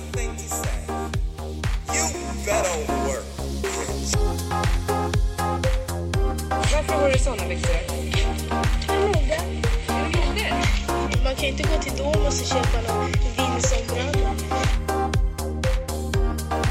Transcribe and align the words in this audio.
one 0.00 0.12
thing. 0.12 0.30
You 1.94 2.04
better 2.44 2.76
work. 3.06 3.24
Varför 6.72 6.94
har 6.94 7.10
du 7.10 7.18
såna 7.18 7.48
byxor? 7.48 7.74
Mode. 8.88 9.40
Mode? 9.96 10.54
Man 11.24 11.34
kan 11.34 11.44
inte 11.44 11.62
gå 11.62 11.82
till 11.82 11.92
Domus 11.96 12.40
och 12.40 12.46
köpa 12.46 12.92
någon 12.92 13.12
vindsombralla. 13.36 14.34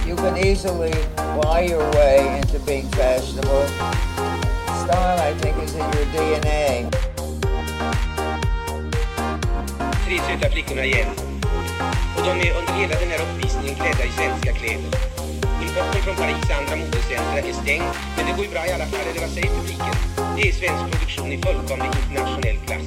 You 0.08 0.16
can 0.18 0.38
easily 0.38 0.94
buy 1.42 1.68
your 1.72 1.92
way 1.92 2.38
into 2.38 2.60
being 2.66 2.88
fashionable. 2.92 3.68
Style, 4.86 5.20
I 5.20 5.34
think, 5.40 5.64
is 5.64 5.76
in 5.76 5.82
your 5.82 6.06
DNA. 6.14 6.90
tre 10.06 10.18
söta 10.18 10.50
flickorna 10.50 10.86
igen. 10.86 11.29
Och 12.16 12.24
de 12.28 12.32
är 12.48 12.52
under 12.60 12.74
hela 12.74 12.96
den 13.00 13.10
här 13.10 13.22
uppvisningen 13.26 13.76
klädda 13.76 14.04
i 14.06 14.12
svenska 14.12 14.54
kläder. 14.54 14.92
Importen 15.62 16.02
från 16.06 16.16
Paris 16.16 16.46
och 16.50 16.58
andra 16.60 16.76
modecentra 16.76 17.40
är 17.40 17.54
stängd, 17.54 17.92
men 18.16 18.26
det 18.26 18.34
går 18.38 18.46
ju 18.46 18.52
bra 18.52 18.68
i 18.68 18.72
alla 18.72 18.86
fall, 18.86 19.06
eller 19.10 19.22
vad 19.22 19.30
säger 19.30 19.50
publiken? 19.60 19.96
Det 20.36 20.42
är 20.50 20.54
svensk 20.54 20.84
produktion 20.92 21.32
i 21.32 21.38
fullkomlig 21.42 21.92
internationell 22.02 22.58
klass. 22.66 22.86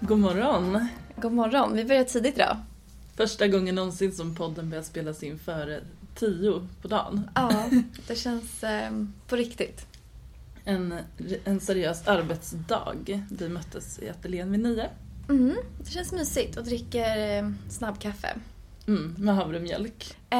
God 0.00 0.18
morgon! 0.18 0.88
God 1.20 1.32
morgon, 1.32 1.76
vi 1.76 1.84
börjar 1.84 2.04
tidigt 2.04 2.34
idag. 2.34 2.56
Första 3.16 3.48
gången 3.48 3.74
någonsin 3.74 4.12
som 4.12 4.34
podden 4.34 4.70
börjar 4.70 4.82
spelas 4.82 5.22
in 5.22 5.38
före 5.38 5.80
tio 6.14 6.68
på 6.82 6.88
dagen. 6.88 7.30
Ja, 7.34 7.70
det 8.06 8.16
känns 8.16 8.64
eh, 8.64 8.90
på 9.26 9.36
riktigt. 9.36 9.86
En, 10.64 10.94
en 11.44 11.60
seriös 11.60 12.08
arbetsdag. 12.08 13.22
Vi 13.30 13.48
möttes 13.48 13.98
i 13.98 14.08
ateljén 14.08 14.52
vid 14.52 14.60
nio. 14.60 14.90
Mm, 15.28 15.56
det 15.78 15.90
känns 15.90 16.12
mysigt 16.12 16.56
och 16.56 16.64
dricker 16.64 17.38
eh, 17.38 17.50
snabbkaffe. 17.68 18.36
Mm, 18.86 19.14
med 19.18 19.34
havremjölk. 19.34 20.16
Eh, 20.30 20.38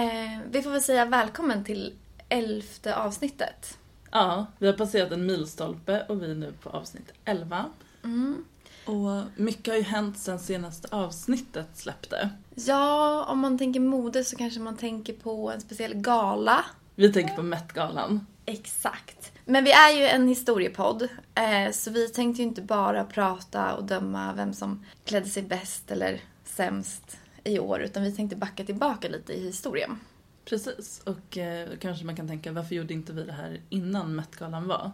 vi 0.51 0.63
får 0.63 0.71
väl 0.71 0.83
säga 0.83 1.05
välkommen 1.05 1.65
till 1.65 1.95
elfte 2.29 2.97
avsnittet. 2.97 3.79
Ja, 4.11 4.47
vi 4.59 4.67
har 4.67 4.75
passerat 4.75 5.13
en 5.13 5.27
milstolpe 5.27 6.07
och 6.09 6.23
vi 6.23 6.31
är 6.31 6.35
nu 6.35 6.53
på 6.63 6.71
avsnitt 6.71 7.13
11. 7.25 7.65
Mm. 8.05 8.45
Och 8.87 9.23
mycket 9.37 9.73
har 9.73 9.79
ju 9.79 9.83
hänt 9.83 10.19
sen 10.19 10.39
senaste 10.39 10.89
avsnittet 10.91 11.69
släppte. 11.75 12.31
Ja, 12.55 13.25
om 13.29 13.39
man 13.39 13.59
tänker 13.59 13.81
mode 13.81 14.25
så 14.25 14.37
kanske 14.37 14.61
man 14.61 14.77
tänker 14.77 15.13
på 15.13 15.51
en 15.51 15.61
speciell 15.61 15.95
gala. 15.95 16.65
Vi 16.95 17.13
tänker 17.13 17.35
på 17.35 17.43
Met-galan. 17.43 18.27
Exakt. 18.47 19.33
Men 19.45 19.65
vi 19.65 19.73
är 19.73 19.91
ju 19.91 20.03
en 20.03 20.29
historiepodd, 20.29 21.03
eh, 21.35 21.73
så 21.73 21.91
vi 21.91 22.09
tänkte 22.09 22.43
ju 22.43 22.49
inte 22.49 22.63
bara 22.63 23.05
prata 23.05 23.75
och 23.75 23.85
döma 23.85 24.33
vem 24.33 24.53
som 24.53 24.85
klädde 25.05 25.27
sig 25.27 25.43
bäst 25.43 25.91
eller 25.91 26.21
sämst 26.45 27.19
i 27.45 27.59
år, 27.59 27.81
utan 27.81 28.03
vi 28.03 28.13
tänkte 28.13 28.37
backa 28.37 28.65
tillbaka 28.65 29.09
lite 29.09 29.33
i 29.33 29.45
historien. 29.45 30.01
Precis, 30.45 31.03
och 31.05 31.39
eh, 31.39 31.69
kanske 31.81 32.05
man 32.05 32.17
kan 32.17 32.29
tänka 32.29 32.53
varför 32.53 32.75
gjorde 32.75 32.95
inte 32.95 33.13
vi 33.13 33.23
det 33.23 33.33
här 33.33 33.61
innan 33.69 34.15
Met-galan 34.15 34.69
var? 34.69 34.93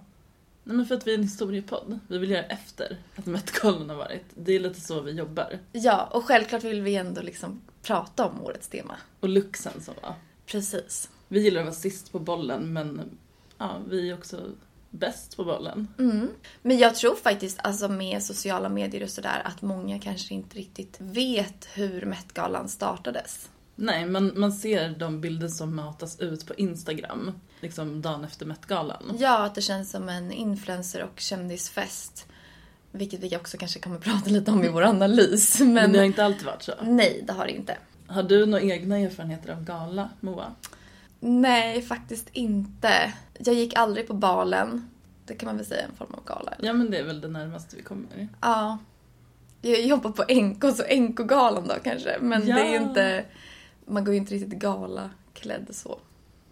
Nej 0.64 0.76
men 0.76 0.86
för 0.86 0.94
att 0.94 1.06
vi 1.06 1.10
är 1.10 1.18
en 1.18 1.22
historiepodd. 1.22 1.98
Vi 2.08 2.18
vill 2.18 2.30
göra 2.30 2.44
efter 2.44 2.98
att 3.16 3.26
Met-galan 3.26 3.90
har 3.90 3.96
varit. 3.96 4.24
Det 4.34 4.52
är 4.52 4.60
lite 4.60 4.80
så 4.80 5.00
vi 5.00 5.12
jobbar. 5.12 5.58
Ja, 5.72 6.08
och 6.12 6.24
självklart 6.24 6.64
vill 6.64 6.82
vi 6.82 6.96
ändå 6.96 7.22
liksom 7.22 7.60
prata 7.82 8.26
om 8.26 8.42
årets 8.42 8.68
tema. 8.68 8.96
Och 9.20 9.28
luxen 9.28 9.80
som 9.80 9.94
var. 10.02 10.14
Precis. 10.46 11.10
Vi 11.28 11.40
gillar 11.40 11.60
att 11.60 11.66
vara 11.66 11.74
sist 11.74 12.12
på 12.12 12.18
bollen 12.18 12.72
men 12.72 13.18
ja, 13.58 13.80
vi 13.88 14.10
är 14.10 14.14
också 14.14 14.40
bäst 14.90 15.36
på 15.36 15.44
bollen. 15.44 15.88
Mm. 15.98 16.28
Men 16.62 16.78
jag 16.78 16.94
tror 16.94 17.14
faktiskt, 17.14 17.58
alltså 17.62 17.88
med 17.88 18.22
sociala 18.22 18.68
medier 18.68 19.02
och 19.02 19.10
sådär, 19.10 19.42
att 19.44 19.62
många 19.62 19.98
kanske 19.98 20.34
inte 20.34 20.58
riktigt 20.58 20.96
vet 20.98 21.68
hur 21.74 22.06
Met-galan 22.06 22.68
startades. 22.68 23.48
Nej, 23.74 24.06
man, 24.06 24.32
man 24.36 24.52
ser 24.52 24.90
de 24.98 25.20
bilder 25.20 25.48
som 25.48 25.76
matas 25.76 26.20
ut 26.20 26.46
på 26.46 26.54
Instagram, 26.54 27.32
liksom 27.62 28.02
dagen 28.02 28.24
efter 28.24 28.46
Met-galan. 28.46 29.16
Ja, 29.18 29.44
att 29.44 29.54
det 29.54 29.62
känns 29.62 29.90
som 29.90 30.08
en 30.08 30.32
influencer 30.32 31.02
och 31.02 31.20
kändisfest. 31.20 32.26
Vilket 32.92 33.20
vi 33.20 33.36
också 33.36 33.56
kanske 33.58 33.80
kommer 33.80 33.98
prata 34.08 34.30
lite 34.30 34.50
om 34.50 34.64
i 34.64 34.68
vår 34.68 34.82
analys. 34.82 35.60
Men, 35.60 35.72
Men 35.74 35.92
det 35.92 35.98
har 35.98 36.06
inte 36.06 36.24
alltid 36.24 36.46
varit 36.46 36.62
så. 36.62 36.72
nej, 36.82 37.24
det 37.26 37.32
har 37.32 37.46
det 37.46 37.52
inte. 37.52 37.76
Har 38.06 38.22
du 38.22 38.46
några 38.46 38.62
egna 38.64 38.98
erfarenheter 38.98 39.52
av 39.52 39.64
gala, 39.64 40.08
Moa? 40.20 40.52
Nej, 41.20 41.82
faktiskt 41.82 42.28
inte. 42.32 43.12
Jag 43.38 43.54
gick 43.54 43.74
aldrig 43.76 44.06
på 44.08 44.14
balen. 44.14 44.88
Det 45.26 45.34
kan 45.34 45.46
man 45.46 45.56
väl 45.56 45.66
säga 45.66 45.80
är 45.82 45.88
en 45.88 45.94
form 45.96 46.14
av 46.14 46.24
gala? 46.24 46.50
Eller? 46.50 46.66
Ja 46.66 46.72
men 46.72 46.90
det 46.90 46.98
är 46.98 47.04
väl 47.04 47.20
det 47.20 47.28
närmaste 47.28 47.76
vi 47.76 47.82
kommer. 47.82 48.28
Ja. 48.40 48.78
Jag 49.62 49.82
jobbar 49.86 50.10
på 50.10 50.24
NK, 50.34 50.76
så 50.76 50.82
NK-galan 50.96 51.68
då 51.68 51.74
kanske. 51.84 52.16
Men 52.20 52.46
Ja. 52.46 52.56
det 52.56 52.62
är 52.62 52.70
ju 52.70 52.76
inte... 52.88 53.24
Man 53.86 54.04
går 54.04 54.14
ju 54.14 54.20
inte 54.20 54.34
riktigt 54.34 54.58
galaklädd 54.58 55.66
så. 55.70 55.98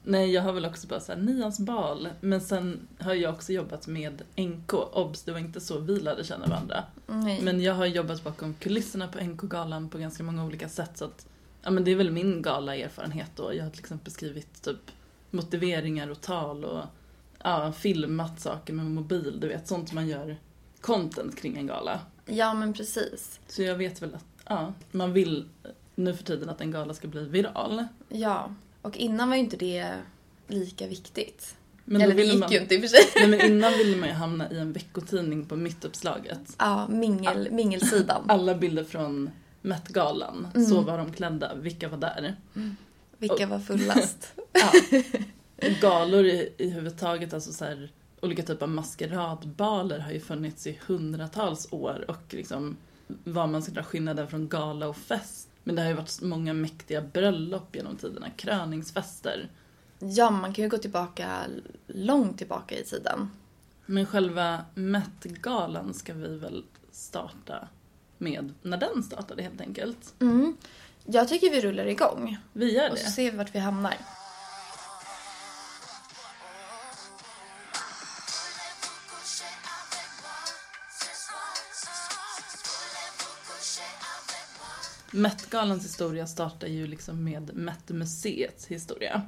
Nej, 0.02 0.30
jag 0.30 0.42
har 0.42 0.52
väl 0.52 0.66
också 0.66 0.86
bara 0.86 1.00
såhär 1.00 1.20
nians 1.20 1.60
bal. 1.60 2.08
Men 2.20 2.40
sen 2.40 2.88
har 2.98 3.14
jag 3.14 3.34
också 3.34 3.52
jobbat 3.52 3.86
med 3.86 4.22
NK. 4.36 4.72
Obs, 4.72 5.22
det 5.22 5.32
var 5.32 5.38
inte 5.38 5.60
så 5.60 5.78
vi 5.78 6.00
lärde 6.00 6.24
känna 6.24 6.46
varandra. 6.46 6.84
Nej. 7.06 7.40
Men 7.42 7.60
jag 7.60 7.74
har 7.74 7.86
jobbat 7.86 8.24
bakom 8.24 8.54
kulisserna 8.54 9.08
på 9.08 9.24
NK-galan 9.24 9.88
på 9.88 9.98
ganska 9.98 10.22
många 10.22 10.44
olika 10.44 10.68
sätt. 10.68 10.98
Så 10.98 11.04
att, 11.04 11.26
ja 11.62 11.70
men 11.70 11.84
det 11.84 11.90
är 11.90 11.96
väl 11.96 12.10
min 12.10 12.42
gala-erfarenhet 12.42 13.30
då. 13.36 13.54
Jag 13.54 13.64
har 13.64 13.70
till 13.70 13.80
exempel 13.80 14.12
skrivit 14.12 14.62
typ 14.62 14.90
motiveringar 15.30 16.08
och 16.08 16.20
tal 16.20 16.64
och 16.64 16.84
ja, 17.42 17.72
filmat 17.72 18.40
saker 18.40 18.72
med 18.72 18.86
mobil. 18.86 19.40
Du 19.40 19.48
vet, 19.48 19.68
sånt 19.68 19.92
man 19.92 20.08
gör 20.08 20.36
content 20.80 21.36
kring 21.36 21.56
en 21.56 21.66
gala. 21.66 22.00
Ja, 22.26 22.54
men 22.54 22.72
precis. 22.72 23.40
Så 23.48 23.62
jag 23.62 23.74
vet 23.74 24.02
väl 24.02 24.14
att 24.14 24.24
ja, 24.48 24.72
man 24.90 25.12
vill 25.12 25.48
nu 25.94 26.14
för 26.14 26.24
tiden 26.24 26.48
att 26.48 26.60
en 26.60 26.70
gala 26.70 26.94
ska 26.94 27.08
bli 27.08 27.24
viral. 27.24 27.84
Ja. 28.08 28.50
Och 28.82 28.96
innan 28.96 29.28
var 29.28 29.36
ju 29.36 29.42
inte 29.42 29.56
det 29.56 29.94
lika 30.46 30.86
viktigt. 30.86 31.56
Men 31.84 32.00
Eller 32.00 32.14
det 32.14 32.22
gick 32.22 32.40
man, 32.40 32.52
ju 32.52 32.58
inte 32.60 32.74
i 32.74 32.78
och 32.78 32.80
för 32.82 32.88
sig. 32.88 33.00
Nej 33.16 33.28
men 33.28 33.40
innan 33.40 33.72
ville 33.72 33.96
man 33.96 34.08
ju 34.08 34.14
hamna 34.24 34.50
i 34.50 34.58
en 34.58 34.72
veckotidning 34.72 35.46
på 35.46 35.56
mittuppslaget. 35.56 36.56
Ja, 36.58 36.88
mingel, 36.88 37.48
mingelsidan. 37.50 38.24
Alla 38.28 38.54
bilder 38.54 38.84
från 38.84 39.30
Met-galan, 39.62 40.48
Mm. 40.54 40.66
så 40.68 40.80
var 40.80 40.98
de 40.98 41.12
klädda, 41.12 41.54
vilka 41.54 41.88
var 41.88 41.98
där? 41.98 42.36
Vilka 43.18 43.46
var 43.46 43.58
fullast? 43.58 44.32
Ja. 44.52 44.72
Galor 45.80 46.24
i, 46.26 46.52
i 46.58 46.70
huvudtaget, 46.70 47.34
alltså 47.34 47.52
så 47.52 47.64
här, 47.64 47.90
olika 48.20 48.42
typer 48.42 48.62
av 48.62 48.68
maskeradbaler 48.68 49.98
har 49.98 50.12
ju 50.12 50.20
funnits 50.20 50.66
i 50.66 50.78
hundratals 50.86 51.68
år 51.72 52.04
och 52.08 52.22
liksom 52.34 52.76
vad 53.24 53.48
man 53.48 53.62
ska 53.62 53.72
dra 53.72 53.82
skillnaden 53.82 54.28
från 54.28 54.48
gala 54.48 54.88
och 54.88 54.96
fest. 54.96 55.48
Men 55.70 55.74
det 55.76 55.82
har 55.82 55.88
ju 55.88 55.94
varit 55.94 56.20
många 56.22 56.52
mäktiga 56.52 57.00
bröllop 57.00 57.76
genom 57.76 57.96
tiderna, 57.96 58.30
kröningsfester. 58.30 59.48
Ja, 59.98 60.30
man 60.30 60.54
kan 60.54 60.64
ju 60.64 60.68
gå 60.68 60.78
tillbaka 60.78 61.40
långt 61.86 62.38
tillbaka 62.38 62.78
i 62.78 62.84
tiden. 62.84 63.30
Men 63.86 64.06
själva 64.06 64.64
Met-galan 64.74 65.94
ska 65.94 66.12
vi 66.14 66.38
väl 66.38 66.64
starta 66.90 67.68
med 68.18 68.54
när 68.62 68.76
den 68.76 69.02
startade 69.02 69.42
helt 69.42 69.60
enkelt. 69.60 70.14
Mm. 70.20 70.56
Jag 71.04 71.28
tycker 71.28 71.50
vi 71.50 71.60
rullar 71.60 71.86
igång. 71.86 72.38
Vi 72.52 72.74
gör 72.74 72.90
Och 72.90 72.98
så 72.98 73.04
det. 73.04 73.10
ser 73.10 73.30
vi 73.30 73.36
vart 73.36 73.54
vi 73.54 73.58
hamnar. 73.58 73.96
Met-galans 85.12 85.84
historia 85.84 86.26
startar 86.26 86.66
ju 86.66 86.86
liksom 86.86 87.24
med 87.24 87.50
Met-museets 87.54 88.66
historia. 88.66 89.22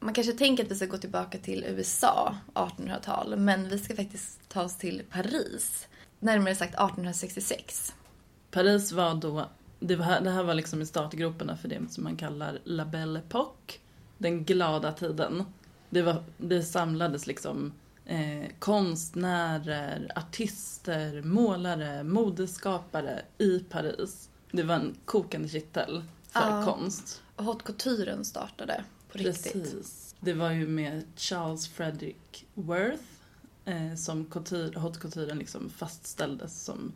Man 0.00 0.14
kanske 0.14 0.32
tänker 0.32 0.64
att 0.64 0.70
vi 0.70 0.74
ska 0.74 0.86
gå 0.86 0.98
tillbaka 0.98 1.38
till 1.38 1.64
USA, 1.64 2.36
1800-tal, 2.54 3.36
men 3.36 3.68
vi 3.68 3.78
ska 3.78 3.96
faktiskt 3.96 4.48
ta 4.48 4.62
oss 4.62 4.76
till 4.76 5.02
Paris. 5.10 5.88
Närmare 6.20 6.54
sagt 6.54 6.74
1866. 6.74 7.94
Paris 8.50 8.92
var 8.92 9.14
då, 9.14 9.48
det, 9.80 9.96
var, 9.96 10.20
det 10.20 10.30
här 10.30 10.42
var 10.42 10.54
liksom 10.54 10.82
i 10.82 10.86
startgroparna 10.86 11.56
för 11.56 11.68
det 11.68 11.80
som 11.90 12.04
man 12.04 12.16
kallar 12.16 12.58
La 12.64 12.84
Belle 12.84 13.20
Époque, 13.20 13.78
den 14.18 14.44
glada 14.44 14.92
tiden. 14.92 15.44
Det, 15.90 16.02
var, 16.02 16.24
det 16.38 16.62
samlades 16.62 17.26
liksom 17.26 17.72
eh, 18.06 18.50
konstnärer, 18.58 20.12
artister, 20.16 21.22
målare, 21.22 22.02
modeskapare 22.02 23.22
i 23.38 23.58
Paris. 23.58 24.28
Det 24.52 24.62
var 24.62 24.74
en 24.74 24.96
kokande 25.04 25.48
kittel 25.48 26.04
för 26.28 26.40
Ja. 26.40 26.64
konst. 26.64 27.22
Och 27.36 27.44
haute 27.44 27.64
couturen 27.64 28.24
startade 28.24 28.84
på 29.12 29.18
riktigt. 29.18 29.52
Precis. 29.52 30.14
Det 30.20 30.32
var 30.32 30.50
ju 30.50 30.66
med 30.68 31.04
Charles 31.16 31.68
Frederick 31.68 32.46
Worth 32.54 33.02
eh, 33.64 33.94
som 33.96 34.24
couture, 34.24 34.78
haute 34.78 35.00
couturen 35.00 35.38
liksom 35.38 35.70
fastställdes 35.70 36.64
som 36.64 36.92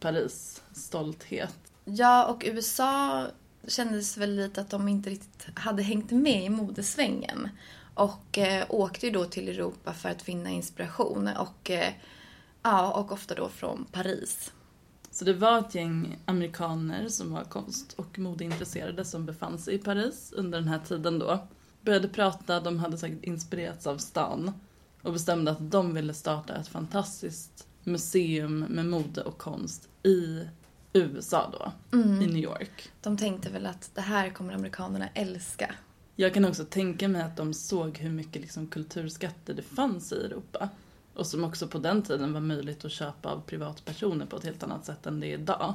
Paris 0.00 0.62
stolthet. 0.72 1.54
Ja, 1.84 2.26
och 2.26 2.42
USA 2.46 3.26
kändes 3.66 4.16
väl 4.16 4.34
lite 4.36 4.60
att 4.60 4.70
de 4.70 4.88
inte 4.88 5.10
riktigt 5.10 5.46
hade 5.58 5.82
hängt 5.82 6.10
med 6.10 6.44
i 6.44 6.48
modesvängen. 6.48 7.48
Och 7.94 8.38
eh, 8.38 8.64
åkte 8.68 9.06
ju 9.06 9.12
då 9.12 9.24
till 9.24 9.48
Europa 9.48 9.92
för 9.94 10.08
att 10.08 10.22
finna 10.22 10.50
inspiration. 10.50 11.28
Och, 11.28 11.70
eh, 11.70 11.92
ja, 12.62 12.92
och 12.92 13.12
ofta 13.12 13.34
då 13.34 13.48
från 13.48 13.84
Paris. 13.92 14.52
Så 15.18 15.24
det 15.24 15.32
var 15.32 15.58
ett 15.58 15.74
gäng 15.74 16.18
amerikaner 16.24 17.08
som 17.08 17.32
var 17.32 17.44
konst 17.44 17.92
och 17.92 18.18
modeintresserade 18.18 19.04
som 19.04 19.26
befann 19.26 19.58
sig 19.58 19.74
i 19.74 19.78
Paris 19.78 20.32
under 20.36 20.58
den 20.58 20.68
här 20.68 20.78
tiden 20.78 21.18
då. 21.18 21.48
Började 21.80 22.08
prata, 22.08 22.60
de 22.60 22.78
hade 22.78 22.98
säkert 22.98 23.24
inspirerats 23.24 23.86
av 23.86 23.98
stan 23.98 24.52
och 25.02 25.12
bestämde 25.12 25.50
att 25.50 25.70
de 25.70 25.94
ville 25.94 26.14
starta 26.14 26.56
ett 26.56 26.68
fantastiskt 26.68 27.66
museum 27.84 28.58
med 28.58 28.86
mode 28.86 29.22
och 29.22 29.38
konst 29.38 29.88
i 30.02 30.44
USA 30.92 31.52
då, 31.52 31.98
i 31.98 32.26
New 32.26 32.36
York. 32.36 32.90
De 33.00 33.16
tänkte 33.16 33.50
väl 33.50 33.66
att 33.66 33.90
det 33.94 34.00
här 34.00 34.30
kommer 34.30 34.54
amerikanerna 34.54 35.08
älska. 35.14 35.74
Jag 36.16 36.34
kan 36.34 36.44
också 36.44 36.64
tänka 36.64 37.08
mig 37.08 37.22
att 37.22 37.36
de 37.36 37.54
såg 37.54 37.98
hur 37.98 38.10
mycket 38.10 38.42
liksom 38.42 38.66
kulturskatter 38.66 39.54
det 39.54 39.62
fanns 39.62 40.12
i 40.12 40.16
Europa. 40.16 40.68
Och 41.18 41.26
som 41.26 41.44
också 41.44 41.68
på 41.68 41.78
den 41.78 42.02
tiden 42.02 42.32
var 42.32 42.40
möjligt 42.40 42.84
att 42.84 42.92
köpa 42.92 43.28
av 43.28 43.40
privatpersoner 43.40 44.26
på 44.26 44.36
ett 44.36 44.44
helt 44.44 44.62
annat 44.62 44.84
sätt 44.84 45.06
än 45.06 45.20
det 45.20 45.26
är 45.26 45.38
idag. 45.38 45.74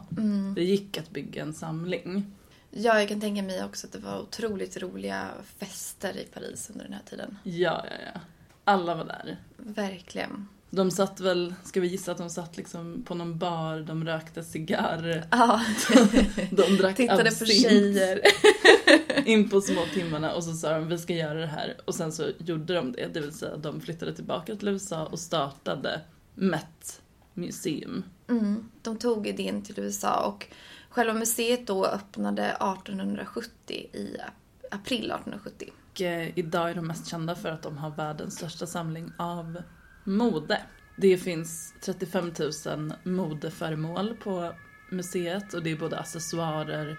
Det 0.55 0.63
gick 0.63 0.97
att 0.97 1.09
bygga 1.09 1.41
en 1.41 1.53
samling. 1.53 2.25
Ja, 2.71 2.99
jag 2.99 3.09
kan 3.09 3.21
tänka 3.21 3.43
mig 3.43 3.63
också 3.63 3.87
att 3.87 3.93
det 3.93 3.99
var 3.99 4.19
otroligt 4.19 4.77
roliga 4.77 5.29
fester 5.57 6.17
i 6.17 6.25
Paris 6.33 6.69
under 6.69 6.83
den 6.85 6.93
här 6.93 7.01
tiden. 7.05 7.37
Ja, 7.43 7.85
ja, 7.89 7.95
ja. 8.13 8.19
Alla 8.63 8.95
var 8.95 9.05
där. 9.05 9.37
Verkligen. 9.57 10.47
De 10.75 10.91
satt 10.91 11.19
väl, 11.19 11.53
ska 11.63 11.81
vi 11.81 11.87
gissa 11.87 12.11
att 12.11 12.17
de 12.17 12.29
satt 12.29 12.57
liksom 12.57 13.03
på 13.07 13.15
någon 13.15 13.37
bar, 13.37 13.79
de 13.79 14.05
rökte 14.05 14.43
cigarr, 14.43 15.27
Ja, 15.31 15.61
de 16.51 16.77
drack 16.77 16.95
tittade 16.95 17.31
på 17.31 17.45
tjejer. 17.45 18.21
in 19.25 19.49
på 19.49 19.61
små 19.61 19.81
timmarna 19.93 20.33
och 20.33 20.43
så 20.43 20.53
sa 20.53 20.69
de 20.71 20.87
vi 20.87 20.97
ska 20.97 21.13
göra 21.13 21.39
det 21.39 21.47
här 21.47 21.77
och 21.85 21.95
sen 21.95 22.11
så 22.11 22.29
gjorde 22.37 22.73
de 22.73 22.91
det, 22.91 23.07
det 23.13 23.19
vill 23.19 23.31
säga 23.33 23.57
de 23.57 23.81
flyttade 23.81 24.15
tillbaka 24.15 24.55
till 24.55 24.67
USA 24.67 25.05
och 25.05 25.19
startade 25.19 26.01
Met 26.35 27.01
Museum. 27.33 28.03
Mm. 28.29 28.69
De 28.81 28.97
tog 28.97 29.27
idén 29.27 29.61
till 29.61 29.79
USA 29.79 30.25
och 30.27 30.47
själva 30.89 31.13
museet 31.13 31.67
då 31.67 31.85
öppnade 31.85 32.43
1870 32.45 33.49
i 33.93 34.17
ap- 34.19 34.65
april 34.71 35.05
1870. 35.11 35.69
Och 35.93 36.01
eh, 36.01 36.29
idag 36.39 36.69
är 36.69 36.75
de 36.75 36.87
mest 36.87 37.07
kända 37.07 37.35
för 37.35 37.49
att 37.49 37.61
de 37.61 37.77
har 37.77 37.89
världens 37.89 38.35
största 38.35 38.67
samling 38.67 39.11
av 39.17 39.61
mode. 40.03 40.61
Det 40.95 41.17
finns 41.17 41.73
35 41.81 42.31
000 42.65 42.93
modeföremål 43.03 44.15
på 44.23 44.53
museet 44.89 45.53
och 45.53 45.63
det 45.63 45.71
är 45.71 45.75
både 45.75 45.99
accessoarer, 45.99 46.97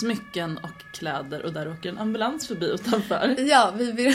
smycken 0.00 0.58
och 0.58 0.92
kläder 0.92 1.42
och 1.44 1.52
där 1.52 1.72
åker 1.72 1.88
en 1.88 1.98
ambulans 1.98 2.48
förbi 2.48 2.66
utanför. 2.66 3.36
Ja, 3.38 3.74
vi 3.78 3.92
ber, 3.92 4.14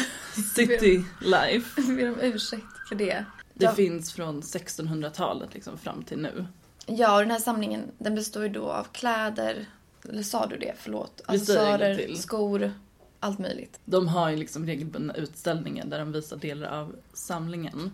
City 0.55 1.03
Life. 1.21 1.81
vi 1.87 1.95
ber 1.95 2.09
om 2.13 2.19
ursäkt 2.21 2.87
för 2.89 2.95
det. 2.95 3.25
Det 3.53 3.65
Ja. 3.65 3.71
finns 3.73 4.13
från 4.13 4.41
1600-talet 4.41 5.53
liksom 5.53 5.77
fram 5.77 6.03
till 6.03 6.17
nu. 6.17 6.45
Ja, 6.85 7.13
och 7.15 7.19
den 7.21 7.31
här 7.31 7.39
samlingen 7.39 7.91
den 7.97 8.15
består 8.15 8.43
ju 8.43 8.49
då 8.49 8.69
av 8.71 8.83
kläder, 8.91 9.65
eller 10.09 10.23
sa 10.23 10.45
du 10.47 10.57
det? 10.57 10.73
Förlåt. 10.77 11.21
Accessoarer, 11.25 12.13
skor, 12.15 12.71
allt 13.19 13.39
möjligt. 13.39 13.79
De 13.85 14.07
har 14.07 14.29
ju 14.29 14.37
liksom 14.37 14.65
regelbundna 14.65 15.13
utställningar 15.15 15.85
där 15.85 15.99
de 15.99 16.11
visar 16.11 16.37
delar 16.37 16.69
av 16.79 16.95
samlingen. 17.13 17.91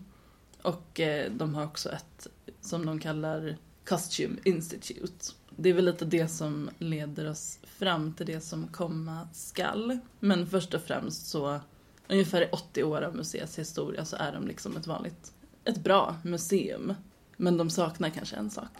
Och 0.61 0.99
eh, 0.99 1.31
de 1.31 1.55
har 1.55 1.65
också 1.65 1.89
ett 1.89 2.27
som 2.61 2.85
de 2.85 2.99
kallar 2.99 3.57
Costume 3.85 4.35
Institute. 4.43 5.25
Det 5.55 5.69
är 5.69 5.73
väl 5.73 5.85
lite 5.85 6.05
det 6.05 6.27
som 6.27 6.69
leder 6.77 7.29
oss 7.29 7.59
fram 7.63 8.13
till 8.13 8.25
det 8.25 8.41
som 8.41 8.67
komma 8.67 9.27
skall. 9.33 9.99
Men 10.19 10.47
först 10.47 10.73
och 10.73 10.81
främst 10.81 11.27
så, 11.27 11.59
ungefär 12.07 12.41
i 12.41 12.49
80 12.51 12.83
år 12.83 13.01
av 13.01 13.15
museets 13.15 13.59
historia 13.59 14.05
så 14.05 14.15
är 14.15 14.31
de 14.31 14.47
liksom 14.47 14.77
ett 14.77 14.87
vanligt, 14.87 15.33
ett 15.63 15.83
bra 15.83 16.15
museum. 16.23 16.93
Men 17.37 17.57
de 17.57 17.69
saknar 17.69 18.09
kanske 18.09 18.35
en 18.35 18.49
sak. 18.49 18.71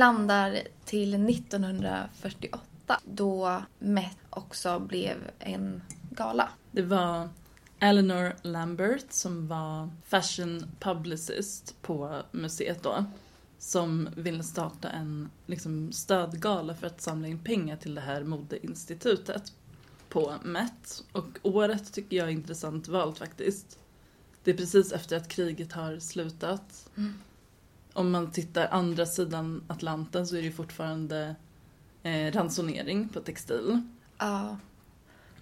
Landar 0.00 0.58
till 0.84 1.14
1948 1.30 3.00
då 3.04 3.62
Met 3.78 4.16
också 4.30 4.78
blev 4.78 5.16
en 5.38 5.82
gala. 6.10 6.48
Det 6.70 6.82
var 6.82 7.28
Eleanor 7.78 8.36
Lambert 8.42 9.04
som 9.10 9.48
var 9.48 9.90
fashion 10.06 10.66
publicist 10.78 11.76
på 11.82 12.22
museet 12.30 12.82
då. 12.82 13.04
Som 13.58 14.08
ville 14.16 14.42
starta 14.42 14.88
en 14.88 15.30
liksom, 15.46 15.92
stödgala 15.92 16.74
för 16.74 16.86
att 16.86 17.00
samla 17.00 17.28
in 17.28 17.44
pengar 17.44 17.76
till 17.76 17.94
det 17.94 18.00
här 18.00 18.24
modeinstitutet 18.24 19.52
på 20.08 20.34
Met. 20.42 21.04
Och 21.12 21.38
året 21.42 21.92
tycker 21.92 22.16
jag 22.16 22.28
är 22.28 22.32
intressant 22.32 22.88
valt 22.88 23.18
faktiskt. 23.18 23.78
Det 24.44 24.50
är 24.50 24.56
precis 24.56 24.92
efter 24.92 25.16
att 25.16 25.28
kriget 25.28 25.72
har 25.72 25.98
slutat. 25.98 26.90
Om 27.92 28.10
man 28.10 28.30
tittar 28.30 28.66
andra 28.70 29.06
sidan 29.06 29.64
Atlanten 29.68 30.26
så 30.26 30.36
är 30.36 30.40
det 30.40 30.46
ju 30.46 30.52
fortfarande 30.52 31.34
eh, 32.02 32.32
ransonering 32.32 33.08
på 33.08 33.20
textil. 33.20 33.82
Ja, 34.18 34.56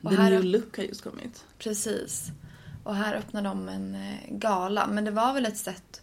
Och 0.03 0.11
The 0.11 0.17
här- 0.17 0.31
New 0.31 0.45
Look 0.45 0.77
har 0.77 0.85
just 0.85 1.03
kommit. 1.03 1.45
precis. 1.59 2.27
Och 2.85 2.95
här 2.95 3.15
öppnar 3.15 3.43
de 3.43 3.69
en 3.69 3.95
eh, 3.95 4.19
gala. 4.31 4.87
Men 4.87 5.05
det 5.05 5.11
var 5.11 5.33
väl 5.35 5.47
ett 5.47 5.57
sätt, 5.57 6.03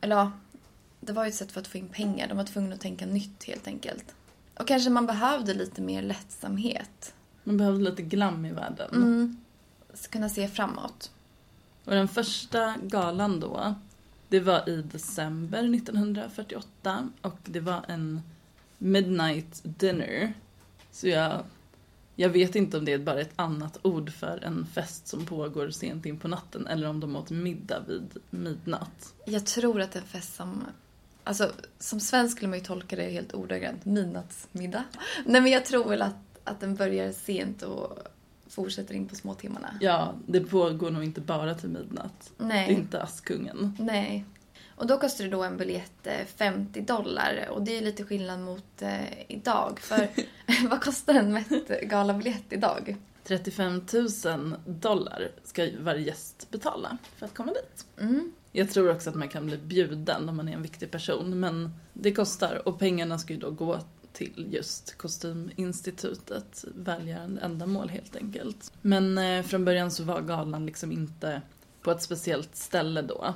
eller 0.00 0.16
ja, 0.16 0.32
det 1.00 1.12
var 1.12 1.24
ju 1.24 1.28
ett 1.28 1.34
sätt 1.34 1.52
för 1.52 1.60
att 1.60 1.66
få 1.66 1.78
in 1.78 1.88
pengar. 1.88 2.28
De 2.28 2.36
var 2.36 2.44
tvungna 2.44 2.74
att 2.74 2.80
tänka 2.80 3.06
nytt 3.06 3.44
helt 3.44 3.66
enkelt. 3.66 4.14
Och 4.58 4.68
kanske 4.68 4.90
man 4.90 5.06
behövde 5.06 5.54
lite 5.54 5.80
mer 5.82 6.02
lättsamhet. 6.02 7.14
Man 7.44 7.56
behövde 7.56 7.90
lite 7.90 8.02
glam 8.02 8.44
i 8.46 8.52
världen. 8.52 8.90
Mm. 8.94 9.36
Så 9.94 10.10
kunna 10.10 10.28
se 10.28 10.48
framåt. 10.48 11.10
Och 11.84 11.92
den 11.92 12.08
första 12.08 12.74
galan 12.82 13.40
då, 13.40 13.74
det 14.32 14.40
var 14.40 14.68
i 14.68 14.82
december 14.82 15.74
1948 15.74 17.08
och 17.22 17.38
det 17.44 17.60
var 17.60 17.84
en 17.88 18.20
midnight 18.78 19.60
dinner. 19.62 20.32
Så 20.90 21.08
jag, 21.08 21.42
jag 22.16 22.28
vet 22.28 22.54
inte 22.54 22.78
om 22.78 22.84
det 22.84 22.92
är 22.92 22.98
bara 22.98 23.20
ett 23.20 23.32
annat 23.36 23.78
ord 23.82 24.12
för 24.12 24.44
en 24.44 24.66
fest 24.66 25.08
som 25.08 25.26
pågår 25.26 25.70
sent 25.70 26.06
in 26.06 26.18
på 26.18 26.28
natten 26.28 26.66
eller 26.66 26.88
om 26.88 27.00
de 27.00 27.16
åt 27.16 27.30
middag 27.30 27.80
vid 27.88 28.16
midnatt. 28.30 29.14
Jag 29.24 29.46
tror 29.46 29.80
att 29.80 29.92
det 29.92 29.98
är 29.98 30.02
en 30.02 30.08
fest 30.08 30.34
som... 30.34 30.64
Alltså, 31.24 31.52
som 31.78 32.00
svensk 32.00 32.36
skulle 32.36 32.48
man 32.48 32.58
ju 32.58 32.64
tolka 32.64 32.96
det 32.96 33.10
helt 33.10 33.34
ordagrant. 33.34 33.84
Midnattsmiddag. 33.84 34.84
Nej, 35.26 35.40
men 35.40 35.52
jag 35.52 35.64
tror 35.64 35.88
väl 35.88 36.02
att, 36.02 36.38
att 36.44 36.60
den 36.60 36.74
börjar 36.74 37.12
sent 37.12 37.62
och 37.62 37.98
fortsätter 38.52 38.94
in 38.94 39.08
på 39.08 39.14
småtimmarna. 39.14 39.74
Ja, 39.80 40.14
det 40.26 40.40
pågår 40.40 40.90
nog 40.90 41.04
inte 41.04 41.20
bara 41.20 41.54
till 41.54 41.68
midnatt. 41.68 42.32
Nej. 42.38 42.68
Det 42.68 42.74
är 42.74 42.76
inte 42.76 43.02
Askungen. 43.02 43.76
Nej. 43.78 44.24
Och 44.76 44.86
då 44.86 44.98
kostar 44.98 45.24
det 45.24 45.30
då 45.30 45.42
en 45.42 45.56
biljett 45.56 46.06
eh, 46.06 46.26
50 46.36 46.80
dollar 46.80 47.48
och 47.50 47.62
det 47.62 47.78
är 47.78 47.82
lite 47.82 48.04
skillnad 48.04 48.40
mot 48.40 48.82
eh, 48.82 49.30
idag. 49.32 49.80
För 49.80 50.08
vad 50.68 50.80
kostar 50.80 51.14
en 51.14 51.32
Met-galabiljett 51.32 52.52
idag? 52.52 52.96
35 53.24 53.82
000 54.24 54.54
dollar 54.66 55.30
ska 55.44 55.68
varje 55.80 56.06
gäst 56.06 56.50
betala 56.50 56.96
för 57.16 57.26
att 57.26 57.34
komma 57.34 57.52
dit. 57.52 57.86
Mm. 58.00 58.32
Jag 58.52 58.70
tror 58.70 58.90
också 58.90 59.10
att 59.10 59.16
man 59.16 59.28
kan 59.28 59.46
bli 59.46 59.56
bjuden 59.56 60.28
om 60.28 60.36
man 60.36 60.48
är 60.48 60.52
en 60.52 60.62
viktig 60.62 60.90
person, 60.90 61.40
men 61.40 61.70
det 61.92 62.12
kostar 62.12 62.68
och 62.68 62.78
pengarna 62.78 63.18
ska 63.18 63.32
ju 63.32 63.38
då 63.38 63.50
gå 63.50 63.78
till 64.12 64.48
just 64.50 64.98
Kostyminstitutet, 64.98 66.64
välgörande 66.74 67.40
ändamål 67.40 67.88
helt 67.88 68.16
enkelt. 68.16 68.72
Men 68.82 69.18
eh, 69.18 69.42
från 69.42 69.64
början 69.64 69.90
så 69.90 70.04
var 70.04 70.20
galan 70.20 70.66
liksom 70.66 70.92
inte 70.92 71.42
på 71.82 71.90
ett 71.90 72.02
speciellt 72.02 72.56
ställe 72.56 73.02
då, 73.02 73.34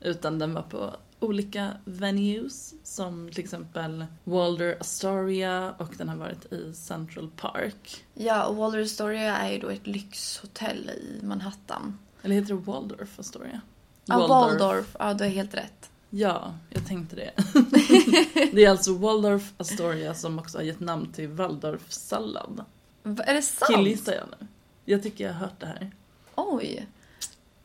utan 0.00 0.38
den 0.38 0.54
var 0.54 0.62
på 0.62 0.96
olika 1.20 1.70
venues 1.84 2.74
som 2.82 3.30
till 3.30 3.44
exempel 3.44 4.06
Walder 4.24 4.76
Astoria 4.80 5.74
och 5.78 5.94
den 5.98 6.08
har 6.08 6.16
varit 6.16 6.52
i 6.52 6.74
Central 6.74 7.30
Park. 7.36 8.04
Ja, 8.14 8.44
och 8.44 8.56
Walter 8.56 8.80
Astoria 8.80 9.36
är 9.36 9.52
ju 9.52 9.58
då 9.58 9.68
ett 9.68 9.86
lyxhotell 9.86 10.90
i 10.90 11.20
Manhattan. 11.22 11.98
Eller 12.22 12.34
heter 12.34 12.48
det 12.48 12.60
Waldorf 12.60 13.18
Astoria? 13.18 13.60
Ja, 14.04 14.26
Waldorf. 14.26 14.96
Ja, 14.98 15.14
du 15.14 15.24
har 15.24 15.30
helt 15.30 15.54
rätt. 15.54 15.90
Ja, 16.16 16.54
jag 16.70 16.86
tänkte 16.86 17.16
det. 17.16 17.30
det 18.52 18.64
är 18.64 18.70
alltså 18.70 18.94
Waldorf 18.94 19.52
Astoria 19.56 20.14
som 20.14 20.38
också 20.38 20.58
har 20.58 20.62
gett 20.62 20.80
namn 20.80 21.12
till 21.12 21.28
Waldorfsallad. 21.28 22.64
Va, 23.02 23.24
är 23.24 23.34
det 23.34 23.42
sant? 23.42 23.70
Killgissar 23.74 24.12
jag 24.12 24.24
nu? 24.40 24.46
Jag 24.84 25.02
tycker 25.02 25.24
jag 25.24 25.32
har 25.32 25.40
hört 25.40 25.60
det 25.60 25.66
här. 25.66 25.90
Oj. 26.34 26.86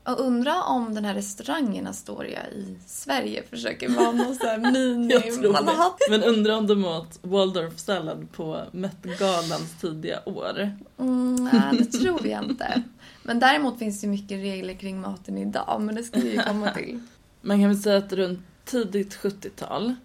Och 0.04 0.20
undra 0.20 0.64
om 0.64 0.94
den 0.94 1.06
här 1.06 1.14
restaurangen 1.14 1.88
Astoria 1.88 2.48
i 2.48 2.78
Sverige 2.86 3.44
försöker 3.50 3.90
vara 3.90 4.12
någon 4.12 4.36
sån 4.36 4.48
här 4.48 4.58
mini 4.72 5.14
Jag. 5.14 5.94
Men 6.10 6.24
undrar 6.24 6.58
om 6.58 6.68
de 6.68 6.86
åt 6.86 7.20
Waldorf-sallad 7.22 8.32
på 8.32 8.64
Met-galans 8.72 9.82
tidiga 9.82 10.20
år. 10.26 10.72
Mm, 10.98 11.36
nej, 11.36 11.78
det 11.78 11.86
tror 11.86 12.28
jag 12.28 12.44
inte. 12.44 12.84
Men 13.24 13.40
däremot 13.40 13.80
finns 13.80 14.02
det 14.02 14.06
ju 14.06 14.12
mycket 14.12 14.38
regler 14.38 14.74
kring 14.74 15.02
maten 15.02 15.38
idag, 15.38 15.82
men 15.82 15.96
det 15.96 16.04
ska 16.04 16.20
vi 16.20 16.32
ju 16.32 16.42
komma 16.42 16.72
till. 16.76 17.00
Man 17.42 17.60
kan 17.60 17.70
väl 17.70 17.78
säga 17.78 17.98
att 17.98 18.14
runt 18.14 18.40
tidigt 18.66 19.18
70-tal 19.18 19.96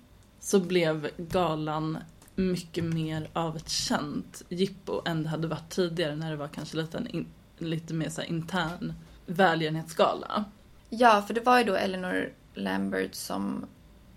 så 0.40 0.60
blev 0.60 1.10
galan 1.16 1.98
mycket 2.34 2.84
mer 2.84 3.28
av 3.32 3.56
ett 3.56 3.68
känt 3.68 4.42
jippo 4.48 5.02
än 5.04 5.22
det 5.22 5.28
hade 5.28 5.48
varit 5.48 5.70
tidigare 5.70 6.16
när 6.16 6.30
det 6.30 6.36
var 6.36 6.48
kanske 6.48 6.76
lite, 6.76 6.98
en 6.98 7.06
in, 7.06 7.26
lite 7.58 7.94
mer 7.94 8.08
så 8.08 8.22
intern 8.22 8.92
välgörenhetsgala. 9.26 10.44
Ja, 10.90 11.22
för 11.26 11.34
det 11.34 11.40
var 11.40 11.58
ju 11.58 11.64
då 11.64 11.74
Eleanor 11.74 12.32
Lambert 12.54 13.14
som 13.14 13.66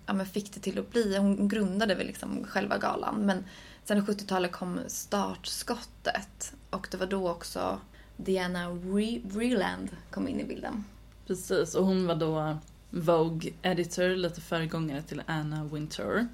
ja, 0.05 0.25
fick 0.25 0.53
det 0.53 0.59
till 0.59 0.79
att 0.79 0.91
bli. 0.91 1.17
Hon 1.17 1.47
grundade 1.47 1.95
väl 1.95 2.07
liksom 2.07 2.43
själva 2.43 2.77
galan. 2.77 3.15
Men 3.25 3.45
sen 3.83 4.05
på 4.05 4.11
70-talet 4.11 4.51
kom 4.51 4.79
startskottet. 4.87 6.53
Och 6.69 6.87
det 6.91 6.97
var 6.97 7.07
då 7.07 7.29
också 7.29 7.79
Diana 8.17 8.69
Re- 8.69 9.21
Vreeland 9.23 9.89
kom 10.11 10.27
in 10.27 10.39
i 10.39 10.43
bilden. 10.43 10.83
Precis, 11.27 11.75
och 11.75 11.85
hon 11.85 12.07
var 12.07 12.15
då 12.15 12.57
Vogue 12.89 13.51
editor, 13.61 14.15
lite 14.15 14.41
föregångare 14.41 15.01
till 15.01 15.21
Anna 15.25 15.63
Wintour. 15.63 16.27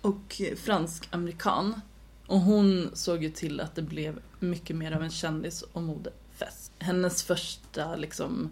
Och 0.00 0.42
fransk-amerikan. 0.56 1.80
Och 2.26 2.40
hon 2.40 2.90
såg 2.92 3.22
ju 3.22 3.30
till 3.30 3.60
att 3.60 3.74
det 3.74 3.82
blev 3.82 4.20
mycket 4.38 4.76
mer 4.76 4.92
av 4.92 5.02
en 5.02 5.10
kändis 5.10 5.62
och 5.62 5.82
modefest. 5.82 6.72
Hennes 6.78 7.22
första 7.22 7.96
liksom, 7.96 8.50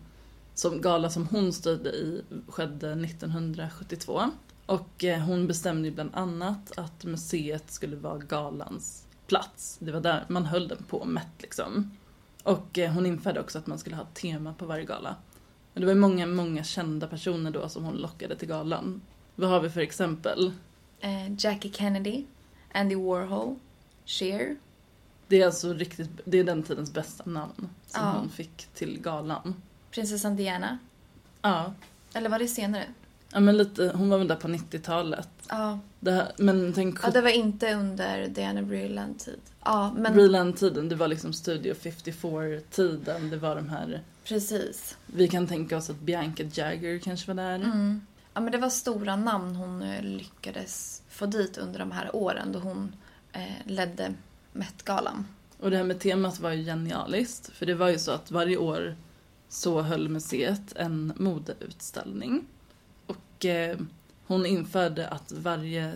som 0.54 0.80
gala 0.80 1.10
som 1.10 1.26
hon 1.26 1.52
styrde 1.52 1.90
i 1.90 2.22
skedde 2.48 2.92
1972. 2.92 4.22
Och 4.66 5.04
eh, 5.04 5.20
hon 5.20 5.46
bestämde 5.46 5.88
ju 5.88 5.94
bland 5.94 6.14
annat 6.14 6.78
att 6.78 7.04
museet 7.04 7.70
skulle 7.70 7.96
vara 7.96 8.18
galans 8.18 9.06
plats. 9.26 9.76
Det 9.80 9.92
var 9.92 10.00
där 10.00 10.24
man 10.28 10.46
höll 10.46 10.68
den 10.68 10.82
på 10.88 11.04
mätt 11.04 11.42
liksom. 11.42 11.96
Och 12.42 12.78
eh, 12.78 12.92
hon 12.92 13.06
införde 13.06 13.40
också 13.40 13.58
att 13.58 13.66
man 13.66 13.78
skulle 13.78 13.96
ha 13.96 14.02
ett 14.02 14.14
tema 14.14 14.54
på 14.54 14.66
varje 14.66 14.84
gala. 14.84 15.16
Det 15.78 15.86
var 15.86 15.94
många, 15.94 16.26
många 16.26 16.64
kända 16.64 17.06
personer 17.06 17.50
då 17.50 17.68
som 17.68 17.84
hon 17.84 17.96
lockade 17.96 18.36
till 18.36 18.48
galan. 18.48 19.00
Vad 19.34 19.50
har 19.50 19.60
vi 19.60 19.70
för 19.70 19.80
exempel? 19.80 20.52
Eh, 21.00 21.32
Jackie 21.38 21.72
Kennedy, 21.72 22.24
Andy 22.72 22.94
Warhol, 22.94 23.56
Cher. 24.06 24.56
Det 25.28 25.42
är 25.42 25.46
alltså 25.46 25.72
riktigt, 25.72 26.10
det 26.24 26.38
är 26.38 26.44
den 26.44 26.62
tidens 26.62 26.92
bästa 26.92 27.30
namn 27.30 27.68
som 27.86 28.02
Ja. 28.04 28.14
hon 28.18 28.28
fick 28.30 28.66
till 28.74 29.00
galan. 29.02 29.54
Prinsessan 29.90 30.36
Diana. 30.36 30.78
Ja. 31.42 31.72
Eller 32.14 32.28
var 32.30 32.38
det 32.38 32.48
senare? 32.48 32.84
Ja 33.32 33.40
men 33.40 33.56
lite, 33.56 33.92
hon 33.94 34.08
var 34.10 34.18
väl 34.18 34.28
där 34.28 34.36
på 34.36 34.48
90-talet. 34.48 35.28
Ja, 35.48 35.78
Det 36.00 36.10
här, 36.12 36.32
men 36.36 36.72
tänk 36.72 36.98
ja 37.02 37.10
det 37.10 37.20
var 37.20 37.30
inte 37.30 37.74
under 37.74 38.28
Diana 38.28 38.62
Vreeland 38.62 39.18
tid. 39.18 39.40
Ja, 39.64 39.94
men 39.98 40.12
Breland-tiden, 40.14 40.88
det 40.88 40.94
var 40.96 41.08
liksom 41.08 41.32
Studio 41.32 41.74
54-tiden, 41.74 43.30
det 43.30 43.36
var 43.36 43.56
de 43.56 43.68
här, 43.68 44.00
precis. 44.28 44.96
vi 45.06 45.28
kan 45.28 45.46
tänka 45.46 45.76
oss 45.76 45.90
att 45.90 46.00
Bianca 46.00 46.42
Jagger 46.52 46.98
kanske 46.98 47.34
var 47.34 47.34
där. 47.34 47.54
Mm. 47.54 48.00
Ja, 48.34 48.40
men 48.40 48.52
det 48.52 48.58
var 48.58 48.70
stora 48.70 49.16
namn 49.16 49.56
hon 49.56 49.82
eh, 49.82 50.02
lyckades 50.02 51.02
få 51.08 51.26
dit 51.26 51.58
under 51.58 51.78
de 51.78 51.90
här 51.90 52.16
åren 52.16 52.52
då 52.52 52.58
hon 52.58 52.96
eh, 53.32 53.66
ledde 53.66 54.14
Met-galan. 54.52 55.26
Och 55.60 55.70
det 55.70 55.76
här 55.76 55.84
med 55.84 56.00
temat 56.00 56.40
var 56.40 56.52
ju 56.52 56.64
genialiskt, 56.64 57.50
för 57.52 57.66
det 57.66 57.74
var 57.74 57.88
ju 57.88 57.98
så 57.98 58.10
att 58.10 58.30
varje 58.30 58.56
år 58.56 58.96
så 59.48 59.82
höll 59.82 60.08
museet 60.08 60.76
en 60.76 61.12
modeutställning. 61.16 62.46
Och 63.06 63.44
eh, 63.44 63.78
hon 64.26 64.46
införde 64.46 65.08
att 65.08 65.32
varje 65.32 65.94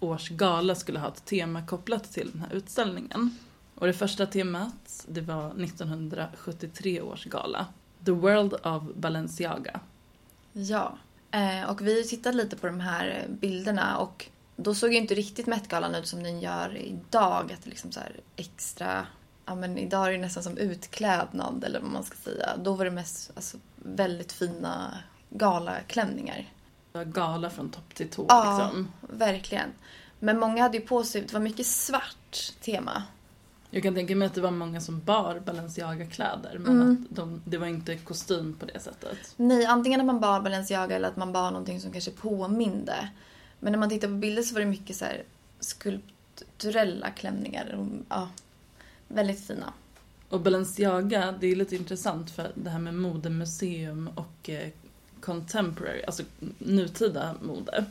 års 0.00 0.28
gala 0.28 0.74
skulle 0.74 0.98
ha 0.98 1.08
ett 1.08 1.24
tema 1.24 1.66
kopplat 1.66 2.12
till 2.12 2.30
den 2.32 2.40
här 2.40 2.54
utställningen. 2.56 3.36
Och 3.80 3.86
det 3.86 3.92
första 3.92 4.26
temat, 4.26 5.06
det 5.08 5.20
var 5.20 5.46
1973 5.46 7.00
års 7.00 7.24
gala. 7.24 7.66
The 8.04 8.10
World 8.10 8.54
of 8.54 8.82
Balenciaga. 8.94 9.80
Ja. 10.52 10.98
Eh, 11.30 11.70
och 11.70 11.80
vi 11.86 12.04
tittade 12.04 12.36
lite 12.36 12.56
på 12.56 12.66
de 12.66 12.80
här 12.80 13.26
bilderna 13.28 13.98
och 13.98 14.26
då 14.56 14.74
såg 14.74 14.92
ju 14.92 14.98
inte 14.98 15.14
riktigt 15.14 15.46
Met-galan 15.46 15.94
ut 15.94 16.06
som 16.06 16.22
den 16.22 16.40
gör 16.40 16.76
idag. 16.76 17.52
Att 17.52 17.64
det 17.64 17.70
liksom 17.70 17.92
så 17.92 18.00
extra... 18.36 19.06
Ja, 19.46 19.54
men 19.54 19.78
idag 19.78 20.06
är 20.06 20.12
det 20.12 20.18
nästan 20.18 20.42
som 20.42 20.58
utklädnad 20.58 21.64
eller 21.64 21.80
vad 21.80 21.90
man 21.90 22.04
ska 22.04 22.16
säga. 22.16 22.56
Då 22.56 22.74
var 22.74 22.84
det 22.84 22.90
mest 22.90 23.30
alltså, 23.34 23.56
väldigt 23.76 24.32
fina 24.32 24.98
galaklänningar. 25.30 26.48
Gala 27.04 27.50
från 27.50 27.70
topp 27.70 27.94
till 27.94 28.08
tå 28.10 28.26
Ja. 28.28 28.58
liksom. 28.62 28.92
Verkligen. 29.00 29.68
Men 30.18 30.38
många 30.38 30.62
hade 30.62 30.76
ju 30.78 30.86
på 30.86 31.04
sig, 31.04 31.22
det 31.22 31.32
var 31.32 31.40
mycket 31.40 31.66
svart 31.66 32.52
tema. 32.60 33.02
Jag 33.70 33.82
kan 33.82 33.94
tänka 33.94 34.16
mig 34.16 34.26
att 34.26 34.34
det 34.34 34.40
var 34.40 34.50
många 34.50 34.80
som 34.80 35.00
bar 35.00 35.42
Balenciaga-kläder 35.46 36.58
men 36.58 36.72
Mm. 36.82 37.06
att 37.10 37.16
de, 37.16 37.42
det 37.44 37.58
var 37.58 37.66
inte 37.66 37.96
kostym 37.96 38.56
på 38.60 38.66
det 38.66 38.80
sättet. 38.80 39.18
Nej, 39.36 39.64
antingen 39.66 40.00
att 40.00 40.06
man 40.06 40.20
bar 40.20 40.40
Balenciaga 40.40 40.96
eller 40.96 41.08
att 41.08 41.16
man 41.16 41.32
bar 41.32 41.50
någonting 41.50 41.80
som 41.80 41.92
kanske 41.92 42.10
påminde. 42.10 43.10
Men 43.60 43.72
när 43.72 43.78
man 43.78 43.88
tittar 43.88 44.08
på 44.08 44.14
bilder 44.14 44.42
så 44.42 44.54
var 44.54 44.60
det 44.60 44.66
mycket 44.66 44.96
så 44.96 45.04
här 45.04 45.22
skulpturella 45.60 47.10
klänningar. 47.10 47.74
Och, 47.78 47.86
Ja, 48.08 48.28
väldigt 49.08 49.46
fina. 49.46 49.72
Och 50.28 50.40
Balenciaga, 50.40 51.34
det 51.40 51.46
är 51.46 51.56
lite 51.56 51.76
intressant 51.76 52.30
för 52.30 52.52
det 52.54 52.70
här 52.70 52.78
med 52.78 52.94
modemuseum 52.94 54.10
och 54.14 54.50
eh, 54.50 54.68
contemporary, 55.20 56.02
alltså 56.02 56.22
nutida 56.58 57.34
mode. 57.42 57.84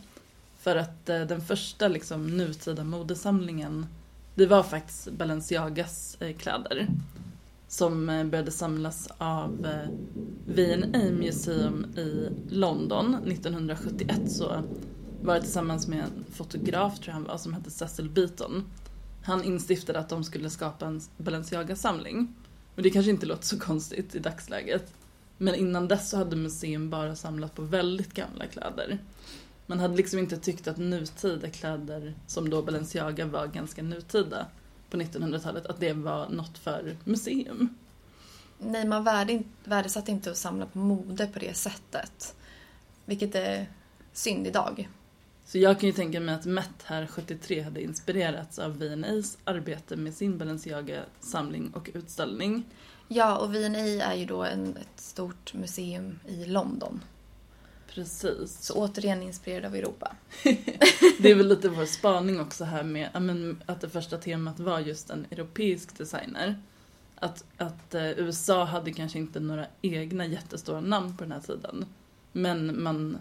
För 0.59 0.75
att 0.75 1.09
eh, 1.09 1.21
den 1.21 1.41
första 1.41 1.87
liksom 1.87 2.37
nutida 2.37 2.83
modesamlingen, 2.83 3.85
det 4.39 4.45
var 4.45 4.63
faktiskt 4.63 5.11
Balenciagas 5.11 6.17
eh, 6.19 6.35
kläder. 6.35 6.87
Som 7.67 8.09
eh, 8.09 8.25
började 8.25 8.51
samlas 8.51 9.07
av 9.17 9.65
eh, 9.65 9.89
V&A 10.45 11.11
Museum 11.11 11.85
i 11.97 12.29
London 12.49 13.15
1971 13.15 14.31
så 14.31 14.63
var 15.21 15.35
det 15.35 15.41
tillsammans 15.41 15.87
med 15.87 15.99
en 15.99 16.25
fotograf 16.31 16.99
tror 16.99 17.07
jag 17.07 17.13
han 17.13 17.23
var 17.23 17.37
som 17.37 17.53
hette 17.53 17.71
Cecil 17.71 18.09
Beaton. 18.09 18.63
Han 19.23 19.43
instiftade 19.43 19.99
att 19.99 20.09
de 20.09 20.23
skulle 20.23 20.49
skapa 20.49 20.85
en 20.85 21.01
Balenciaga-samling. 21.17 22.35
Och 22.75 22.81
det 22.81 22.89
kanske 22.89 23.11
inte 23.11 23.25
låter 23.25 23.45
så 23.45 23.59
konstigt 23.59 24.15
i 24.15 24.19
dagsläget. 24.19 24.93
Men 25.37 25.55
innan 25.55 25.87
dess 25.87 26.09
så 26.09 26.17
hade 26.17 26.35
museum 26.35 26.89
bara 26.89 27.15
samlat 27.15 27.55
på 27.55 27.61
väldigt 27.61 28.13
gamla 28.13 28.47
kläder. 28.47 28.99
Man 29.69 29.79
hade 29.79 29.95
liksom 29.95 30.19
inte 30.19 30.37
tyckt 30.37 30.67
att 30.67 30.77
nutida 30.77 31.49
kläder, 31.49 32.13
som 32.27 32.49
då 32.49 32.61
Balenciaga 32.61 33.25
var 33.25 33.47
ganska 33.47 33.83
nutida 33.83 34.45
på 34.89 34.97
1900-talet, 34.97 35.65
att 35.65 35.79
det 35.79 35.93
var 35.93 36.29
något 36.29 36.57
för 36.57 36.97
museum. 37.03 37.69
Nej, 38.57 38.87
man 38.87 39.03
värdesatte 39.63 40.11
inte 40.11 40.31
att 40.31 40.37
samla 40.37 40.65
på 40.65 40.77
mode 40.77 41.27
på 41.27 41.39
det 41.39 41.53
sättet. 41.53 42.35
Vilket 43.05 43.35
är 43.35 43.69
synd 44.13 44.47
idag. 44.47 44.89
Så 45.45 45.57
jag 45.57 45.79
kan 45.79 45.87
ju 45.87 45.93
tänka 45.93 46.19
mig 46.19 46.35
att 46.35 46.45
Met 46.45 46.83
här 46.83 47.07
73 47.07 47.61
hade 47.61 47.81
inspirerats 47.81 48.59
av 48.59 48.77
V&A's 48.77 49.37
arbete 49.43 49.95
med 49.95 50.13
sin 50.13 50.37
Balenciaga-samling 50.37 51.71
och 51.73 51.89
utställning. 51.93 52.63
Ja, 53.07 53.37
och 53.37 53.55
V&A 53.55 54.03
är 54.03 54.15
ju 54.15 54.25
då 54.25 54.43
en, 54.43 54.77
ett 54.77 55.01
stort 55.01 55.53
museum 55.53 56.19
i 56.27 56.45
London. 56.45 57.01
Precis. 57.99 58.61
Så 58.61 58.73
återigen 58.73 59.23
inspirerad 59.23 59.65
av 59.65 59.75
Europa. 59.75 60.15
Det 61.19 61.31
är 61.31 61.35
väl 61.35 61.47
lite 61.47 61.69
vår 61.69 61.85
spaning 61.85 62.39
också 62.39 62.63
här 62.63 62.83
med 62.83 63.09
men, 63.21 63.63
att 63.65 63.81
det 63.81 63.89
första 63.89 64.17
temat 64.17 64.59
var 64.59 64.79
just 64.79 65.09
en 65.09 65.25
europeisk 65.31 65.97
designer. 65.97 66.61
Att, 67.15 67.43
att 67.57 67.95
eh, 67.95 68.09
USA 68.09 68.63
hade 68.63 68.93
kanske 68.93 69.19
inte 69.19 69.39
några 69.39 69.65
egna 69.81 70.25
jättestora 70.25 70.81
namn 70.81 71.17
på 71.17 71.23
den 71.23 71.31
här 71.31 71.39
tiden. 71.39 71.85
Men 72.31 72.83
man, 72.83 73.17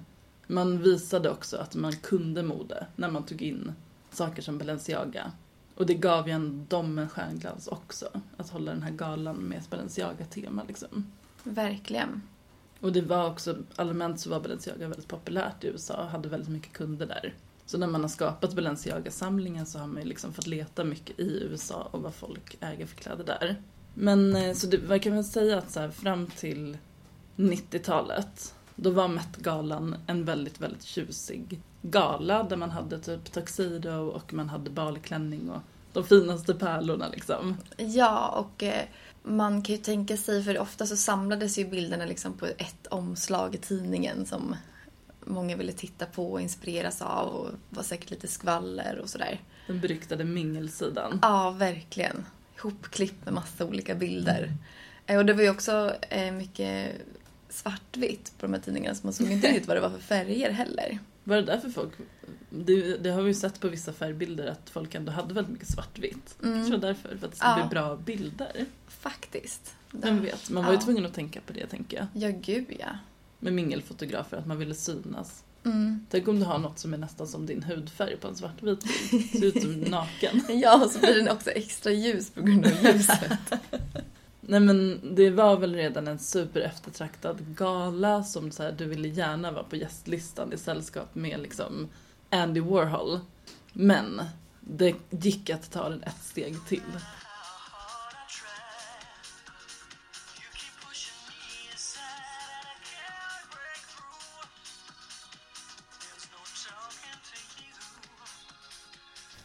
man 0.47 0.83
visade 0.83 1.31
också 1.31 1.57
att 1.57 1.75
man 1.75 1.93
kunde 1.93 2.43
mode 2.43 2.87
när 2.97 3.11
man 3.11 3.27
tog 3.27 3.43
in 3.43 3.73
saker 4.11 4.43
som 4.43 4.59
Balenciaga. 4.59 5.33
Och 5.75 5.87
det 5.87 5.95
gav 5.95 6.29
ju 6.29 6.35
en 6.35 6.67
dem 6.69 6.99
en 6.99 7.09
stjärnglans 7.09 7.69
också. 7.69 8.09
Att 8.37 8.51
hålla 8.51 8.73
den 8.73 8.83
här 8.83 8.93
galan 8.93 9.37
med 9.37 9.59
ett 9.59 9.71
Balenciaga-tema 9.71 10.63
liksom. 10.69 11.13
Verkligen. 11.45 12.23
Och 12.81 12.93
det 12.93 13.01
var 13.01 13.31
också, 13.31 13.57
allmänt 13.77 14.21
så 14.21 14.31
var 14.31 14.41
Balenciaga 14.41 14.89
väldigt 14.89 15.09
populärt 15.09 15.65
i 15.65 15.67
USA 15.67 16.03
och 16.03 16.09
hade 16.09 16.29
väldigt 16.29 16.51
mycket 16.51 16.73
kunder 16.73 17.07
där. 17.07 17.35
Så 17.67 17.79
när 17.79 17.87
man 17.87 18.01
har 18.01 18.09
skapat 18.09 18.55
Balenciaga-samlingen 18.55 19.67
så 19.67 19.79
har 19.79 19.87
man 19.87 20.03
ju 20.03 20.09
liksom 20.09 20.33
fått 20.33 20.47
leta 20.47 20.85
mycket 20.85 21.21
i 21.21 21.43
USA 21.43 21.89
och 21.91 22.03
vad 22.03 22.15
folk 22.15 22.57
äger 22.61 22.87
för 22.87 22.97
kläder 22.97 23.25
där. 23.25 23.63
Men 23.95 24.37
eh, 24.37 24.55
så 24.55 24.67
det, 24.67 24.89
man 24.89 25.01
kan 25.01 25.15
väl 25.15 25.25
säga 25.25 25.59
att 25.59 25.71
så 25.71 25.81
här, 25.81 25.91
fram 25.91 26.27
till 26.27 26.79
90-talet 27.37 28.55
då 28.77 28.91
var 28.91 29.09
Met-galan 29.09 29.97
en 30.07 30.25
väldigt, 30.25 30.61
väldigt 30.61 30.83
tjusig 30.83 31.61
gala 31.83 32.43
där 32.43 32.57
man 32.57 32.71
hade 32.71 32.99
typ 32.99 33.33
tuxedo 33.33 33.91
och 33.91 34.35
man 34.35 34.49
hade 34.49 34.71
balklänning 34.71 35.51
och 35.51 35.61
De 35.93 36.05
finaste 36.05 36.55
pärlorna 36.55 37.09
liksom. 37.09 37.57
Ja, 37.77 38.29
och 38.29 38.63
eh, 38.63 38.85
man 39.29 39.63
kan 39.63 39.75
ju 39.75 39.83
tänka 39.83 40.17
sig, 40.17 40.43
för 40.45 40.59
ofta 40.59 40.87
så 40.87 40.97
samlades 40.97 41.59
ju 41.59 41.65
bilderna 41.69 42.05
liksom 42.07 42.33
på 42.33 42.47
ett 42.47 42.87
omslag 42.87 43.55
i 43.55 43.59
tidningen 43.59 44.27
som 44.27 44.57
många 45.25 45.57
ville 45.57 45.73
titta 45.73 46.07
på 46.07 46.33
och 46.33 46.41
inspireras 46.41 47.03
av 47.03 47.29
och 47.29 47.49
var 47.71 47.83
säkert 47.83 48.11
lite 48.11 48.29
skvaller 48.29 48.99
och 48.99 49.09
sådär. 49.11 49.41
Den 49.67 49.81
beryktade 49.81 50.25
mingelsidan. 50.25 51.19
Ja, 51.23 51.51
verkligen. 51.51 52.27
Hopklippt 52.61 53.25
med 53.25 53.35
massa 53.35 53.65
olika 53.65 53.95
bilder. 53.95 54.53
Eh, 55.07 55.19
Och 55.19 55.27
det 55.27 55.33
var 55.33 55.43
ju 55.43 55.51
också 55.51 55.95
eh, 56.11 56.33
mycket 56.33 56.93
svartvitt 57.49 58.33
på 58.39 58.47
de 58.47 58.53
här 58.53 58.61
tidningarna 58.61 58.95
så 58.95 59.07
man 59.07 59.13
såg 59.13 59.31
inte 59.31 59.47
riktigt 59.49 59.69
vad 59.69 59.77
det 59.77 59.81
var 59.81 59.91
för 59.91 59.99
färger 59.99 60.51
heller. 60.51 60.99
Var 61.25 61.37
det 61.37 61.43
därför 61.43 61.69
folk... 61.71 61.93
Det, 62.51 62.97
det 62.97 63.11
har 63.11 63.23
vi 63.23 63.29
ju 63.29 63.35
sett 63.35 63.61
på 63.61 63.69
vissa 63.69 63.93
färgbilder 63.93 64.47
att 64.47 64.71
folk 64.71 64.95
ändå 64.95 65.13
hade 65.13 65.35
väldigt 65.35 65.53
mycket 65.53 65.69
svartvitt. 65.71 66.37
Jag 66.43 66.67
tror 66.67 66.79
därför, 66.79 67.09
för 67.17 67.27
att 67.27 67.33
det 67.33 67.37
skulle 67.37 67.51
Mm. 67.53 67.61
Ja. 67.63 67.67
bli 67.69 67.75
bra 67.75 67.97
bilder. 67.97 68.65
Faktiskt. 68.89 69.75
Vem 69.91 70.23
vet, 70.23 70.51
man 70.51 70.65
var 70.65 70.73
ju 70.73 70.77
Ja. 70.79 70.83
tvungen 70.83 71.07
att 71.07 71.15
tänka 71.15 71.41
på 71.47 71.53
det 71.53 71.67
tänker 71.67 71.97
jag. 71.97 72.07
Ja, 72.31 72.39
gud 72.43 72.67
ja. 72.81 72.87
Med 73.39 73.53
mingelfotografer, 73.53 74.37
att 74.37 74.47
man 74.47 74.59
ville 74.59 74.75
synas. 74.75 75.45
Mm. 75.65 76.07
Tänk 76.11 76.29
om 76.29 76.39
du 76.41 76.45
har 76.47 76.59
något 76.59 76.79
som 76.79 76.95
är 76.95 76.99
nästan 76.99 77.27
som 77.27 77.47
din 77.47 77.63
hudfärg 77.63 78.17
på 78.17 78.29
en 78.29 78.37
svartvit 78.37 78.85
bild. 79.11 79.31
Ser 79.31 79.45
ut 79.45 79.63
som 79.63 79.81
naken. 79.81 80.43
Ja, 80.49 80.85
och 80.85 80.91
så 80.91 80.99
blir 80.99 81.15
den 81.15 81.29
också 81.29 81.51
extra 81.51 81.93
ljus 81.93 82.31
på 82.31 82.43
grund 82.43 82.67
av 82.67 82.73
ljuset. 82.85 83.33
Nej 84.41 84.61
men 84.61 85.01
det 85.15 85.31
var 85.31 85.57
väl 85.57 85.75
redan 85.75 86.09
en 86.09 86.19
super 86.19 86.61
eftertraktad 86.61 87.37
gala 87.57 88.25
som 88.25 88.51
så 88.51 88.63
här, 88.63 88.73
du 88.73 88.85
ville 88.85 89.09
gärna 89.09 89.53
vara 89.53 89.65
på 89.65 89.77
gästlistan 89.77 90.53
i 90.53 90.57
sällskap 90.59 91.15
med 91.15 91.41
liksom 91.41 91.89
Andy 92.31 92.61
Warhol. 92.61 93.21
Men 93.73 94.23
det 94.61 94.95
gick 95.11 95.51
att 95.51 95.71
ta 95.71 95.89
den 95.89 96.03
ett 96.03 96.23
steg 96.23 96.67
till. 96.67 96.83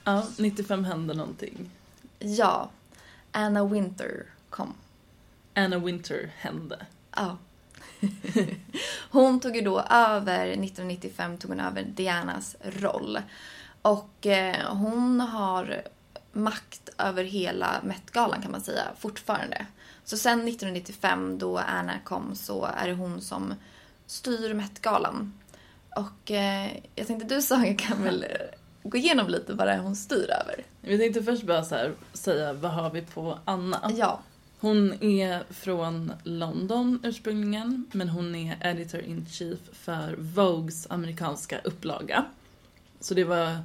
Ja, 0.03 0.27
95 0.37 0.83
hände 0.83 1.13
någonting. 1.13 1.69
Ja, 2.19 2.69
Anna 3.31 3.65
Winter 3.65 4.25
kom. 4.49 4.73
Anna 5.53 5.77
Winter 5.79 6.31
hände. 6.37 6.85
Ja. 7.15 7.37
hon 9.13 9.39
tog 9.39 9.55
ju 9.55 9.62
då 9.62 9.79
över, 9.79 10.48
1995 10.48 11.38
tog 11.38 11.51
hon 11.51 11.60
över 11.60 11.84
Dianas 11.84 12.55
roll. 12.62 13.20
Och 13.82 14.27
eh, 14.27 14.75
hon 14.75 15.20
har 15.20 15.82
makt 16.32 16.89
över 16.98 17.24
hela 17.24 17.82
Met-galan 17.84 18.41
kan 18.41 18.51
man 18.51 18.62
säga, 18.62 18.84
fortfarande. 19.00 19.65
Så 20.03 20.17
sen 20.17 20.48
1995 20.48 21.38
då 21.38 21.58
Anna 21.58 22.00
kom 22.03 22.36
så 22.36 22.65
är 22.65 22.88
det 22.88 22.93
hon 22.93 23.22
som 23.22 23.53
styr 24.05 24.53
Met-galan. 24.53 25.34
Och 25.96 26.32
eh, 26.32 26.72
jag 26.96 27.08
tänkte 27.08 27.36
du 27.36 27.41
Saga 27.41 27.74
kan 27.74 28.03
väl 28.03 28.24
eh, 28.24 28.29
gå 28.84 28.98
igenom 28.98 29.27
lite 29.27 29.53
vad 29.53 29.67
det 29.67 29.74
är 29.74 29.79
hon 29.79 29.96
styr 29.96 30.29
över. 30.41 30.65
Vi 30.82 30.98
tänkte 30.98 31.24
först 31.24 31.43
bara 31.43 31.62
här, 31.62 31.93
säga 32.13 32.53
vad 32.53 32.72
har 32.72 32.89
vi 32.89 33.01
på 33.01 33.39
Anna? 33.46 33.91
Ja, 33.96 34.20
hon 34.63 35.03
är 35.03 35.43
från 35.50 36.13
London 36.24 37.00
ursprungligen, 37.03 37.86
men 37.91 38.10
hon 38.10 38.36
är 38.36 38.58
editor 38.62 39.01
in 39.01 39.25
chief 39.29 39.60
för 39.74 40.15
Vogues 40.17 40.88
amerikanska 40.89 41.60
upplaga. 41.63 42.25
Så 43.00 43.13
det 43.13 43.24
var, 43.24 43.58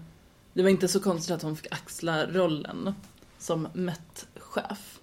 det 0.52 0.62
var 0.62 0.71
inte 0.71 0.88
så 0.88 1.00
konstigt 1.00 1.35
att 1.35 1.43
hon 1.43 1.57
fick 1.57 1.73
axla 1.73 2.26
rollen 2.26 2.95
som 3.38 3.69
Met-chef. 3.73 5.00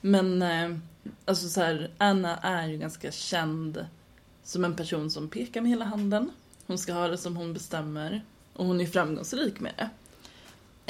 Men 0.00 0.42
eh, 0.42 0.76
alltså 1.24 1.48
så 1.48 1.60
här, 1.60 1.90
Anna 1.98 2.36
är 2.36 2.68
ju 2.68 2.78
ganska 2.78 3.12
känd 3.12 3.86
som 4.42 4.64
en 4.64 4.76
person 4.76 5.10
som 5.10 5.28
pekar 5.28 5.60
med 5.60 5.70
hela 5.70 5.84
handen. 5.84 6.30
Hon 6.66 6.78
ska 6.78 6.92
ha 6.92 7.08
det 7.08 7.18
som 7.18 7.36
hon 7.36 7.52
bestämmer. 7.52 8.22
Och 8.52 8.66
hon 8.66 8.80
är 8.80 8.86
framgångsrik 8.86 9.60
med 9.60 9.72
det. 9.76 9.90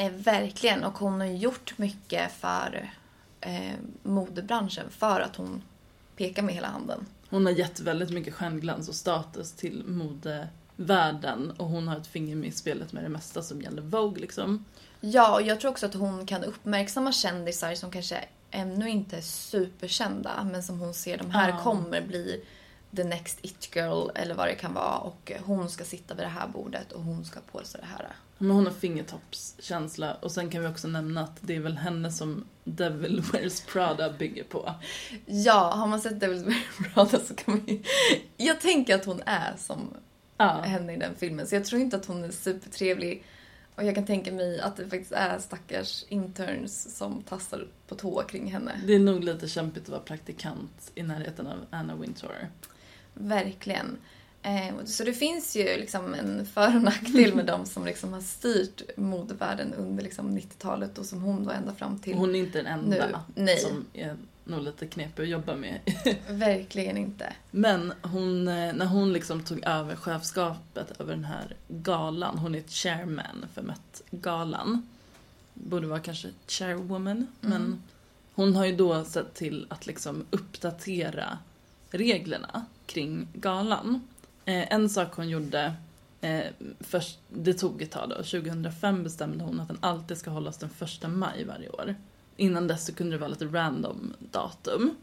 Eh, 0.03 0.13
verkligen. 0.13 0.85
Och 0.85 0.99
hon 0.99 1.21
har 1.21 1.27
gjort 1.27 1.79
mycket 1.79 2.33
för 2.33 2.91
eh, 3.41 3.75
modebranschen 4.03 4.91
för 4.91 5.21
att 5.21 5.37
hon 5.37 5.63
pekar 6.17 6.43
med 6.43 6.55
hela 6.55 6.69
handen. 6.69 7.07
Hon 7.31 7.47
har 7.47 7.53
gett 7.53 7.81
väldigt 7.81 8.11
mycket 8.11 8.35
stjärnglans 8.35 8.89
och 8.89 8.95
status 8.95 9.53
till 9.53 9.85
modevärlden 9.87 11.51
och 11.51 11.67
hon 11.67 11.89
har 11.89 11.97
ett 11.97 12.07
finger 12.07 12.37
med 12.37 12.49
i 12.49 12.53
spelet 12.53 12.93
med 12.93 13.05
det 13.05 13.09
mesta 13.09 13.43
som 13.43 13.63
gäller 13.63 13.83
Vogue 13.83 14.21
liksom. 14.21 14.65
Ja, 15.01 15.35
och 15.35 15.43
jag 15.43 15.61
tror 15.61 15.71
också 15.71 15.87
att 15.87 15.95
hon 15.95 16.27
kan 16.27 16.45
uppmärksamma 16.45 17.13
kändisar 17.13 17.75
som 17.75 17.91
kanske 17.91 18.25
ännu 18.51 18.89
inte 18.91 19.17
är 19.17 19.21
superkända 19.21 20.31
men 20.53 20.63
som 20.63 20.81
hon 20.81 20.95
ser 20.95 21.19
de 21.19 21.31
här 21.31 21.49
Ja. 21.49 21.59
kommer 21.63 22.01
bli 22.03 22.45
the 22.97 23.05
next 23.05 23.39
it 23.43 23.69
girl 23.77 24.09
eller 24.15 24.35
vad 24.35 24.49
det 24.49 24.55
kan 24.55 24.75
vara 24.75 24.99
och 24.99 25.33
hon 25.45 25.71
ska 25.71 25.85
sitta 25.85 26.15
vid 26.15 26.25
det 26.25 26.29
här 26.29 26.49
bordet 26.49 26.93
och 26.93 27.03
hon 27.03 27.25
ska 27.25 27.41
på 27.53 27.65
sig 27.65 27.81
det 27.81 27.87
här. 27.87 28.09
Men 28.39 28.51
hon 28.51 28.67
har 28.67 28.73
fingertoppskänsla 28.73 30.15
och 30.15 30.33
sen 30.33 30.51
kan 30.51 30.63
vi 30.63 30.69
också 30.69 30.89
nämna 30.89 31.21
att 31.21 31.37
det 31.41 31.57
är 31.57 31.61
väl 31.61 31.77
henne 31.77 32.13
som 32.13 32.45
Devil 32.77 33.23
Wears 33.33 33.61
Prada 33.61 34.13
bygger 34.13 34.45
på. 34.45 34.75
Ja, 35.27 35.73
har 35.77 35.87
man 35.87 36.01
sett 36.01 36.15
Devil's 36.23 36.45
Wears 36.45 36.95
Prada 36.95 37.19
så 37.19 37.35
kan 37.35 37.55
man 37.57 37.67
ju... 37.67 37.83
Jag 38.37 38.61
tänker 38.61 38.95
att 38.95 39.05
hon 39.05 39.23
är 39.27 39.55
som 39.59 39.95
Ja. 40.37 40.61
henne 40.61 40.93
i 40.93 40.97
den 40.97 41.15
filmen. 41.19 41.47
Så 41.47 41.55
jag 41.55 41.65
tror 41.65 41.81
inte 41.81 41.97
att 41.97 42.07
hon 42.07 42.25
är 42.25 42.31
supertrevlig. 42.31 43.25
Och 43.75 43.85
jag 43.85 43.95
kan 43.95 44.07
tänka 44.07 44.33
mig 44.33 44.61
att 44.61 44.77
det 44.77 44.83
faktiskt 44.83 45.13
är 45.13 45.39
stackars 45.39 46.05
interns 46.09 46.97
som 46.97 47.23
tassar 47.23 47.67
på 47.89 47.95
tå 47.95 48.23
kring 48.23 48.53
henne. 48.53 48.81
Det 48.87 48.95
är 48.95 48.99
nog 48.99 49.25
lite 49.25 49.49
kämpigt 49.49 49.83
att 49.83 49.89
vara 49.89 50.01
praktikant 50.01 50.91
i 50.95 51.03
närheten 51.03 51.47
av 51.47 51.59
Anna 51.71 51.97
Wintour. 51.97 52.49
Verkligen. 53.15 53.97
Eh, 54.43 54.85
så 54.85 55.05
det 55.05 55.13
finns 55.13 55.57
ju 55.57 55.65
liksom 55.65 56.15
en 56.15 56.47
för 56.47 56.77
och 56.77 56.83
nackdel 56.83 57.35
med 57.35 57.47
de 57.47 57.67
som 57.67 57.85
liksom 57.85 58.13
har 58.13 58.21
styrt 58.21 58.83
modevärlden 58.97 59.75
under 59.75 60.05
liksom 60.05 60.39
90-talet 60.39 60.99
och 60.99 61.07
som 61.07 61.23
hon 61.23 61.45
då 61.45 61.51
ända 61.51 61.75
fram 61.75 61.99
till. 61.99 62.15
Hon 62.15 62.35
är 62.35 62.39
inte 62.39 62.59
den 62.59 62.67
enda 62.67 63.07
Nu. 63.07 63.43
Nej. 63.45 63.59
som 63.59 63.85
är 63.93 64.17
nog 64.45 64.63
lite 64.63 64.87
knepig 64.87 65.23
att 65.23 65.29
jobba 65.29 65.57
med. 65.57 65.81
Verkligen 66.29 66.97
inte. 66.97 67.33
Men 67.51 67.93
hon, 68.03 68.49
eh, 68.49 68.73
när 68.73 68.87
hon 68.87 69.13
liksom 69.13 69.43
tog 69.43 69.65
över 69.65 69.97
chefskapet 69.97 71.01
över 71.01 71.15
den 71.15 71.25
här 71.25 71.57
galan, 71.69 72.39
hon 72.39 72.55
är 72.55 72.63
chairman 72.63 73.47
för 73.55 73.63
Met-galan. 73.63 74.89
Borde 75.55 75.87
vara 75.87 76.01
kanske 76.01 76.29
chairwoman, 76.47 77.27
men 77.41 77.83
hon 78.35 78.57
har 78.57 78.67
ju 78.67 78.77
då 78.77 79.05
sett 79.05 79.35
till 79.35 79.67
att 79.71 79.87
liksom 79.87 80.27
uppdatera 80.31 81.39
reglerna 81.91 82.67
kring 82.87 83.29
galan. 83.35 84.01
Eh, 84.51 84.73
en 84.73 84.89
sak 84.89 85.15
hon 85.15 85.29
gjorde, 85.29 85.75
eh, 86.21 86.45
först, 86.81 87.19
det 87.29 87.55
tog 87.55 87.83
ett 87.83 87.91
tag 87.91 88.09
då, 88.09 88.15
2005 88.15 89.03
bestämde 89.03 89.45
hon 89.45 89.61
att 89.61 89.69
den 89.69 89.79
alltid 89.81 90.17
ska 90.17 90.31
hållas 90.31 90.59
den 90.59 90.71
första 90.71 91.09
maj 91.09 91.45
varje 91.45 91.69
år. 91.69 91.95
Innan 92.37 92.67
dess 92.67 92.87
så 92.87 92.95
kunde 92.95 93.17
det 93.17 93.19
vara 93.19 93.31
lite 93.31 93.45
random 93.45 94.15
datum. 94.33 94.95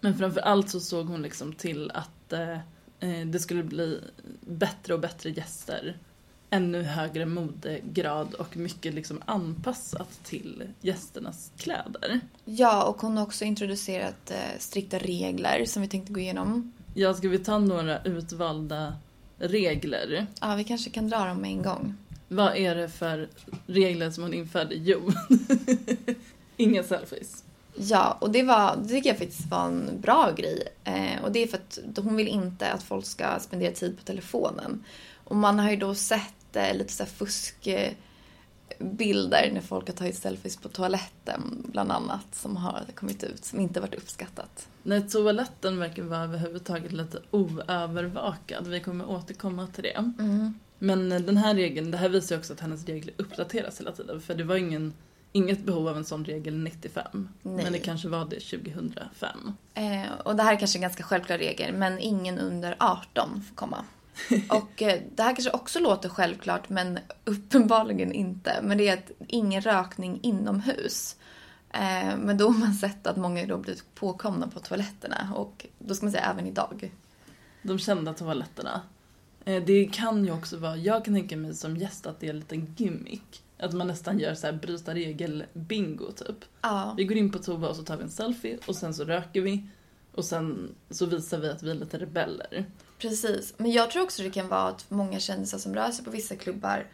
Men 0.00 0.18
framförallt 0.18 0.70
så 0.70 0.80
såg 0.80 1.06
hon 1.06 1.22
liksom 1.22 1.52
till 1.52 1.90
att 1.90 2.32
eh, 2.32 3.26
det 3.26 3.38
skulle 3.38 3.62
bli 3.62 4.00
bättre 4.40 4.94
och 4.94 5.00
bättre 5.00 5.30
gäster. 5.30 5.96
Ännu 6.50 6.82
högre 6.82 7.26
modegrad 7.26 8.34
och 8.34 8.56
mycket 8.56 8.94
liksom 8.94 9.22
anpassat 9.24 10.24
till 10.24 10.62
gästernas 10.80 11.52
kläder. 11.56 12.20
Ja, 12.44 12.84
och 12.84 13.00
hon 13.00 13.16
har 13.16 13.24
också 13.24 13.44
introducerat 13.44 14.30
eh, 14.30 14.58
strikta 14.58 14.98
regler 14.98 15.64
som 15.64 15.82
vi 15.82 15.88
tänkte 15.88 16.12
gå 16.12 16.20
igenom. 16.20 16.72
Ja, 16.98 17.14
ska 17.14 17.28
vi 17.28 17.38
ta 17.38 17.58
några 17.58 18.02
utvalda 18.02 18.94
regler? 19.38 20.26
Ja, 20.40 20.54
vi 20.54 20.64
kanske 20.64 20.90
kan 20.90 21.08
dra 21.08 21.24
dem 21.24 21.38
med 21.38 21.50
en 21.50 21.62
gång. 21.62 21.94
Vad 22.28 22.56
är 22.56 22.74
det 22.74 22.88
för 22.88 23.28
regler 23.66 24.10
som 24.10 24.22
hon 24.22 24.34
införde? 24.34 24.74
Jo, 24.74 25.12
inga 26.56 26.82
selfies. 26.82 27.44
Ja, 27.74 28.18
och 28.20 28.30
det, 28.30 28.42
var, 28.42 28.76
det 28.76 28.88
tycker 28.88 29.08
jag 29.08 29.18
faktiskt 29.18 29.46
var 29.46 29.66
en 29.66 30.00
bra 30.00 30.32
grej. 30.36 30.68
Eh, 30.84 31.24
och 31.24 31.32
det 31.32 31.42
är 31.42 31.46
för 31.46 31.56
att 31.56 31.78
hon 31.96 32.16
vill 32.16 32.28
inte 32.28 32.72
att 32.72 32.82
folk 32.82 33.06
ska 33.06 33.38
spendera 33.40 33.72
tid 33.72 33.96
på 33.98 34.02
telefonen. 34.02 34.84
Och 35.24 35.36
man 35.36 35.58
har 35.58 35.70
ju 35.70 35.76
då 35.76 35.94
sett 35.94 36.56
eh, 36.56 36.76
lite 36.76 36.92
så 36.92 37.06
fusk 37.06 37.66
eh, 37.66 37.92
bilder 38.78 39.50
när 39.52 39.60
folk 39.60 39.88
har 39.88 39.94
tagit 39.94 40.16
selfies 40.16 40.56
på 40.56 40.68
toaletten 40.68 41.66
bland 41.72 41.92
annat 41.92 42.26
som 42.34 42.56
har 42.56 42.84
kommit 42.94 43.24
ut 43.24 43.44
som 43.44 43.60
inte 43.60 43.80
varit 43.80 43.94
uppskattat. 43.94 44.68
Nej, 44.82 45.08
toaletten 45.08 45.78
verkar 45.78 46.02
vara 46.02 46.22
överhuvudtaget 46.22 46.92
lite 46.92 47.18
oövervakad. 47.30 48.66
Vi 48.66 48.80
kommer 48.80 49.10
återkomma 49.10 49.66
till 49.66 49.82
det. 49.82 50.12
Men 50.78 51.12
eh, 51.12 51.20
den 51.20 51.36
här 51.36 51.54
regeln, 51.54 51.90
det 51.90 51.98
här 51.98 52.08
visar 52.08 52.34
ju 52.34 52.38
också 52.38 52.52
att 52.52 52.60
hennes 52.60 52.84
regler 52.86 53.14
uppdateras 53.16 53.80
hela 53.80 53.92
tiden. 53.92 54.20
För 54.20 54.34
det 54.34 54.44
var 54.44 54.56
ingen, 54.56 54.92
inget 55.32 55.64
behov 55.64 55.88
av 55.88 55.96
en 55.96 56.04
sån 56.04 56.24
regel 56.24 56.58
95. 56.58 57.28
Nej. 57.42 57.64
Men 57.64 57.72
det 57.72 57.78
kanske 57.78 58.08
var 58.08 58.24
det 58.24 58.40
2005. 58.40 59.52
Eh, 59.74 60.12
och 60.24 60.36
det 60.36 60.42
här 60.42 60.52
är 60.52 60.58
kanske 60.58 60.78
en 60.78 60.82
ganska 60.82 61.02
självklar 61.02 61.38
regel 61.38 61.74
men 61.74 61.98
ingen 61.98 62.38
under 62.38 62.76
18 62.78 63.42
får 63.48 63.54
komma. 63.54 63.84
Och 64.48 64.82
eh, 64.82 65.00
det 65.14 65.22
här 65.22 65.34
kanske 65.34 65.50
också 65.50 65.78
låter 65.80 66.08
självklart 66.08 66.68
men 66.68 66.98
uppenbarligen 67.24 68.12
inte. 68.12 68.60
Men 68.62 68.78
det 68.78 68.88
är 68.88 68.94
att 68.94 69.10
ingen 69.26 69.60
rökning 69.62 70.18
inomhus. 70.22 71.16
Eh, 71.70 72.16
men 72.18 72.38
då 72.38 72.48
har 72.48 72.58
man 72.58 72.74
sett 72.74 73.06
att 73.06 73.16
många 73.16 73.46
då 73.46 73.58
blivit 73.58 73.94
påkomna 73.94 74.48
på 74.48 74.60
toaletterna 74.60 75.32
och 75.34 75.66
då 75.78 75.94
ska 75.94 76.06
man 76.06 76.12
säga 76.12 76.30
även 76.30 76.46
idag. 76.46 76.92
De 77.62 77.78
kända 77.78 78.14
toaletterna. 78.14 78.80
Eh, 79.44 79.62
Det 79.64 79.84
kan 79.92 80.24
ju 80.24 80.30
också 80.32 80.56
vara, 80.56 80.76
jag 80.76 81.04
kan 81.04 81.14
tänka 81.14 81.36
mig 81.36 81.54
som 81.54 81.76
gäst 81.76 82.06
att 82.06 82.20
det 82.20 82.26
är 82.26 82.30
en 82.30 82.38
liten 82.38 82.74
gimmick. 82.76 83.42
Att 83.58 83.72
man 83.72 83.86
nästan 83.86 84.18
gör 84.18 84.34
så 84.34 84.46
här 84.46 84.52
bryta 84.54 84.94
regel-bingo 84.94 86.12
typ. 86.12 86.44
Ja, 86.62 86.94
Vi 86.96 87.04
går 87.04 87.16
in 87.16 87.32
på 87.32 87.38
toa 87.38 87.68
och 87.68 87.76
så 87.76 87.82
tar 87.82 87.96
vi 87.96 88.02
en 88.02 88.10
selfie 88.10 88.58
och 88.66 88.76
sen 88.76 88.94
så 88.94 89.04
röker 89.04 89.40
vi. 89.40 89.66
Och 90.12 90.24
sen 90.24 90.74
så 90.90 91.06
visar 91.06 91.38
vi 91.38 91.48
att 91.48 91.62
vi 91.62 91.70
är 91.70 91.74
lite 91.74 91.98
rebeller. 91.98 92.66
Precis. 92.98 93.54
Men 93.56 93.72
jag 93.72 93.90
tror 93.90 94.02
också 94.02 94.22
det 94.22 94.30
kan 94.30 94.48
vara 94.48 94.68
att 94.68 94.90
många 94.90 95.20
kändisar 95.20 95.58
som 95.58 95.74
rör 95.74 95.90
sig 95.90 96.04
på 96.04 96.10
vissa 96.10 96.36
klubbar 96.36 96.86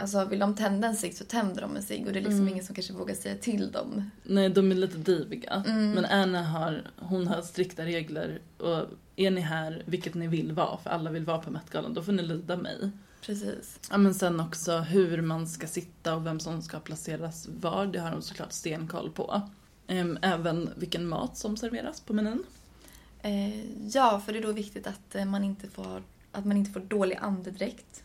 Alltså 0.00 0.24
vill 0.24 0.38
de 0.38 0.54
tända 0.54 0.88
en 0.88 0.96
cigg 0.96 1.16
så 1.16 1.24
tänder 1.24 1.62
de 1.62 1.76
en 1.76 1.82
cigg 1.82 2.06
och 2.06 2.12
det 2.12 2.18
är 2.18 2.22
liksom 2.22 2.48
ingen 2.48 2.64
som 2.64 2.74
kanske 2.74 2.92
vågar 2.92 3.14
säga 3.14 3.36
till 3.36 3.72
dem. 3.72 4.10
Nej, 4.22 4.48
de 4.48 4.70
är 4.70 4.76
lite 4.76 4.98
diviga. 4.98 5.62
Mm. 5.66 5.90
Men 5.90 6.04
Anna 6.04 6.42
har, 6.42 6.90
hon 6.96 7.26
har 7.26 7.42
strikta 7.42 7.84
regler 7.84 8.40
och 8.58 8.86
är 9.16 9.30
ni 9.30 9.40
här, 9.40 9.82
vilket 9.86 10.14
ni 10.14 10.26
vill 10.26 10.52
vara, 10.52 10.78
för 10.78 10.90
alla 10.90 11.10
vill 11.10 11.24
vara 11.24 11.38
på 11.38 11.50
Met-galan, 11.50 11.94
då 11.94 12.02
får 12.02 12.12
ni 12.12 12.22
lyda 12.22 12.56
mig. 12.56 12.90
Precis. 13.20 13.80
Ja, 13.90 13.98
men 13.98 14.14
sen 14.14 14.40
också 14.40 14.78
hur 14.78 15.22
man 15.22 15.46
ska 15.46 15.66
sitta 15.66 16.14
och 16.14 16.26
vem 16.26 16.40
som 16.40 16.62
ska 16.62 16.80
placeras 16.80 17.48
var, 17.60 17.86
det 17.86 17.98
har 17.98 18.10
de 18.10 18.22
såklart 18.22 18.52
stenkoll 18.52 19.10
på. 19.10 19.42
Ehm, 19.86 20.18
Även 20.22 20.70
vilken 20.76 21.08
mat 21.08 21.36
som 21.36 21.56
serveras 21.56 22.00
på 22.00 22.12
menyn. 22.12 22.42
Eh, 23.22 23.86
ja, 23.94 24.20
för 24.20 24.32
det 24.32 24.38
är 24.38 24.42
då 24.42 24.52
viktigt 24.52 24.86
att, 24.86 25.14
eh, 25.14 25.24
man, 25.24 25.44
inte 25.44 25.68
får, 25.68 26.02
att 26.32 26.44
man 26.44 26.56
inte 26.56 26.70
får 26.70 26.80
dålig 26.80 27.16
andedräkt. 27.16 28.04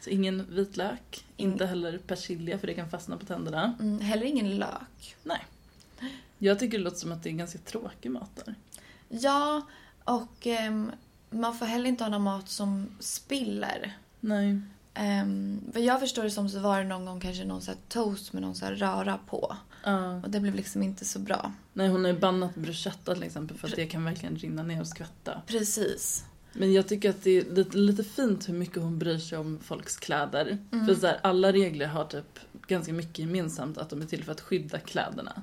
Så 0.00 0.10
ingen 0.10 0.54
vitlök, 0.54 1.24
inte 1.36 1.66
heller 1.66 1.98
persilja 1.98 2.58
för 2.58 2.66
det 2.66 2.74
kan 2.74 2.90
fastna 2.90 3.16
på 3.16 3.26
tänderna. 3.26 3.74
Mm, 3.80 4.00
heller 4.00 4.26
ingen 4.26 4.58
lök. 4.58 5.16
Nej. 5.22 5.46
Jag 6.38 6.58
tycker 6.58 6.78
det 6.78 6.84
låter 6.84 6.98
som 6.98 7.12
att 7.12 7.22
det 7.22 7.30
är 7.30 7.32
ganska 7.32 7.58
tråkig 7.58 8.10
mat 8.10 8.42
där. 8.44 8.54
Ja, 9.08 9.62
och 10.04 10.46
ehm, 10.46 10.90
man 11.30 11.58
får 11.58 11.66
heller 11.66 11.88
inte 11.88 12.04
ha 12.04 12.08
någon 12.08 12.22
mat 12.22 12.48
som 12.48 12.96
spiller. 13.00 13.98
Nej. 14.20 14.60
Um, 14.98 15.60
vad 15.74 15.82
jag 15.82 16.00
förstår 16.00 16.22
det 16.22 16.30
som 16.30 16.48
så 16.48 16.60
var 16.60 16.78
det 16.78 16.84
någon 16.84 17.04
gång 17.04 17.20
kanske 17.20 17.44
någon 17.44 17.62
så 17.62 17.72
toast 17.88 18.32
med 18.32 18.42
någon 18.42 18.54
så 18.54 18.66
röra 18.66 19.18
på. 19.26 19.56
Ja. 19.84 20.20
Och 20.22 20.30
det 20.30 20.40
blev 20.40 20.54
liksom 20.54 20.82
inte 20.82 21.04
så 21.04 21.18
bra. 21.18 21.52
Nej, 21.72 21.88
hon 21.88 22.04
har 22.04 22.12
ju 22.12 22.18
bannat 22.18 22.54
bruschetta 22.54 23.14
till 23.14 23.22
exempel 23.22 23.56
för 23.56 23.68
att 23.68 23.76
det 23.76 23.86
kan 23.86 24.04
verkligen 24.04 24.36
rinna 24.36 24.62
ner 24.62 24.80
och 24.80 24.86
skvätta. 24.86 25.42
Precis. 25.46 26.24
Men 26.52 26.72
jag 26.72 26.88
tycker 26.88 27.10
att 27.10 27.22
det 27.22 27.30
är 27.30 27.54
lite, 27.54 27.76
lite 27.76 28.04
fint 28.04 28.48
hur 28.48 28.54
mycket 28.54 28.82
hon 28.82 28.98
bryr 28.98 29.18
sig 29.18 29.38
om 29.38 29.58
folks 29.62 29.96
kläder. 29.96 30.58
För 30.86 30.94
så 30.94 31.06
här, 31.06 31.20
alla 31.22 31.52
regler 31.52 31.86
har 31.86 32.04
typ 32.04 32.38
ganska 32.66 32.92
mycket 32.92 33.18
gemensamt 33.18 33.78
att 33.78 33.90
de 33.90 34.02
är 34.02 34.06
till 34.06 34.24
för 34.24 34.32
att 34.32 34.40
skydda 34.40 34.78
kläderna. 34.78 35.42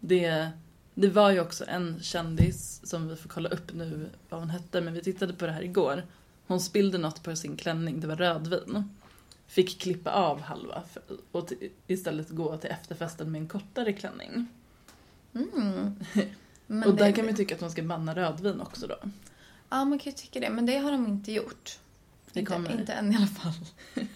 Det, 0.00 0.48
det 0.94 1.08
var 1.08 1.30
ju 1.30 1.40
också 1.40 1.64
en 1.68 2.00
kändis 2.00 2.80
som 2.84 3.08
vi 3.08 3.16
får 3.16 3.28
kolla 3.28 3.48
upp 3.48 3.72
nu 3.74 4.08
vad 4.28 4.40
hon 4.40 4.50
hette, 4.50 4.80
men 4.80 4.94
vi 4.94 5.00
tittade 5.00 5.32
på 5.32 5.46
det 5.46 5.52
här 5.52 5.62
igår. 5.62 6.02
Hon 6.46 6.60
spillde 6.60 6.98
något 6.98 7.22
på 7.22 7.36
sin 7.36 7.56
klänning, 7.56 8.00
det 8.00 8.06
var 8.06 8.16
rödvin. 8.16 8.90
Fick 9.46 9.80
klippa 9.80 10.10
av 10.10 10.40
halva 10.40 10.82
och 11.32 11.52
istället 11.86 12.30
gå 12.30 12.56
till 12.56 12.70
efterfesten 12.70 13.32
med 13.32 13.40
en 13.40 13.48
kortare 13.48 13.92
klänning. 13.92 14.46
Mm. 15.34 15.96
Och 16.86 16.94
där 16.94 17.06
det- 17.06 17.12
kan 17.12 17.24
man 17.24 17.30
ju 17.32 17.36
tycka 17.36 17.54
att 17.54 17.60
man 17.60 17.70
ska 17.70 17.82
banna 17.82 18.14
rödvin 18.14 18.60
också 18.60 18.86
då. 18.86 18.96
Ja, 19.68 19.84
man 19.84 19.98
kan 19.98 20.10
ju 20.10 20.16
tycka 20.16 20.40
det. 20.40 20.50
Men 20.50 20.66
det 20.66 20.78
har 20.78 20.92
de 20.92 21.06
inte 21.06 21.32
gjort. 21.32 21.78
Det 22.32 22.40
inte, 22.40 22.52
kommer. 22.52 22.80
inte 22.80 22.92
än 22.92 23.12
i 23.12 23.16
alla 23.16 23.26
fall. 23.26 23.52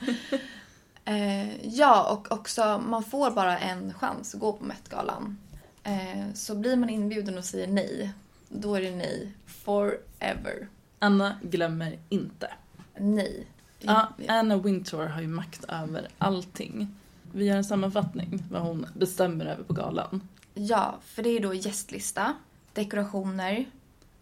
eh, 1.04 1.66
ja, 1.66 2.12
och 2.12 2.32
också 2.32 2.82
man 2.88 3.04
får 3.04 3.30
bara 3.30 3.58
en 3.58 3.94
chans 3.94 4.34
att 4.34 4.40
gå 4.40 4.52
på 4.52 4.64
Met-galan. 4.64 5.38
Eh, 5.82 6.32
så 6.34 6.54
blir 6.54 6.76
man 6.76 6.90
inbjuden 6.90 7.38
och 7.38 7.44
säger 7.44 7.66
nej, 7.66 8.12
då 8.48 8.74
är 8.74 8.82
det 8.82 8.90
nej. 8.96 9.32
Forever. 9.46 10.68
Anna 11.02 11.36
glömmer 11.42 11.98
inte. 12.08 12.50
Nej. 12.98 13.46
Ja, 13.78 14.08
Anna 14.28 14.56
Wintour 14.56 15.06
har 15.06 15.20
ju 15.20 15.28
makt 15.28 15.64
över 15.64 16.08
allting. 16.18 16.96
Vi 17.32 17.44
gör 17.44 17.56
en 17.56 17.64
sammanfattning 17.64 18.42
vad 18.50 18.62
hon 18.62 18.86
bestämmer 18.94 19.46
över 19.46 19.64
på 19.64 19.72
galan. 19.72 20.28
Ja, 20.54 20.98
för 21.04 21.22
det 21.22 21.28
är 21.28 21.40
då 21.40 21.54
gästlista, 21.54 22.34
dekorationer, 22.72 23.70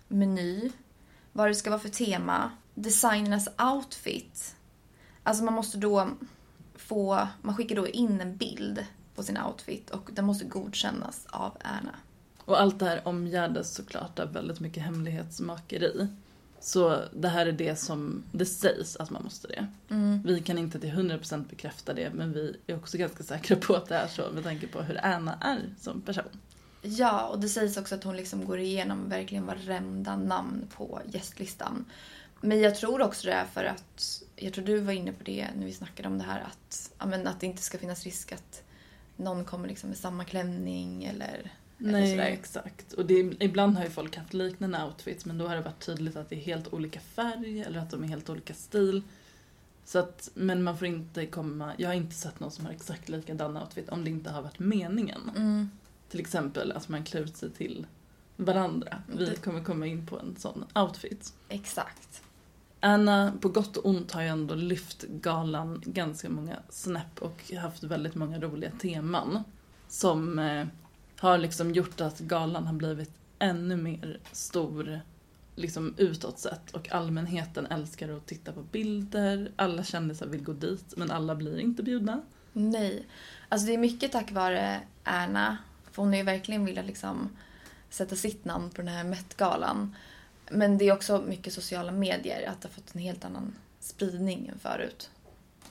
meny, 0.09 0.71
vad 1.33 1.49
det 1.49 1.55
ska 1.55 1.71
vara 1.71 1.81
för 1.81 1.89
tema, 1.89 2.51
designernas 2.75 3.49
outfit. 3.75 4.57
Alltså 5.23 5.45
man 5.45 5.55
måste 5.55 5.79
då 5.79 6.09
få, 6.75 7.29
man 7.43 7.57
skickar 7.57 7.77
då 7.77 7.89
in 7.89 8.21
en 8.21 8.37
bild 8.37 8.87
på 9.15 9.23
sin 9.23 9.39
outfit 9.39 9.91
och 9.91 10.11
den 10.13 10.25
måste 10.25 10.45
godkännas 10.45 11.27
av 11.27 11.57
Erna. 11.61 11.95
Och 12.45 12.61
allt 12.61 12.79
det 12.79 12.85
här 12.85 13.09
omgärdas 13.09 13.75
såklart 13.75 14.19
av 14.19 14.33
väldigt 14.33 14.61
mycket 14.61 14.83
hemlighetsmakeri. 14.83 16.09
Så 16.61 17.03
det 17.15 17.29
här 17.29 17.47
är 17.47 17.53
det 17.53 17.77
som 17.77 18.23
det 18.33 18.47
sägs 18.47 18.97
att 18.97 19.11
man 19.11 19.23
måste 19.23 19.49
det. 19.49 19.67
Vi 20.25 20.41
kan 20.41 20.59
inte 20.59 20.81
till 20.81 20.91
100% 20.91 21.49
bekräfta 21.49 21.95
det 21.95 22.11
men 22.15 22.33
vi 22.33 22.57
är 22.67 22.77
också 22.77 22.99
ganska 22.99 23.25
säkra 23.25 23.57
på 23.57 23.75
att 23.75 23.89
det 23.89 23.95
är 23.95 24.07
så 24.07 24.31
med 24.35 24.45
tanke 24.45 24.67
på 24.67 24.83
hur 24.83 25.05
Anna 25.05 25.35
är 25.41 25.75
som 25.81 26.01
person. 26.01 26.39
Ja, 26.83 27.27
och 27.27 27.41
det 27.41 27.49
sägs 27.49 27.77
också 27.77 27.95
att 27.95 28.05
hon 28.05 28.17
liksom 28.17 28.45
går 28.45 28.59
igenom 28.59 29.09
verkligen 29.09 29.47
varenda 29.47 30.17
namn 30.17 30.67
på 30.77 31.01
gästlistan. 31.07 31.85
Men 32.41 32.61
jag 32.61 32.77
tror 32.77 33.03
också 33.03 33.27
det 33.27 33.33
är 33.33 33.45
för 33.45 33.65
att, 33.65 34.23
jag 34.37 34.53
tror 34.53 34.65
du 34.65 34.81
var 34.81 34.93
inne 34.93 35.13
på 35.13 35.25
det 35.25 35.47
när 35.57 35.67
vi 35.67 35.73
snackade 35.73 36.09
om 36.09 36.19
det 36.19 36.25
här 36.25 36.41
att, 36.41 36.93
ja, 36.99 37.07
men 37.07 37.27
att 37.27 37.41
det 37.41 37.47
inte 37.47 37.63
ska 37.63 37.79
finnas 37.79 38.05
risk 38.05 38.33
att 38.33 38.63
någon 39.17 39.45
kommer 39.45 39.69
liksom 39.69 39.89
med 39.89 39.99
samma 39.99 40.25
klänning 40.25 41.05
eller 41.05 41.53
Nej, 41.79 42.11
sådär. 42.11 42.25
exakt. 42.25 42.93
Och 42.93 43.07
det, 43.07 43.35
ibland 43.41 43.77
har 43.77 43.85
ju 43.85 43.91
folk 43.91 44.17
haft 44.17 44.35
liknande 44.35 44.85
outfits 44.85 45.25
men 45.25 45.39
då 45.39 45.47
har 45.47 45.57
det 45.57 45.63
varit 45.63 45.87
tydligt 45.87 46.17
att 46.17 46.29
det 46.29 46.37
är 46.37 46.41
helt 46.41 46.73
olika 46.73 47.01
färg 47.01 47.61
eller 47.61 47.79
att 47.79 47.91
de 47.91 48.05
är 48.05 48.09
helt 48.09 48.31
olika 48.31 48.55
stil. 48.55 49.03
Så 49.85 49.99
att, 49.99 50.31
men 50.35 50.63
man 50.63 50.79
får 50.79 50.87
inte 50.87 51.27
komma, 51.27 51.73
jag 51.79 51.89
har 51.89 51.95
inte 51.95 52.15
sett 52.15 52.41
någon 52.41 52.51
som 52.51 52.67
har 52.67 52.73
exakt 52.73 53.09
likadan 53.09 53.57
outfit 53.57 53.89
om 53.89 54.05
det 54.05 54.11
inte 54.11 54.31
har 54.31 54.43
varit 54.43 54.59
meningen. 54.59 55.31
Mm. 55.37 55.71
Till 56.09 56.21
exempel 56.21 56.73
att 56.73 56.89
man 56.89 57.05
klär 57.05 57.21
ut 57.21 57.37
sig 57.37 57.51
till 57.51 57.87
varandra. 58.37 59.03
Vi 59.17 59.37
kommer 59.37 59.65
komma 59.65 59.87
in 59.87 60.07
på 60.07 60.19
en 60.19 60.37
sån 60.37 60.65
outfit. 60.75 61.33
Exakt. 61.49 62.23
Anna, 62.81 63.33
på 63.41 63.49
gott 63.49 63.77
och 63.77 63.87
ont, 63.87 64.13
har 64.13 64.23
ju 64.23 64.29
ändå 64.29 64.55
lyft 64.55 65.03
galan 65.03 65.83
ganska 65.87 66.29
många 66.29 66.57
snäpp 66.71 67.23
och 67.23 67.53
haft 67.53 67.83
väldigt 67.83 68.15
många 68.15 68.41
roliga 68.41 68.71
teman. 68.71 69.43
Som 69.89 70.39
eh, 70.39 70.67
har 71.19 71.39
liksom 71.39 71.73
gjort 71.73 72.01
att 72.01 72.19
galan 72.19 72.67
har 72.67 72.75
blivit 72.75 73.11
ännu 73.39 73.77
mer 73.77 74.21
stor 74.33 75.01
liksom 75.55 75.95
utåt 75.97 76.39
sett 76.39 76.71
och 76.71 76.93
allmänheten 76.93 77.67
älskar 77.67 78.09
att 78.09 78.27
titta 78.27 78.53
på 78.53 78.63
bilder, 78.63 79.51
alla 79.57 79.85
kändisar 79.85 80.27
vill 80.27 80.45
gå 80.45 80.53
dit 80.53 80.95
men 80.97 81.11
alla 81.11 81.35
blir 81.35 81.59
inte 81.59 81.83
bjudna. 81.83 82.23
Nej. 82.53 83.07
Alltså 83.49 83.67
det 83.67 83.75
är 83.75 83.79
mycket 83.79 84.13
tack 84.13 84.33
vare 84.33 84.81
Erna. 85.05 85.59
För 85.93 86.03
hon 86.03 86.11
har 86.11 86.17
ju 86.17 86.23
verkligen 86.23 86.65
velat 86.65 86.87
liksom 86.87 87.29
sätta 87.91 88.17
sitt 88.17 88.45
namn 88.45 88.71
på 88.71 88.83
den 88.83 88.89
här 88.89 89.05
Met-galan. 89.05 89.97
Men 90.51 90.79
det 90.79 90.89
är 90.89 90.93
också 90.93 91.25
mycket 91.29 91.53
sociala 91.53 91.93
medier, 91.93 92.49
att 92.49 92.61
det 92.61 92.69
har 92.69 92.73
fått 92.73 92.95
en 92.95 93.01
helt 93.01 93.25
annan 93.25 93.55
spridning 93.81 94.49
än 94.49 94.59
förut. 94.59 95.11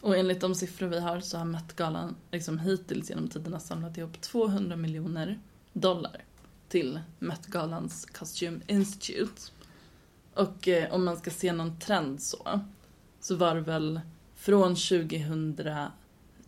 Och 0.02 0.18
enligt 0.18 0.42
de 0.42 0.56
siffror 0.56 0.88
vi 0.88 1.00
har 1.00 1.20
så 1.20 1.38
har 1.38 1.46
Met-galan 1.46 2.16
liksom 2.32 2.60
hittills 2.60 3.10
genom 3.10 3.28
tiderna 3.28 3.60
samlat 3.60 3.98
ihop 3.98 4.22
200 4.22 4.76
miljoner 4.76 5.40
dollar 5.74 6.24
till 6.70 7.00
Met-galans 7.20 8.06
Costume 8.06 8.60
Institute. 8.68 9.42
Och 10.34 10.68
eh, 10.68 10.94
om 10.94 11.06
man 11.06 11.18
ska 11.18 11.30
se 11.30 11.54
någon 11.54 11.80
trend 11.80 12.22
så, 12.22 12.60
så 13.20 13.36
var 13.36 13.56
det 13.56 13.62
väl 13.62 14.02
från 14.36 14.76
2000, 14.76 15.58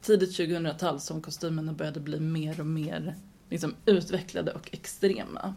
tidigt 0.01 0.39
2000-tal 0.39 0.99
som 0.99 1.21
kostymerna 1.21 1.73
började 1.73 1.99
bli 1.99 2.19
mer 2.19 2.59
och 2.59 2.65
mer 2.65 3.15
liksom, 3.49 3.75
utvecklade 3.85 4.51
och 4.51 4.69
extrema. 4.73 5.55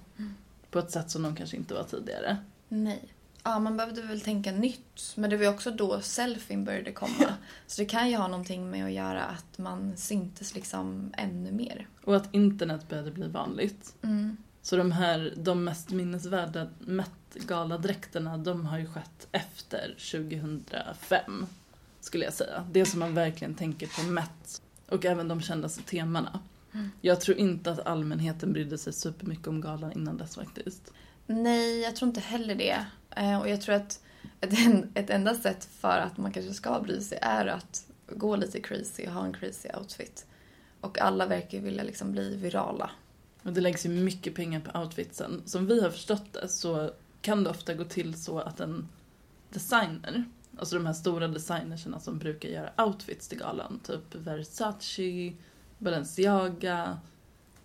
På 0.71 0.79
ett 0.79 0.91
sätt 0.91 1.11
som 1.11 1.23
de 1.23 1.37
kanske 1.37 1.57
inte 1.57 1.75
var 1.75 1.85
tidigare. 1.85 2.37
Nej. 2.69 3.13
Ja, 3.45 3.59
man 3.59 3.77
behövde 3.77 4.03
väl 4.03 4.21
tänka 4.21 4.53
nytt. 4.53 5.13
Men 5.15 5.31
det 5.31 5.37
var 5.37 5.45
ju 5.45 5.51
också 5.51 5.71
då 5.71 6.01
selfien 6.01 6.65
började 6.65 6.93
komma. 6.93 7.35
Så 7.67 7.83
det 7.83 7.87
kan 7.87 8.11
ju 8.11 8.17
ha 8.17 8.29
någonting 8.29 8.71
med 8.71 8.85
att 8.85 8.93
göra 8.93 9.23
att 9.23 9.59
man 9.59 9.97
syntes 9.97 10.55
liksom 10.55 11.13
ännu 11.17 11.53
mer. 11.53 11.89
Och 12.05 12.17
att 12.17 12.35
internet 12.35 12.89
började 12.89 13.11
bli 13.11 13.29
vanligt. 13.29 13.95
Mm. 14.03 14.37
Så 14.63 14.77
de 14.77 14.93
här, 14.93 15.35
de 15.37 15.65
mest 15.65 15.91
minnesvärda 15.91 16.69
Met-galadräkterna, 16.79 18.39
de 18.39 18.67
har 18.67 18.79
ju 18.79 18.87
skett 18.87 19.29
efter 19.33 19.95
2005, 20.13 21.47
skulle 22.01 22.25
jag 22.25 22.35
säga. 22.35 22.67
Det 22.73 22.87
som 22.87 23.01
man 23.01 23.15
verkligen 23.15 23.55
tänker 23.55 23.87
på 23.87 24.11
Met. 24.11 24.63
Och 24.89 25.05
även 25.05 25.29
de 25.29 25.41
kändaste 25.41 25.83
temana. 25.83 26.41
Jag 27.01 27.21
tror 27.21 27.37
inte 27.37 27.73
att 27.73 27.87
allmänheten 27.87 28.53
brydde 28.53 28.79
sig 28.79 28.93
supermycket 28.93 29.47
om 29.47 29.61
galan 29.61 29.93
innan 29.93 30.17
dess 30.17 30.35
faktiskt. 30.35 30.93
Nej, 31.27 31.81
jag 31.81 31.97
tror 31.97 32.09
inte 32.09 32.21
heller 32.21 32.55
det. 32.55 32.87
Eh, 33.17 33.41
Och 33.41 33.49
jag 33.49 33.61
tror 33.61 33.75
att 33.75 34.03
ett, 34.41 34.53
ett 34.95 35.11
enda 35.11 35.35
sätt 35.35 35.65
för 35.65 35.99
att 35.99 36.17
man 36.19 36.33
kanske 36.33 36.53
ska 36.55 36.81
bry 36.81 37.01
sig 37.01 37.19
är 37.23 37.47
att 37.47 37.87
gå 38.09 38.37
lite 38.37 38.61
crazy 38.61 39.07
och 39.07 39.13
ha 39.13 39.25
en 39.25 39.33
crazy 39.33 39.69
outfit. 39.79 40.27
Och 40.81 40.99
alla 41.01 41.27
verkar 41.27 41.59
ju 41.59 41.65
vilja 41.65 41.83
liksom 41.83 42.13
bli 42.13 42.37
virala. 42.37 42.91
Och 43.43 43.53
det 43.53 43.61
läggs 43.61 43.87
ju 43.87 43.91
mycket 43.91 44.35
pengar 44.35 44.61
på 44.61 44.79
outfitsen. 44.81 45.43
Som 45.47 45.67
vi 45.67 45.81
har 45.83 45.91
förstått 45.91 46.33
det 46.33 46.49
så 46.49 46.91
kan 47.21 47.45
det 47.45 47.51
ofta 47.51 47.75
gå 47.75 47.85
till 47.85 48.23
så 48.23 48.39
att 48.39 48.61
en 48.61 48.89
designer, 49.51 50.25
alltså 50.59 50.77
de 50.77 50.87
här 50.87 50.93
stora 50.93 51.29
designerserna 51.29 52.01
som 52.01 52.19
brukar 52.19 52.49
göra 52.49 52.85
outfits 52.87 53.29
till 53.29 53.39
galan, 53.39 53.81
typ 53.85 54.15
Versace, 54.15 55.33
Balenciaga, 55.79 56.99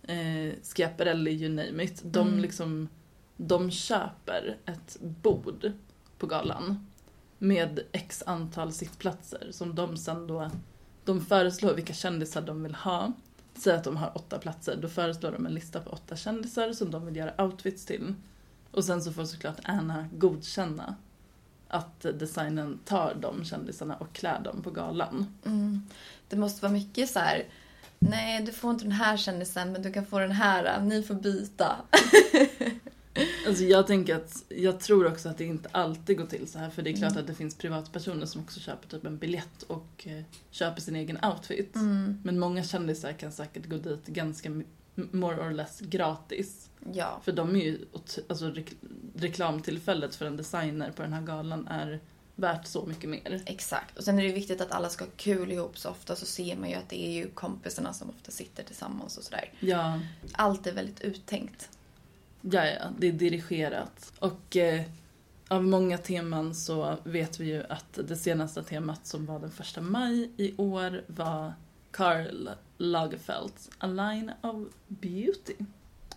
eh, 0.04 0.54
Schiaparelli, 0.64 1.32
you 1.32 1.50
name 1.50 1.84
it. 1.84 2.02
De 2.04 2.28
Mm. 2.28 2.40
liksom, 2.40 2.90
de 3.38 3.72
köper 3.72 4.58
ett 4.66 4.98
bord 5.02 5.72
på 6.18 6.28
galan 6.28 6.88
med 7.38 7.80
x 7.92 8.24
antal 8.26 8.74
sittplatser 8.74 9.48
som 9.52 9.76
de 9.76 9.98
sen 9.98 10.28
då, 10.28 10.52
de 11.06 11.26
föreslår 11.26 11.74
vilka 11.74 11.94
kändisar 11.94 12.42
de 12.42 12.64
vill 12.64 12.76
ha. 12.76 13.14
Säg 13.54 13.74
att 13.74 13.84
de 13.84 13.98
har 13.98 14.18
åtta 14.18 14.40
platser, 14.40 14.78
då 14.82 14.90
föreslår 14.90 15.32
de 15.32 15.46
en 15.46 15.54
lista 15.54 15.80
på 15.82 15.90
åtta 15.90 16.16
kändisar 16.16 16.74
som 16.74 16.92
de 16.92 17.06
vill 17.06 17.16
göra 17.16 17.44
outfits 17.44 17.86
till. 17.86 18.14
Och 18.72 18.86
sen 18.86 19.02
så 19.02 19.12
får 19.14 19.26
såklart 19.26 19.60
Anna 19.64 20.10
godkänna 20.14 20.96
att 21.68 22.02
designen 22.02 22.80
tar 22.86 23.18
de 23.22 23.46
kändisarna 23.46 23.96
och 23.96 24.14
klär 24.14 24.40
dem 24.40 24.62
på 24.62 24.72
galan. 24.72 25.38
Mm. 25.46 25.82
Det 26.28 26.36
måste 26.36 26.62
vara 26.62 26.74
mycket 26.74 27.10
så 27.10 27.20
här. 27.20 27.46
Nej, 28.00 28.42
du 28.42 28.52
får 28.52 28.72
inte 28.72 28.84
den 28.84 28.92
här 28.92 29.18
kändisen, 29.18 29.72
men 29.72 29.82
du 29.82 29.94
kan 29.94 30.06
få 30.06 30.20
den 30.20 30.32
här. 30.32 30.82
Ni 30.82 31.04
får 31.04 31.14
byta. 31.14 31.76
Alltså 33.48 33.64
jag 33.64 33.88
tänker 33.88 34.16
att, 34.16 34.44
jag 34.50 34.80
tror 34.80 35.08
också 35.08 35.30
att 35.30 35.38
det 35.38 35.44
inte 35.46 35.70
alltid 35.72 36.18
går 36.18 36.26
till 36.26 36.48
så 36.48 36.60
här 36.60 36.70
för 36.70 36.82
det 36.82 36.90
är 36.90 36.94
klart 36.94 37.12
Mm. 37.12 37.22
att 37.22 37.28
det 37.28 37.34
finns 37.36 37.56
privatpersoner 37.56 38.26
som 38.26 38.42
också 38.42 38.60
köper 38.60 38.88
typ 38.90 39.06
en 39.06 39.18
biljett 39.18 39.64
och 39.68 40.08
eh, 40.08 40.24
köper 40.52 40.82
sin 40.82 40.96
egen 40.96 41.26
outfit. 41.26 41.76
Mm. 41.76 42.22
Men 42.24 42.40
många 42.40 42.64
kändisar 42.64 43.14
kan 43.14 43.32
säkert 43.32 43.66
gå 43.66 43.78
dit 43.78 44.06
ganska 44.08 44.62
more 44.96 45.36
or 45.48 45.52
less 45.52 45.80
gratis. 45.80 46.70
Ja. 46.94 47.22
För 47.24 47.32
de 47.32 47.56
är 47.56 47.60
ju, 47.60 47.80
alltså 48.28 48.46
rek- 48.46 48.76
reklamtillfället 49.16 50.16
för 50.16 50.26
en 50.26 50.38
designer 50.38 50.92
på 50.92 51.02
den 51.02 51.14
här 51.14 51.22
galan 51.22 51.68
är 51.68 52.00
värt 52.36 52.68
så 52.68 52.86
mycket 52.86 53.10
mer. 53.10 53.42
Exakt. 53.46 53.98
Och 53.98 54.04
sen 54.04 54.20
är 54.20 54.24
det 54.24 54.32
viktigt 54.34 54.62
att 54.62 54.72
alla 54.72 54.90
ska 54.90 55.06
ha 55.06 55.12
kul 55.18 55.52
ihop 55.52 55.78
så 55.78 55.90
ofta 55.90 56.16
så 56.16 56.26
ser 56.26 56.56
man 56.56 56.70
ju 56.70 56.76
att 56.76 56.90
det 56.90 57.08
är 57.08 57.12
ju 57.12 57.30
kompisarna 57.30 57.94
som 57.94 58.10
ofta 58.10 58.32
sitter 58.32 58.64
tillsammans 58.64 59.18
och 59.18 59.24
sådär. 59.24 59.54
Ja, 59.60 60.00
Allt 60.32 60.68
är 60.68 60.72
väldigt 60.74 61.02
uttänkt 61.02 61.70
ja, 62.42 62.66
ja, 62.66 62.92
det 62.98 63.08
är 63.08 63.12
dirigerat. 63.12 64.14
Och 64.20 64.58
eh, 64.58 64.82
av 65.48 65.64
många 65.64 65.98
teman 65.98 66.56
så 66.56 66.98
vet 67.04 67.40
vi 67.40 67.46
ju 67.46 67.64
att 67.70 67.94
det 67.94 68.16
senaste 68.16 68.64
temat 68.64 69.08
som 69.08 69.26
var 69.26 69.40
den 69.40 69.52
första 69.52 69.82
maj 69.82 70.32
i 70.38 70.56
år 70.58 71.04
var 71.08 71.54
Karl 71.92 72.50
Lagerfelds 72.78 73.70
A 73.78 73.88
Line 73.88 74.32
of 74.42 74.56
Beauty. 74.88 75.56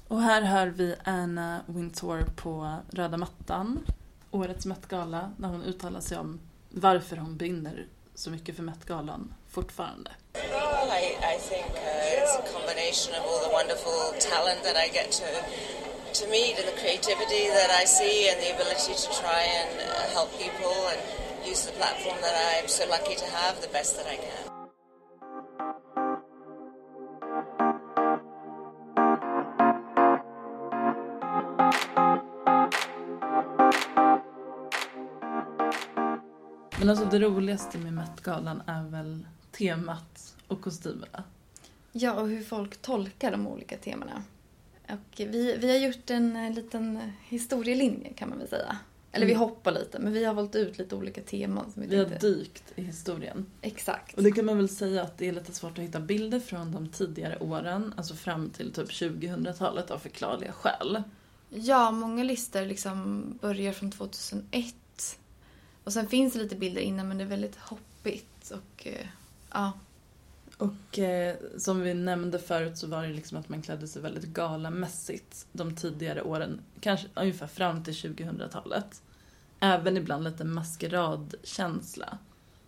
Och 0.08 0.22
här 0.22 0.42
hör 0.42 0.66
vi 0.66 0.94
Anna 1.04 1.60
Wintour 1.66 2.24
på 2.36 2.76
röda 2.90 3.16
mattan, 3.16 3.80
årets 4.30 4.66
Met-gala, 4.66 5.32
när 5.36 5.48
hon 5.48 5.62
uttalar 5.62 6.00
sig 6.00 6.18
om 6.18 6.40
varför 6.70 7.16
hon 7.16 7.36
brinner 7.36 7.86
så 8.14 8.30
mycket 8.30 8.56
för 8.56 8.62
Met-galan 8.62 9.34
fortfarande. 9.48 10.10
Well, 10.34 10.88
I, 10.88 11.34
I 11.34 11.38
think 11.38 11.66
uh, 11.66 12.22
it's 12.22 12.36
a 12.38 12.42
combination 12.52 13.14
of 13.18 13.22
all 13.28 13.40
the 13.46 13.52
wonderful 13.52 13.98
talent 14.30 14.62
that 14.62 14.76
I 14.76 14.88
get 14.92 15.12
to 15.12 15.79
to 16.20 16.26
meet 16.28 16.54
and 16.58 16.68
the 16.68 16.76
creativity 16.82 17.48
that 17.48 17.70
I 17.82 17.84
see 17.86 18.28
and 18.28 18.38
the 18.44 18.50
ability 18.56 18.92
to 19.04 19.08
try 19.22 19.42
and 19.60 19.72
uh, 19.80 19.90
help 20.16 20.30
people 20.44 20.76
and 20.92 21.00
use 21.50 21.64
the 21.64 21.72
platform 21.72 22.18
that 22.20 22.34
I'm 22.48 22.68
so 22.68 22.84
lucky 22.88 23.14
to 23.14 23.26
have 23.38 23.54
the 23.62 23.68
best 23.68 23.96
that 23.96 24.06
I 24.06 24.16
can. 24.16 24.44
Men 36.78 36.90
alltså 36.90 37.04
det 37.04 37.18
roligaste 37.18 37.78
med 37.78 37.92
Met-galan 37.92 38.62
är 38.66 38.82
väl 38.82 39.26
temat 39.50 40.34
och 40.48 40.60
kostymerna. 40.60 41.24
Ja, 41.92 42.12
och 42.12 42.28
hur 42.28 42.42
folk 42.42 42.82
tolkar 42.82 43.30
de 43.30 43.46
olika 43.46 43.76
temana. 43.76 44.22
Och 44.92 45.14
vi, 45.20 45.56
vi 45.56 45.70
har 45.70 45.76
gjort 45.78 46.10
en 46.10 46.36
eh, 46.36 46.52
liten 46.54 47.12
historielinje 47.28 48.12
kan 48.12 48.28
man 48.28 48.38
väl 48.38 48.48
säga. 48.48 48.78
Eller 49.12 49.26
vi 49.26 49.32
Mm. 49.32 49.40
hoppar 49.40 49.72
lite, 49.72 49.98
men 49.98 50.12
vi 50.12 50.24
har 50.24 50.34
valt 50.34 50.54
ut 50.56 50.78
lite 50.78 50.94
olika 50.96 51.22
teman 51.22 51.72
som 51.72 51.82
vi, 51.82 51.88
Vi 51.88 51.96
har 51.96 52.04
dykt 52.04 52.64
i 52.76 52.82
historien. 52.82 53.46
Exakt. 53.62 54.16
Och 54.16 54.22
det 54.22 54.32
kan 54.32 54.44
man 54.44 54.56
väl 54.56 54.68
säga 54.68 55.02
att 55.02 55.18
det 55.18 55.28
är 55.28 55.32
lite 55.32 55.52
svårt 55.52 55.78
att 55.78 55.84
hitta 55.84 56.00
bilder 56.00 56.40
från 56.40 56.72
de 56.72 56.88
tidigare 56.88 57.38
åren, 57.38 57.94
alltså 57.96 58.14
fram 58.14 58.50
till 58.50 58.72
typ 58.72 58.88
2000-talet 58.90 59.90
av 59.90 59.98
förklarliga 59.98 60.52
skäl. 60.52 61.02
Ja, 61.50 61.90
många 61.90 62.24
listor 62.24 62.62
liksom 62.66 63.24
börjar 63.40 63.72
från 63.72 63.90
2001. 63.90 64.74
Och 65.84 65.92
sen 65.92 66.08
finns 66.08 66.32
det 66.32 66.38
lite 66.38 66.56
bilder 66.56 66.80
innan, 66.80 67.08
men 67.08 67.18
det 67.18 67.24
är 67.24 67.28
väldigt 67.28 67.56
hoppigt. 67.56 68.50
Och 68.50 68.86
eh, 68.86 69.06
ja, 69.52 69.72
Och 70.60 70.98
eh, 70.98 71.36
som 71.58 71.80
vi 71.80 71.94
nämnde 71.94 72.38
förut 72.38 72.78
så 72.78 72.86
var 72.86 73.02
det 73.02 73.12
liksom 73.12 73.38
att 73.38 73.48
man 73.48 73.62
klädde 73.62 73.88
sig 73.88 74.02
väldigt 74.02 74.24
galamässigt 74.24 75.46
de 75.52 75.76
tidigare 75.76 76.22
åren, 76.22 76.60
kanske 76.80 77.08
ungefär 77.14 77.46
fram 77.46 77.84
till 77.84 77.94
2000-talet. 77.94 79.02
Även 79.60 79.96
ibland 79.96 80.24
lite 80.24 80.44
maskeradkänsla. 80.44 82.18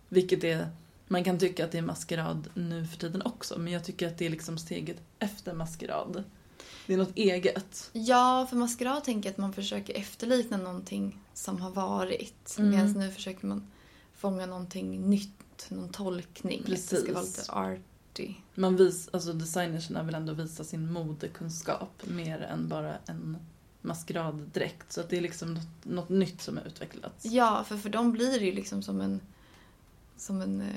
Vilket 0.09 0.43
är, 0.43 0.67
man 1.07 1.23
kan 1.23 1.39
tycka 1.39 1.65
att 1.65 1.71
det 1.71 1.77
är 1.77 1.81
maskerad 1.81 2.49
nu 2.53 2.85
för 2.85 2.97
tiden 2.97 3.21
också, 3.21 3.59
men 3.59 3.73
jag 3.73 3.83
tycker 3.83 4.07
att 4.07 4.17
det 4.17 4.25
är 4.25 4.29
liksom 4.29 4.57
steget 4.57 4.97
efter 5.19 5.53
maskerad. 5.53 6.23
Det 6.87 6.93
är 6.93 6.97
något 6.97 7.15
eget. 7.17 7.89
Ja, 7.93 8.47
för 8.49 8.55
maskerad 8.55 9.03
tänker 9.03 9.29
jag 9.29 9.33
att 9.33 9.37
man 9.37 9.53
försöker 9.53 9.93
efterlikna 9.93 10.57
någonting 10.57 11.19
som 11.33 11.61
har 11.61 11.71
varit. 11.71 12.55
Mm. 12.57 12.71
Medan 12.71 12.91
nu 12.91 13.11
försöker 13.11 13.47
man 13.47 13.67
fånga 14.15 14.45
någonting 14.45 15.09
nytt, 15.09 15.42
någon 15.69 15.89
tolkning. 15.89 16.59
Att 16.59 16.65
Det 16.65 16.71
Precis. 16.71 16.99
ska 17.03 17.13
vara 17.13 17.23
lite 17.23 17.51
arty. 17.51 18.33
Man 18.55 18.75
vis, 18.75 19.09
alltså 19.13 19.33
designerserna 19.33 20.03
vill 20.03 20.15
ändå 20.15 20.33
visa 20.33 20.63
sin 20.63 20.91
modekunskap 20.91 22.03
mer 22.07 22.39
än 22.41 22.67
bara 22.67 22.95
en 23.05 23.37
maskeraddräkt. 23.81 24.91
Så 24.93 25.01
att 25.01 25.09
det 25.09 25.17
är 25.17 25.21
liksom 25.21 25.53
något, 25.53 25.67
något 25.83 26.09
nytt 26.09 26.41
som 26.41 26.57
har 26.57 26.63
utvecklats. 26.65 27.25
Ja, 27.25 27.63
för 27.67 27.77
för 27.77 27.89
dem 27.89 28.11
blir 28.11 28.39
det 28.39 28.45
ju 28.45 28.51
liksom 28.51 28.81
som 28.81 29.01
en 29.01 29.19
som 30.17 30.41
en 30.41 30.61
eh, 30.61 30.67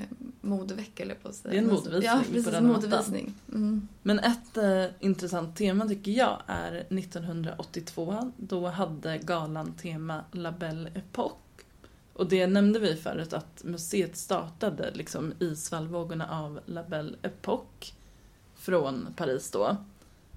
modevecka 0.41 1.03
eller 1.03 1.15
på 1.15 1.27
att 1.27 1.35
säga. 1.35 1.51
Det 1.51 1.57
är 1.57 1.61
en 1.61 1.67
modevisning 1.69 2.03
Ja, 2.03 2.19
på 2.25 2.31
precis. 2.31 2.45
mattan. 2.45 2.67
modevisning. 2.67 3.33
Mm. 3.53 3.87
Men 4.03 4.19
ett 4.19 4.57
eh, 4.57 4.85
intressant 4.99 5.55
tema 5.57 5.87
tycker 5.87 6.11
jag 6.11 6.41
är 6.47 6.73
1982. 6.75 8.31
Då 8.37 8.67
hade 8.67 9.17
galan 9.17 9.73
tema 9.73 10.23
La 10.31 10.51
Belle 10.51 10.89
Époque. 10.95 11.35
Och 12.17 12.27
det 12.29 12.47
nämnde 12.47 12.79
vi 12.79 12.95
förut 12.95 13.33
att 13.33 13.63
museet 13.63 14.17
startade 14.17 14.91
liksom 14.93 15.33
i 15.39 15.55
svallvågorna 15.55 16.29
av 16.29 16.59
La 16.65 16.83
Belle 16.83 17.17
Époque 17.21 17.93
från 18.55 19.13
Paris 19.17 19.51
då. 19.51 19.77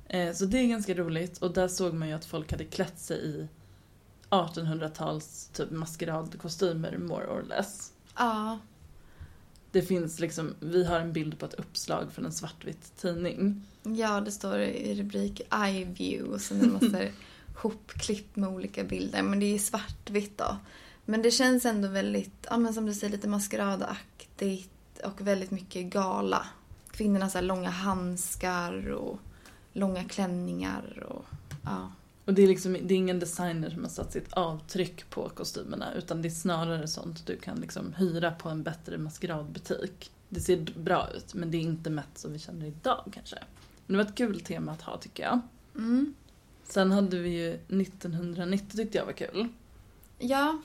Eh, 0.08 0.32
så 0.34 0.44
det 0.44 0.58
är 0.58 0.66
ganska 0.66 0.94
roligt 0.94 1.38
och 1.38 1.52
där 1.52 1.68
såg 1.68 1.94
man 1.94 2.08
ju 2.08 2.14
att 2.14 2.24
folk 2.24 2.50
hade 2.52 2.64
klätt 2.64 2.98
sig 2.98 3.18
i 3.18 3.48
1800-tals 4.30 5.50
typ 5.52 5.70
maskeradkostymer 5.70 6.98
more 6.98 7.26
or 7.26 7.42
less. 7.48 7.92
Ja, 8.16 8.58
Det 9.72 9.82
finns 9.82 10.20
liksom, 10.20 10.54
vi 10.60 10.84
har 10.84 11.00
en 11.00 11.12
bild 11.12 11.38
på 11.38 11.46
ett 11.46 11.54
uppslag 11.54 12.12
från 12.12 12.24
en 12.26 12.32
svartvit 12.32 12.96
tidning. 12.96 13.62
ja, 13.82 14.20
det 14.20 14.30
står 14.32 14.58
i 14.60 14.94
rubrik 15.02 15.40
I 15.40 15.84
view 15.84 16.34
och 16.34 16.40
sen 16.40 16.60
en 16.60 16.72
massa 16.72 17.04
hopklipp 17.56 18.36
med 18.36 18.48
olika 18.48 18.84
bilder. 18.84 19.22
Men 19.22 19.40
det 19.40 19.54
är 19.54 19.58
svartvitt 19.58 20.38
då. 20.38 20.56
Men 21.10 21.22
det 21.22 21.30
känns 21.30 21.66
ändå 21.66 21.88
väldigt, 21.88 22.46
ja 22.50 22.56
men 22.56 22.74
som 22.74 22.86
du 22.86 22.94
säger, 22.94 23.12
lite 23.12 23.28
maskeradaktigt 23.28 25.00
och 25.04 25.20
väldigt 25.20 25.50
mycket 25.50 25.86
gala. 25.86 26.46
Kvinnorna 26.90 27.30
har 27.34 27.42
långa 27.42 27.70
handskar 27.70 28.90
och 28.90 29.18
långa 29.72 30.04
klänningar 30.04 31.06
och 31.08 31.24
ja. 31.64 31.92
Och 32.24 32.34
det 32.34 32.42
är 32.42 32.48
liksom, 32.48 32.72
det 32.72 32.94
är 32.94 32.98
ingen 32.98 33.18
designer 33.18 33.70
som 33.70 33.82
har 33.82 33.90
satt 33.90 34.12
sitt 34.12 34.32
avtryck 34.32 35.10
på 35.10 35.28
kostymerna 35.28 35.94
utan 35.94 36.22
det 36.22 36.28
är 36.28 36.30
snarare 36.30 36.88
sånt 36.88 37.26
du 37.26 37.36
kan 37.36 37.60
liksom 37.60 37.92
hyra 37.92 38.30
på 38.30 38.48
en 38.48 38.62
bättre 38.62 38.98
maskeradbutik. 38.98 40.10
Det 40.28 40.40
ser 40.40 40.78
bra 40.78 41.08
ut 41.16 41.34
men 41.34 41.50
det 41.50 41.56
är 41.56 41.62
inte 41.62 41.90
mätt 41.90 42.18
som 42.18 42.32
vi 42.32 42.38
känner 42.38 42.66
idag 42.66 43.04
kanske. 43.12 43.38
Men 43.86 43.96
det 43.96 44.04
var 44.04 44.10
ett 44.10 44.16
kul 44.16 44.40
tema 44.40 44.72
att 44.72 44.82
ha 44.82 44.96
tycker 44.96 45.22
jag. 45.22 45.40
Mm. 45.74 46.14
Sen 46.64 46.92
hade 46.92 47.18
vi 47.18 47.28
ju 47.28 47.54
1990 47.54 48.76
tyckte 48.76 48.98
jag 48.98 49.06
var 49.06 49.12
kul. 49.12 49.48
Ja, 50.18 50.58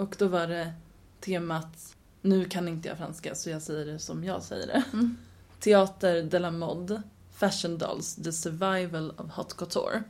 Och 0.00 0.16
då 0.18 0.28
var 0.28 0.46
det 0.46 0.72
temat, 1.20 1.96
nu 2.22 2.44
kan 2.44 2.68
inte 2.68 2.88
jag 2.88 2.98
franska 2.98 3.34
så 3.34 3.50
jag 3.50 3.62
säger 3.62 3.86
det 3.86 3.98
som 3.98 4.24
jag 4.24 4.42
säger 4.42 4.66
det. 4.66 4.84
Mm. 4.92 5.16
Teater 5.60 6.22
de 6.22 6.38
la 6.38 6.50
mode, 6.50 7.02
fashion 7.32 7.78
dolls, 7.78 8.14
the 8.14 8.32
survival 8.32 9.10
of 9.16 9.30
hot 9.30 9.56
couture. 9.56 10.02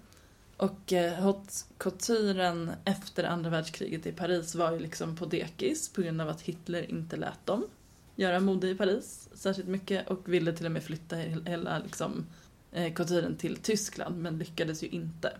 Och 0.57 0.92
eh, 0.92 1.12
haute 1.14 1.53
couturen 1.79 2.70
efter 2.85 3.24
andra 3.24 3.50
världskriget 3.50 4.07
i 4.07 4.12
Paris 4.12 4.55
var 4.55 4.72
ju 4.72 4.79
liksom 4.79 5.16
på 5.16 5.26
dekis 5.26 5.88
på 5.92 6.03
grund 6.03 6.20
av 6.20 6.29
att 6.29 6.40
Hitler 6.40 6.90
inte 6.90 7.16
lät 7.16 7.46
dem 7.46 7.64
göra 8.16 8.40
mode 8.40 8.68
i 8.68 8.74
Paris 8.74 9.29
särskilt 9.35 9.68
mycket 9.68 10.09
och 10.09 10.29
ville 10.33 10.53
till 10.53 10.66
och 10.66 10.72
med 10.72 10.83
flytta 10.83 11.16
he- 11.16 11.48
hela 11.48 11.79
liksom, 11.79 12.26
eh, 12.72 12.92
couturen 12.94 13.37
till 13.37 13.57
Tyskland 13.57 14.16
men 14.18 14.38
lyckades 14.38 14.83
ju 14.83 14.88
inte. 14.88 15.33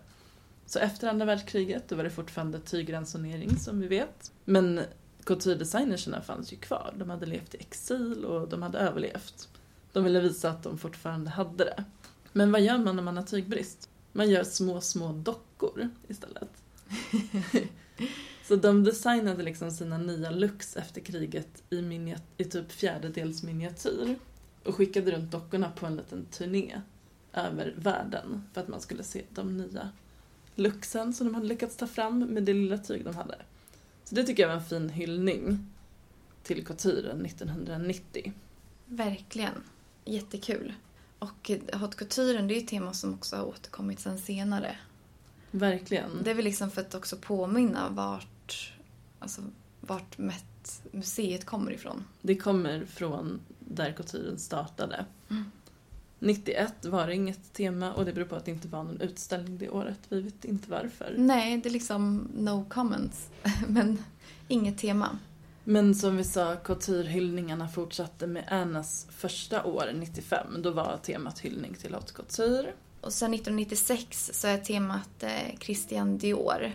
Så 0.71 0.79
efter 0.79 1.07
andra 1.07 1.25
världskriget 1.25 1.89
då 1.89 1.95
var 1.95 2.03
det 2.03 2.09
fortfarande 2.09 2.59
tygransonering 2.59 3.57
som 3.57 3.79
vi 3.79 3.87
vet. 3.87 4.31
Men 4.45 4.81
couturedesignerserna 5.23 6.21
fanns 6.21 6.53
ju 6.53 6.57
kvar. 6.57 6.93
De 6.97 7.09
hade 7.09 7.25
levt 7.25 7.55
i 7.55 7.57
exil 7.57 8.25
och 8.25 8.49
de 8.49 8.61
hade 8.61 8.77
överlevt. 8.79 9.49
De 9.91 10.03
ville 10.03 10.19
visa 10.19 10.49
att 10.49 10.63
de 10.63 10.77
fortfarande 10.77 11.29
hade 11.29 11.63
det. 11.63 11.83
Men 12.33 12.51
vad 12.51 12.61
gör 12.61 12.77
man 12.77 12.95
när 12.95 13.03
man 13.03 13.17
har 13.17 13.23
tygbrist? 13.23 13.89
Man 14.11 14.29
gör 14.29 14.43
små, 14.43 14.81
små 14.81 15.11
dockor 15.13 15.89
istället. 16.07 16.49
Så 18.47 18.55
de 18.55 18.83
designade 18.83 19.43
liksom 19.43 19.71
sina 19.71 19.97
nya 19.97 20.31
looks 20.31 20.75
efter 20.75 21.01
kriget 21.01 21.63
i, 21.69 21.81
miniat- 21.81 22.33
i 22.37 22.43
typ 22.43 22.71
fjärdedels 22.71 23.43
miniatyr 23.43 24.15
och 24.63 24.75
skickade 24.75 25.11
runt 25.11 25.31
dockorna 25.31 25.71
på 25.71 25.85
en 25.85 25.95
liten 25.95 26.25
turné 26.25 26.81
över 27.33 27.73
världen 27.77 28.43
för 28.53 28.61
att 28.61 28.67
man 28.67 28.81
skulle 28.81 29.03
se 29.03 29.23
de 29.29 29.57
nya 29.57 29.89
looksen 30.61 31.13
som 31.13 31.27
de 31.27 31.35
hade 31.35 31.47
lyckats 31.47 31.77
ta 31.77 31.87
fram 31.87 32.19
med 32.19 32.43
det 32.43 32.53
lilla 32.53 32.77
tyg 32.77 33.05
de 33.05 33.15
hade. 33.15 33.35
Så 34.03 34.15
det 34.15 34.23
tycker 34.23 34.43
jag 34.43 34.49
var 34.49 34.55
en 34.55 34.63
fin 34.63 34.89
hyllning 34.89 35.67
till 36.43 36.65
couturen 36.65 37.25
1990. 37.25 38.33
Verkligen. 38.85 39.63
Jättekul. 40.05 40.73
Och 41.19 41.51
eh, 41.51 41.79
haute 41.79 41.97
couturen 41.97 42.47
det 42.47 42.53
är 42.53 42.55
ju 42.55 42.61
ett 42.61 42.69
tema 42.69 42.93
som 42.93 43.13
också 43.13 43.35
har 43.35 43.45
återkommit 43.45 43.99
sen 43.99 44.17
senare. 44.17 44.77
Verkligen. 45.51 46.23
Det 46.23 46.31
är 46.31 46.35
väl 46.35 46.45
liksom 46.45 46.71
för 46.71 46.81
att 46.81 46.95
också 46.95 47.17
påminna 47.17 47.89
vart, 47.89 48.73
alltså, 49.19 49.41
vart 49.79 50.17
Met 50.17 50.81
museet 50.91 51.45
kommer 51.45 51.71
ifrån. 51.71 52.03
Det 52.21 52.35
kommer 52.35 52.85
från 52.85 53.39
där 53.59 53.91
couturen 53.91 54.39
startade. 54.39 55.05
Mm. 55.29 55.51
91 56.21 56.85
var 56.85 57.07
det 57.07 57.15
inget 57.15 57.53
tema 57.53 57.93
och 57.93 58.05
det 58.05 58.13
beror 58.13 58.25
på 58.25 58.35
att 58.35 58.45
det 58.45 58.51
inte 58.51 58.67
var 58.67 58.83
någon 58.83 59.01
utställning 59.01 59.57
det 59.57 59.69
året. 59.69 59.99
Vi 60.09 60.21
vet 60.21 60.45
inte 60.45 60.71
varför. 60.71 61.15
Nej, 61.17 61.57
det 61.57 61.69
är 61.69 61.73
liksom 61.73 62.27
no 62.35 62.65
comments. 62.69 63.29
Men 63.67 64.03
inget 64.47 64.77
tema. 64.77 65.19
Men 65.63 65.95
som 65.95 66.17
vi 66.17 66.23
sa, 66.23 66.55
couturehyllningarna 66.55 67.67
fortsatte 67.67 68.27
med 68.27 68.43
Annas 68.49 69.07
första 69.09 69.63
år, 69.63 69.91
95. 69.93 70.61
Då 70.61 70.71
var 70.71 70.97
temat 70.97 71.39
hyllning 71.39 71.73
till 71.73 71.93
haute 71.93 72.13
couture. 72.13 72.73
Och 73.01 73.13
sen 73.13 73.33
1996 73.33 74.31
så 74.33 74.47
är 74.47 74.57
temat 74.57 75.23
eh, 75.23 75.57
Christian 75.59 76.17
Dior. 76.17 76.71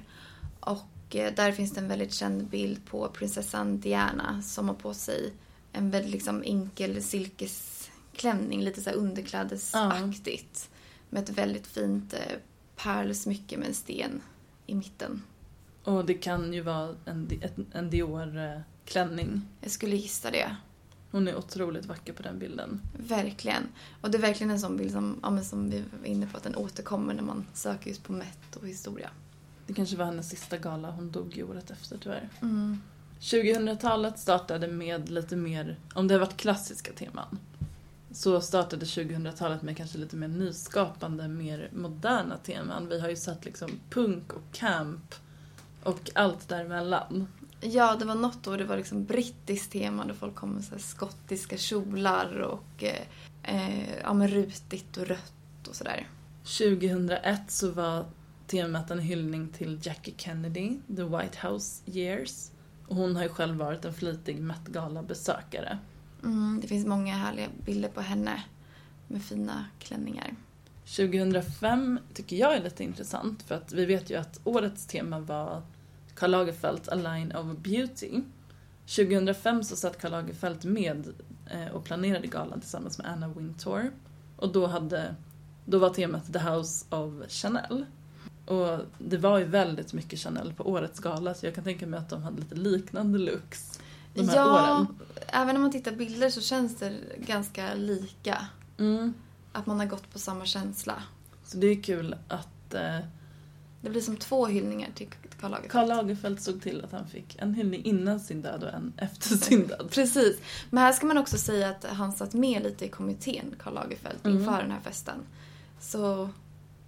Och 0.60 1.16
eh, 1.16 1.34
där 1.34 1.52
finns 1.52 1.72
det 1.72 1.80
en 1.80 1.88
väldigt 1.88 2.12
känd 2.12 2.44
bild 2.44 2.86
på 2.86 3.08
prinsessan 3.08 3.80
Diana 3.80 4.42
som 4.42 4.68
har 4.68 4.74
på 4.74 4.94
sig 4.94 5.32
en 5.72 5.90
väldigt 5.90 6.12
liksom 6.12 6.42
enkel 6.46 7.02
silkesklänning, 8.16 8.62
lite 8.62 8.80
så 8.80 8.90
underklädesaktigt. 8.90 10.70
Med 11.10 11.22
ett 11.22 11.30
väldigt 11.30 11.66
fint 11.66 12.14
eh, 12.14 12.38
pärlsmycke 12.76 13.56
med 13.56 13.68
en 13.68 13.74
sten 13.74 14.22
i 14.66 14.74
mitten. 14.74 15.22
Och 15.84 16.04
det 16.04 16.14
kan 16.14 16.52
ju 16.52 16.60
vara 16.60 16.94
en, 17.04 17.30
en 17.72 17.90
Dior-klänning. 17.90 19.42
Jag 19.60 19.70
skulle 19.70 19.96
gissa 19.96 20.30
det. 20.30 20.56
Hon 21.10 21.28
är 21.28 21.36
otroligt 21.36 21.86
vacker 21.86 22.12
på 22.12 22.22
den 22.22 22.38
bilden. 22.38 22.80
Verkligen. 22.98 23.62
Och 24.00 24.10
det 24.10 24.18
är 24.18 24.22
verkligen 24.22 24.50
en 24.50 24.60
sån 24.60 24.76
bild 24.76 24.92
som, 24.92 25.20
ja, 25.22 25.30
men 25.30 25.44
som 25.44 25.70
vi 25.70 25.84
var 26.00 26.06
inne 26.06 26.26
på, 26.26 26.36
att 26.36 26.42
den 26.42 26.56
återkommer 26.56 27.14
när 27.14 27.22
man 27.22 27.46
söker 27.54 27.88
just 27.88 28.02
på 28.02 28.12
Met 28.12 28.56
och 28.56 28.68
historia. 28.68 29.10
Det 29.66 29.74
kanske 29.74 29.96
var 29.96 30.04
hennes 30.04 30.28
sista 30.28 30.58
gala, 30.58 30.90
hon 30.90 31.10
dog 31.10 31.36
ju 31.36 31.44
året 31.44 31.70
efter 31.70 31.98
tyvärr. 31.98 32.28
Mm. 32.42 32.80
2000-talet 33.20 34.18
startade 34.18 34.68
med 34.68 35.08
lite 35.08 35.36
mer, 35.36 35.78
om 35.94 36.08
det 36.08 36.14
har 36.14 36.20
varit 36.20 36.36
klassiska 36.36 36.92
teman, 36.92 37.38
så 38.16 38.40
startade 38.40 38.84
2000-talet 38.84 39.62
med 39.62 39.76
kanske 39.76 39.98
lite 39.98 40.16
mer 40.16 40.28
nyskapande, 40.28 41.28
mer 41.28 41.70
moderna 41.72 42.36
teman. 42.36 42.88
Vi 42.88 43.00
har 43.00 43.08
ju 43.08 43.16
sett 43.16 43.44
liksom 43.44 43.70
punk 43.90 44.32
och 44.32 44.42
camp 44.52 45.14
och 45.82 46.10
allt 46.14 46.48
däremellan. 46.48 47.28
Ja, 47.60 47.96
det 47.98 48.04
var 48.04 48.14
något 48.14 48.46
år 48.46 48.58
det 48.58 48.64
var 48.64 48.76
liksom 48.76 49.04
brittiskt 49.04 49.72
tema 49.72 50.04
där 50.04 50.14
folk 50.14 50.34
kom 50.34 50.50
med 50.50 50.64
så 50.64 50.78
skottiska 50.78 51.56
kjolar 51.56 52.40
och 52.40 52.84
eh, 52.84 53.02
eh, 53.42 53.98
ja, 54.02 54.14
men 54.14 54.28
rutigt 54.28 54.96
och 54.96 55.06
rött 55.06 55.68
och 55.68 55.74
sådär. 55.74 56.08
2001 56.42 57.40
så 57.48 57.70
var 57.70 58.04
temat 58.46 58.90
en 58.90 58.98
hyllning 58.98 59.48
till 59.48 59.78
Jackie 59.82 60.14
Kennedy, 60.16 60.78
The 60.96 61.02
White 61.02 61.48
House 61.48 61.82
Years. 61.86 62.50
Och 62.88 62.96
hon 62.96 63.16
har 63.16 63.22
ju 63.22 63.28
själv 63.28 63.56
varit 63.56 63.84
en 63.84 63.94
flitig 63.94 64.40
Met 64.40 64.66
Gala-besökare. 64.66 65.78
Mm, 66.22 66.58
det 66.62 66.68
finns 66.68 66.86
många 66.86 67.14
härliga 67.14 67.48
bilder 67.64 67.88
på 67.88 68.00
henne 68.00 68.44
med 69.08 69.22
fina 69.22 69.64
klänningar. 69.78 70.34
2005 70.84 71.98
tycker 72.14 72.36
jag 72.36 72.56
är 72.56 72.62
lite 72.62 72.84
intressant 72.84 73.42
för 73.42 73.54
att 73.54 73.72
vi 73.72 73.86
vet 73.86 74.10
ju 74.10 74.16
att 74.16 74.40
årets 74.44 74.86
tema 74.86 75.20
var 75.20 75.62
Karl 76.14 76.30
Lagerfeld 76.30 76.88
A 76.88 76.94
Line 76.94 77.32
of 77.32 77.56
Beauty. 77.58 78.20
2005 78.86 79.64
så 79.64 79.76
satt 79.76 79.98
Karl 79.98 80.10
Lagerfeld 80.10 80.64
med 80.64 81.06
eh, 81.50 81.74
och 81.74 81.84
planerade 81.84 82.26
galan 82.26 82.60
tillsammans 82.60 82.98
med 82.98 83.06
Anna 83.06 83.28
Wintour. 83.28 83.90
Och 84.36 84.52
då, 84.52 84.66
hade, 84.66 85.14
då 85.64 85.78
var 85.78 85.90
temat 85.90 86.32
The 86.32 86.38
House 86.38 86.84
of 86.90 87.12
Chanel. 87.28 87.84
Och 88.46 88.78
det 88.98 89.16
var 89.16 89.38
ju 89.38 89.44
väldigt 89.44 89.92
mycket 89.92 90.18
Chanel 90.18 90.52
på 90.52 90.70
årets 90.70 91.00
gala 91.00 91.34
så 91.34 91.46
jag 91.46 91.54
kan 91.54 91.64
tänka 91.64 91.86
mig 91.86 92.00
att 92.00 92.10
de 92.10 92.22
hade 92.22 92.40
lite 92.40 92.54
liknande 92.54 93.18
looks 93.18 93.80
de 94.16 94.28
här 94.28 94.36
ja, 94.36 94.72
åren. 94.76 94.86
även 95.26 95.56
om 95.56 95.62
man 95.62 95.72
tittar 95.72 95.92
bilder 95.92 96.30
så 96.30 96.40
känns 96.40 96.76
det 96.76 96.92
ganska 97.18 97.74
lika. 97.74 98.46
Mm. 98.78 99.14
Att 99.52 99.66
man 99.66 99.78
har 99.78 99.86
gått 99.86 100.12
på 100.12 100.18
samma 100.18 100.44
känsla. 100.46 101.02
Så 101.44 101.56
det 101.56 101.66
är 101.66 101.82
kul 101.82 102.14
att 102.28 102.74
eh, 102.74 102.98
Det 103.80 103.90
blir 103.90 104.00
som 104.00 104.16
två 104.16 104.46
hyllningar 104.46 104.88
till 104.94 105.08
Karl 105.40 105.50
Lagerfeld. 105.50 105.72
Karl 105.72 105.88
Lagerfeld 105.88 106.40
såg 106.40 106.62
till 106.62 106.84
att 106.84 106.92
han 106.92 107.06
fick 107.06 107.36
en 107.38 107.54
hyllning 107.54 107.84
innan 107.84 108.20
sin 108.20 108.42
död 108.42 108.62
och 108.62 108.72
en 108.72 108.92
efter 108.96 109.28
sin 109.36 109.66
död. 109.66 109.88
Precis. 109.90 110.38
Men 110.70 110.82
här 110.84 110.92
ska 110.92 111.06
man 111.06 111.18
också 111.18 111.38
säga 111.38 111.68
att 111.68 111.84
han 111.84 112.12
satt 112.12 112.34
med 112.34 112.62
lite 112.62 112.84
i 112.84 112.88
kommittén, 112.88 113.54
Karl 113.58 113.74
Lagerfeld, 113.74 114.18
Mm. 114.24 114.38
inför 114.38 114.62
den 114.62 114.70
här 114.70 114.80
festen. 114.80 115.18
Så 115.80 116.28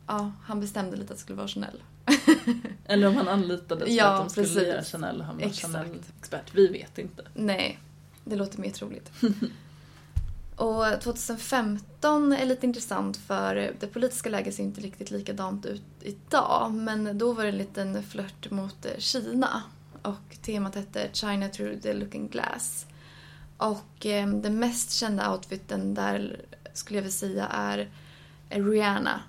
ja, 0.06 0.32
han 0.42 0.60
bestämde 0.60 0.96
lite 0.96 1.12
att 1.12 1.18
det 1.18 1.22
skulle 1.22 1.36
vara 1.36 1.48
Chanel. 1.48 1.82
Eller 2.86 3.06
om 3.08 3.16
han 3.16 3.28
anlitades 3.28 3.88
Ja, 3.88 4.04
för 4.04 4.12
att 4.14 4.20
de 4.20 4.30
skulle 4.30 4.46
precis. 4.46 4.62
göra 4.68 4.84
Chanel 4.84 5.20
och 5.20 5.26
han 5.26 5.36
var 5.36 5.44
Exakt. 5.44 5.74
Chanel-expert. 5.74 6.54
Vi 6.54 6.66
vet 6.68 6.98
inte. 6.98 7.22
Nej, 7.34 7.78
det 8.24 8.36
låter 8.36 8.60
mer 8.60 8.70
troligt. 8.70 9.10
Och 10.56 11.00
2015 11.00 12.32
är 12.32 12.46
lite 12.46 12.66
intressant 12.66 13.16
för 13.16 13.74
det 13.80 13.86
politiska 13.86 14.28
läget 14.30 14.54
ser 14.54 14.62
inte 14.62 14.80
riktigt 14.80 15.10
likadant 15.10 15.66
ut 15.66 15.82
idag. 16.00 16.72
Men 16.72 17.18
då 17.18 17.32
var 17.32 17.42
det 17.42 17.48
en 17.48 17.58
liten 17.58 18.02
flört 18.02 18.50
mot 18.50 18.86
Kina. 18.98 19.62
Och 20.02 20.36
temat 20.42 20.74
hette 20.74 21.08
China 21.12 21.48
through 21.48 21.80
the 21.80 21.92
looking 21.92 22.28
glass. 22.28 22.86
Och 23.56 24.06
eh, 24.06 24.28
den 24.28 24.58
mest 24.58 24.92
kända 24.92 25.32
outfiten 25.32 25.94
där 25.94 26.40
skulle 26.74 26.98
jag 26.98 27.02
vilja 27.02 27.16
säga 27.16 27.46
är 27.46 27.88
Rihanna. 28.48 29.20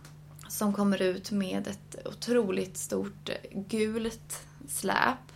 Som 0.50 0.74
kommer 0.74 1.02
ut 1.02 1.32
med 1.32 1.68
ett 1.68 2.08
otroligt 2.08 2.78
stort 2.78 3.30
gult 3.54 4.48
släp. 4.68 5.32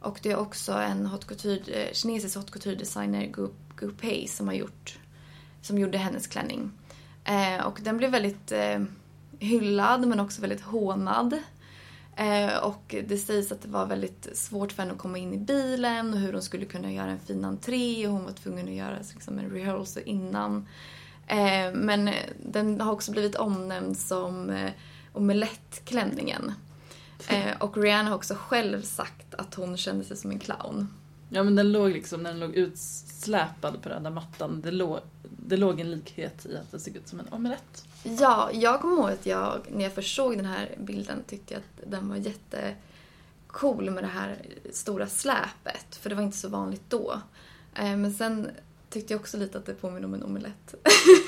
Och 0.00 0.18
det 0.22 0.30
är 0.30 0.36
också 0.36 0.72
en 0.72 1.06
haute 1.06 1.26
couture, 1.26 1.88
kinesisk 1.92 2.36
haute 2.36 2.52
couture 2.52 2.74
designer 2.74 3.26
Gu, 3.26 3.48
Gu 3.76 3.90
Pei 3.90 4.28
som 4.28 4.48
har 4.48 4.54
gjort 4.54 4.98
som 5.66 5.78
gjorde 5.78 5.98
hennes 5.98 6.26
klänning. 6.26 6.70
Eh, 7.24 7.66
och 7.66 7.80
den 7.82 7.96
blev 7.96 8.10
väldigt 8.10 8.52
eh, 8.52 8.82
hyllad 9.38 10.08
men 10.08 10.20
också 10.20 10.40
väldigt 10.40 10.60
hånad. 10.60 11.38
Eh, 12.16 12.56
och 12.56 12.94
det 13.08 13.18
sägs 13.18 13.52
att 13.52 13.62
det 13.62 13.68
var 13.68 13.86
väldigt 13.86 14.28
svårt 14.36 14.72
för 14.72 14.82
henne 14.82 14.92
att 14.92 14.98
komma 14.98 15.18
in 15.18 15.34
i 15.34 15.38
bilen 15.38 16.14
och 16.14 16.20
hur 16.20 16.32
hon 16.32 16.42
skulle 16.42 16.64
kunna 16.64 16.92
göra 16.92 17.10
en 17.10 17.20
fin 17.20 17.44
entré 17.44 18.06
och 18.06 18.12
hon 18.12 18.24
var 18.24 18.32
tvungen 18.32 18.68
att 18.68 18.74
göra 18.74 18.98
liksom, 19.14 19.38
en 19.38 19.50
rehearsal 19.50 20.02
innan. 20.06 20.68
Eh, 21.26 21.72
men 21.72 22.08
eh, 22.08 22.14
den 22.38 22.80
har 22.80 22.92
också 22.92 23.12
blivit 23.12 23.34
omnämnd 23.34 23.98
som 23.98 24.50
eh, 24.50 24.70
omelettklänningen. 25.12 26.52
Och 27.58 27.76
Rihanna 27.76 28.08
har 28.08 28.16
också 28.16 28.34
själv 28.34 28.82
sagt 28.82 29.34
att 29.34 29.54
hon 29.54 29.76
kände 29.76 30.04
sig 30.04 30.16
som 30.16 30.30
en 30.30 30.38
clown. 30.38 30.88
Ja 31.28 31.42
men 31.42 31.54
den 31.54 31.72
låg 31.72 31.90
liksom, 31.90 32.22
när 32.22 32.30
den 32.30 32.40
låg 32.40 32.54
utsläpad 32.54 33.82
på 33.82 33.88
röda 33.88 34.10
mattan, 34.10 34.60
det 34.60 34.70
låg, 34.70 35.00
det 35.22 35.56
låg 35.56 35.80
en 35.80 35.90
likhet 35.90 36.46
i 36.46 36.56
att 36.56 36.72
det 36.72 36.78
såg 36.78 36.96
ut 36.96 37.08
som 37.08 37.20
en 37.20 37.28
omelett. 37.30 37.86
Ja, 38.02 38.50
jag 38.52 38.80
kommer 38.80 38.96
ihåg 38.96 39.10
att 39.10 39.26
jag, 39.26 39.60
när 39.72 39.84
jag 39.84 39.92
först 39.92 40.16
såg 40.16 40.36
den 40.36 40.44
här 40.44 40.70
bilden, 40.78 41.22
tyckte 41.26 41.54
jag 41.54 41.60
att 41.60 41.90
den 41.90 42.08
var 42.08 42.16
jättecool 42.16 43.90
med 43.90 44.04
det 44.04 44.08
här 44.08 44.42
stora 44.72 45.06
släpet. 45.06 45.96
För 45.96 46.10
det 46.10 46.16
var 46.16 46.22
inte 46.22 46.36
så 46.36 46.48
vanligt 46.48 46.84
då. 46.88 47.20
Men 47.74 48.14
sen 48.14 48.50
tyckte 48.94 49.12
jag 49.12 49.20
också 49.20 49.36
lite 49.36 49.58
att 49.58 49.66
det 49.66 49.74
påminner 49.74 50.06
om 50.06 50.14
en 50.14 50.22
omelett. 50.22 50.74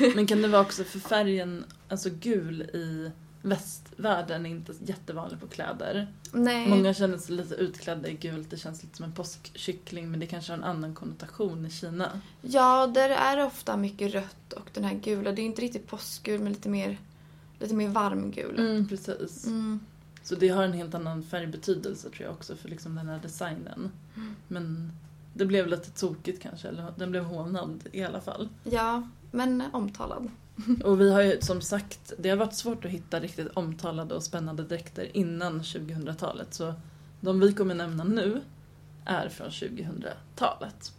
Men 0.14 0.26
kan 0.26 0.42
det 0.42 0.48
vara 0.48 0.62
också 0.62 0.84
för 0.84 0.98
färgen, 0.98 1.64
alltså 1.88 2.10
gul 2.10 2.62
i 2.62 3.10
västvärlden 3.42 4.46
är 4.46 4.50
inte 4.50 4.74
jättevanlig 4.84 5.40
på 5.40 5.46
kläder. 5.46 6.08
Nej. 6.32 6.68
Många 6.68 6.94
känner 6.94 7.18
sig 7.18 7.34
lite 7.36 7.54
utklädda 7.54 8.08
i 8.08 8.14
gult, 8.14 8.50
det 8.50 8.56
känns 8.56 8.82
lite 8.82 8.96
som 8.96 9.04
en 9.04 9.12
påskkyckling 9.12 10.10
men 10.10 10.20
det 10.20 10.26
kanske 10.26 10.52
har 10.52 10.58
en 10.58 10.64
annan 10.64 10.94
konnotation 10.94 11.66
i 11.66 11.70
Kina. 11.70 12.20
Ja, 12.40 12.86
där 12.86 13.10
är 13.10 13.36
det 13.36 13.44
ofta 13.44 13.76
mycket 13.76 14.14
rött 14.14 14.52
och 14.52 14.70
den 14.72 14.84
här 14.84 14.94
gula. 14.94 15.32
Det 15.32 15.42
är 15.42 15.46
inte 15.46 15.62
riktigt 15.62 15.86
påskgul 15.86 16.40
men 16.40 16.52
lite 16.52 16.68
mer, 16.68 16.98
lite 17.58 17.74
mer 17.74 17.88
varmgul. 17.88 18.58
Mm, 18.58 18.88
precis. 18.88 19.46
Mm. 19.46 19.80
Så 20.22 20.34
det 20.34 20.48
har 20.48 20.62
en 20.62 20.72
helt 20.72 20.94
annan 20.94 21.22
färgbetydelse 21.22 22.10
tror 22.10 22.26
jag 22.26 22.32
också 22.32 22.56
för 22.56 22.68
liksom 22.68 22.94
den 22.94 23.08
här 23.08 23.18
designen. 23.18 23.90
Men 24.48 24.92
det 25.36 25.46
blev 25.46 25.66
lite 25.66 25.90
tokigt 25.90 26.42
kanske, 26.42 26.68
eller 26.68 26.92
den 26.96 27.10
blev 27.10 27.24
hånad 27.24 27.84
i 27.92 28.04
alla 28.04 28.20
fall. 28.20 28.48
Ja, 28.64 29.08
men 29.30 29.62
omtalad. 29.72 30.30
Och 30.84 31.00
vi 31.00 31.12
har 31.12 31.22
ju 31.22 31.40
som 31.40 31.60
sagt, 31.60 32.12
det 32.18 32.28
har 32.28 32.36
varit 32.36 32.54
svårt 32.54 32.84
att 32.84 32.90
hitta 32.90 33.20
riktigt 33.20 33.48
omtalade 33.54 34.14
och 34.14 34.22
spännande 34.22 34.62
dräkter 34.62 35.16
innan 35.16 35.60
2000-talet. 35.60 36.54
Så 36.54 36.74
de 37.20 37.40
vi 37.40 37.52
kommer 37.52 37.74
nämna 37.74 38.04
nu 38.04 38.42
är 39.04 39.28
från 39.28 39.48
2000-talet. 39.48 40.92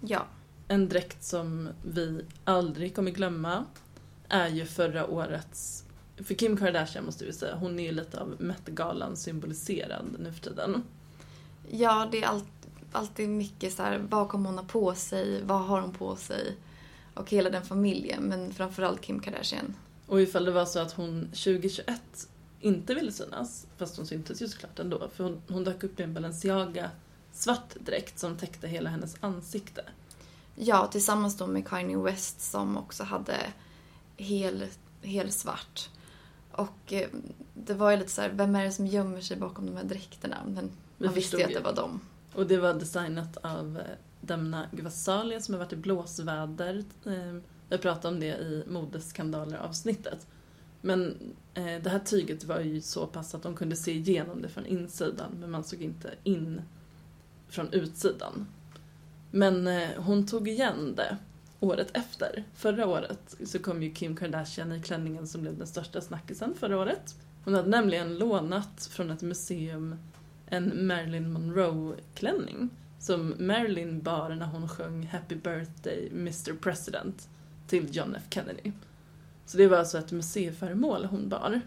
Ja. 0.00 0.26
En 0.68 0.88
dräkt 0.88 1.24
som 1.24 1.68
vi 1.84 2.24
aldrig 2.44 2.94
kommer 2.94 3.10
glömma 3.10 3.64
är 4.28 4.48
ju 4.48 4.66
förra 4.66 5.06
årets... 5.06 5.84
För 6.16 6.34
Kim 6.34 6.56
Kardashian 6.56 7.04
måste 7.04 7.24
vi 7.24 7.32
säga, 7.32 7.56
hon 7.56 7.78
är 7.78 7.84
ju 7.84 7.92
lite 7.92 8.20
av 8.20 8.34
Met-galan 8.38 9.16
symboliserad 9.16 10.04
nu 10.18 10.32
för 10.32 10.40
tiden. 10.40 10.82
Ja, 11.70 12.08
det 12.12 12.22
är 12.22 12.26
allt, 12.26 12.53
alltid 12.94 13.28
mycket 13.28 13.72
så 13.72 13.82
här, 13.82 13.98
vad 13.98 14.28
kommer 14.28 14.48
hon 14.48 14.58
ha 14.58 14.64
på 14.64 14.94
sig, 14.94 15.42
vad 15.42 15.60
har 15.60 15.80
hon 15.80 15.92
på 15.92 16.16
sig? 16.16 16.56
Och 17.14 17.30
hela 17.30 17.50
den 17.50 17.62
familjen, 17.62 18.22
men 18.22 18.54
framförallt 18.54 19.00
Kim 19.00 19.20
Kardashian. 19.20 19.74
Och 20.06 20.20
ifall 20.20 20.44
det 20.44 20.50
var 20.50 20.64
så 20.64 20.78
att 20.78 20.92
hon 20.92 21.26
2021 21.26 22.28
inte 22.60 22.94
ville 22.94 23.12
synas, 23.12 23.66
fast 23.76 23.96
hon 23.96 24.06
syntes 24.06 24.42
ju 24.42 24.48
såklart 24.48 24.78
ändå, 24.78 25.08
för 25.14 25.24
hon, 25.24 25.42
hon 25.48 25.64
dök 25.64 25.84
upp 25.84 26.00
i 26.00 26.02
en 26.02 26.14
Balenciaga 26.14 26.90
svart 27.32 27.74
dräkt 27.74 28.18
som 28.18 28.36
täckte 28.36 28.68
hela 28.68 28.90
hennes 28.90 29.16
ansikte. 29.20 29.84
Ja, 30.54 30.86
tillsammans 30.86 31.36
då 31.36 31.46
med 31.46 31.68
Kanye 31.68 31.96
West 31.96 32.40
som 32.40 32.76
också 32.76 33.04
hade 33.04 33.36
hel, 34.16 34.66
hel 35.02 35.32
svart. 35.32 35.88
Och 36.52 36.92
eh, 36.92 37.08
det 37.54 37.74
var 37.74 37.90
ju 37.90 37.96
lite 37.96 38.10
så 38.10 38.22
här, 38.22 38.30
vem 38.30 38.54
är 38.54 38.64
det 38.64 38.72
som 38.72 38.86
gömmer 38.86 39.20
sig 39.20 39.36
bakom 39.36 39.66
de 39.66 39.76
här 39.76 39.84
dräkterna? 39.84 40.36
Men 40.46 40.70
man 40.98 41.14
visste 41.14 41.36
ju 41.36 41.42
att 41.42 41.52
det 41.52 41.60
var 41.60 41.74
dem. 41.74 42.00
Och 42.34 42.46
det 42.46 42.56
var 42.56 42.74
designat 42.74 43.36
av 43.36 43.78
eh, 43.78 43.96
Demna 44.20 44.66
Gvasalia 44.72 45.40
som 45.40 45.54
har 45.54 45.58
varit 45.58 45.72
i 45.72 45.76
blåsväder. 45.76 46.84
Ehm, 47.06 47.42
jag 47.68 47.82
pratade 47.82 48.14
om 48.14 48.20
det 48.20 48.26
i 48.26 48.64
modeskandaler-avsnittet. 48.66 50.26
Men 50.80 51.16
eh, 51.54 51.82
det 51.82 51.90
här 51.90 51.98
tyget 51.98 52.44
var 52.44 52.60
ju 52.60 52.80
så 52.80 53.06
pass 53.06 53.34
att 53.34 53.42
de 53.42 53.56
kunde 53.56 53.76
se 53.76 53.92
igenom 53.92 54.42
det 54.42 54.48
från 54.48 54.66
insidan 54.66 55.36
men 55.40 55.50
man 55.50 55.64
såg 55.64 55.82
inte 55.82 56.14
in 56.24 56.62
från 57.48 57.72
utsidan. 57.72 58.46
Men 59.30 59.66
eh, 59.66 59.88
hon 59.96 60.26
tog 60.26 60.48
igen 60.48 60.94
det 60.96 61.16
året 61.60 61.90
efter. 61.92 62.44
Förra 62.54 62.86
året 62.86 63.36
så 63.44 63.58
kom 63.58 63.82
ju 63.82 63.94
Kim 63.94 64.16
Kardashian 64.16 64.72
i 64.72 64.82
klänningen 64.82 65.26
som 65.26 65.40
blev 65.40 65.58
den 65.58 65.66
största 65.66 66.00
snackisen 66.00 66.54
förra 66.54 66.78
året. 66.78 67.14
Hon 67.44 67.54
hade 67.54 67.68
nämligen 67.68 68.18
lånat 68.18 68.88
från 68.90 69.10
ett 69.10 69.22
museum 69.22 69.96
en 70.46 70.86
Marilyn 70.86 71.32
Monroe-klänning 71.32 72.70
som 72.98 73.34
Marilyn 73.38 74.02
bar 74.02 74.30
när 74.30 74.46
hon 74.46 74.68
sjöng 74.68 75.06
Happy 75.06 75.34
birthday 75.34 76.08
Mr 76.12 76.54
President 76.54 77.28
till 77.66 77.96
John 77.96 78.14
F 78.14 78.22
Kennedy. 78.30 78.72
Så 79.46 79.56
det 79.56 79.68
var 79.68 79.78
alltså 79.78 79.98
ett 79.98 80.12
museiföremål 80.12 81.04
hon 81.04 81.28
bar. 81.28 81.60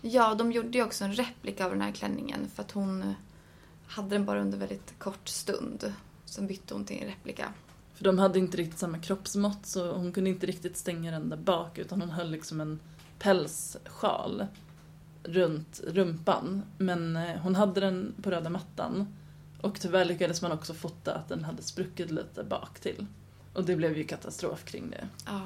Ja, 0.00 0.34
de 0.34 0.52
gjorde 0.52 0.78
ju 0.78 0.84
också 0.84 1.04
en 1.04 1.12
replika 1.12 1.64
av 1.64 1.70
den 1.70 1.80
här 1.80 1.92
klänningen 1.92 2.48
för 2.54 2.62
att 2.62 2.70
hon 2.70 3.14
hade 3.86 4.08
den 4.08 4.24
bara 4.24 4.40
under 4.40 4.58
väldigt 4.58 4.98
kort 4.98 5.28
stund. 5.28 5.92
Sen 6.24 6.46
bytte 6.46 6.74
hon 6.74 6.84
till 6.84 7.02
en 7.02 7.08
replika. 7.08 7.52
För 7.94 8.04
de 8.04 8.18
hade 8.18 8.38
inte 8.38 8.56
riktigt 8.56 8.78
samma 8.78 8.98
kroppsmått 8.98 9.66
så 9.66 9.92
hon 9.92 10.12
kunde 10.12 10.30
inte 10.30 10.46
riktigt 10.46 10.76
stänga 10.76 11.10
den 11.10 11.28
där 11.28 11.36
bak 11.36 11.78
utan 11.78 12.00
hon 12.00 12.10
höll 12.10 12.30
liksom 12.30 12.60
en 12.60 12.80
pälssjal 13.18 14.46
runt 15.28 15.80
rumpan. 15.86 16.62
Men 16.78 17.16
eh, 17.16 17.36
hon 17.36 17.54
hade 17.54 17.80
den 17.80 18.14
på 18.22 18.30
röda 18.30 18.50
mattan 18.50 19.16
och 19.60 19.80
tyvärr 19.80 20.04
lyckades 20.04 20.42
man 20.42 20.52
också 20.52 20.74
fota 20.74 21.14
att 21.14 21.28
den 21.28 21.44
hade 21.44 21.62
spruckit 21.62 22.10
lite 22.10 22.44
bak 22.44 22.80
till. 22.80 23.06
Och 23.52 23.64
det 23.64 23.76
blev 23.76 23.98
ju 23.98 24.04
katastrof 24.04 24.64
kring 24.64 24.90
det. 24.90 25.08
Ja, 25.26 25.40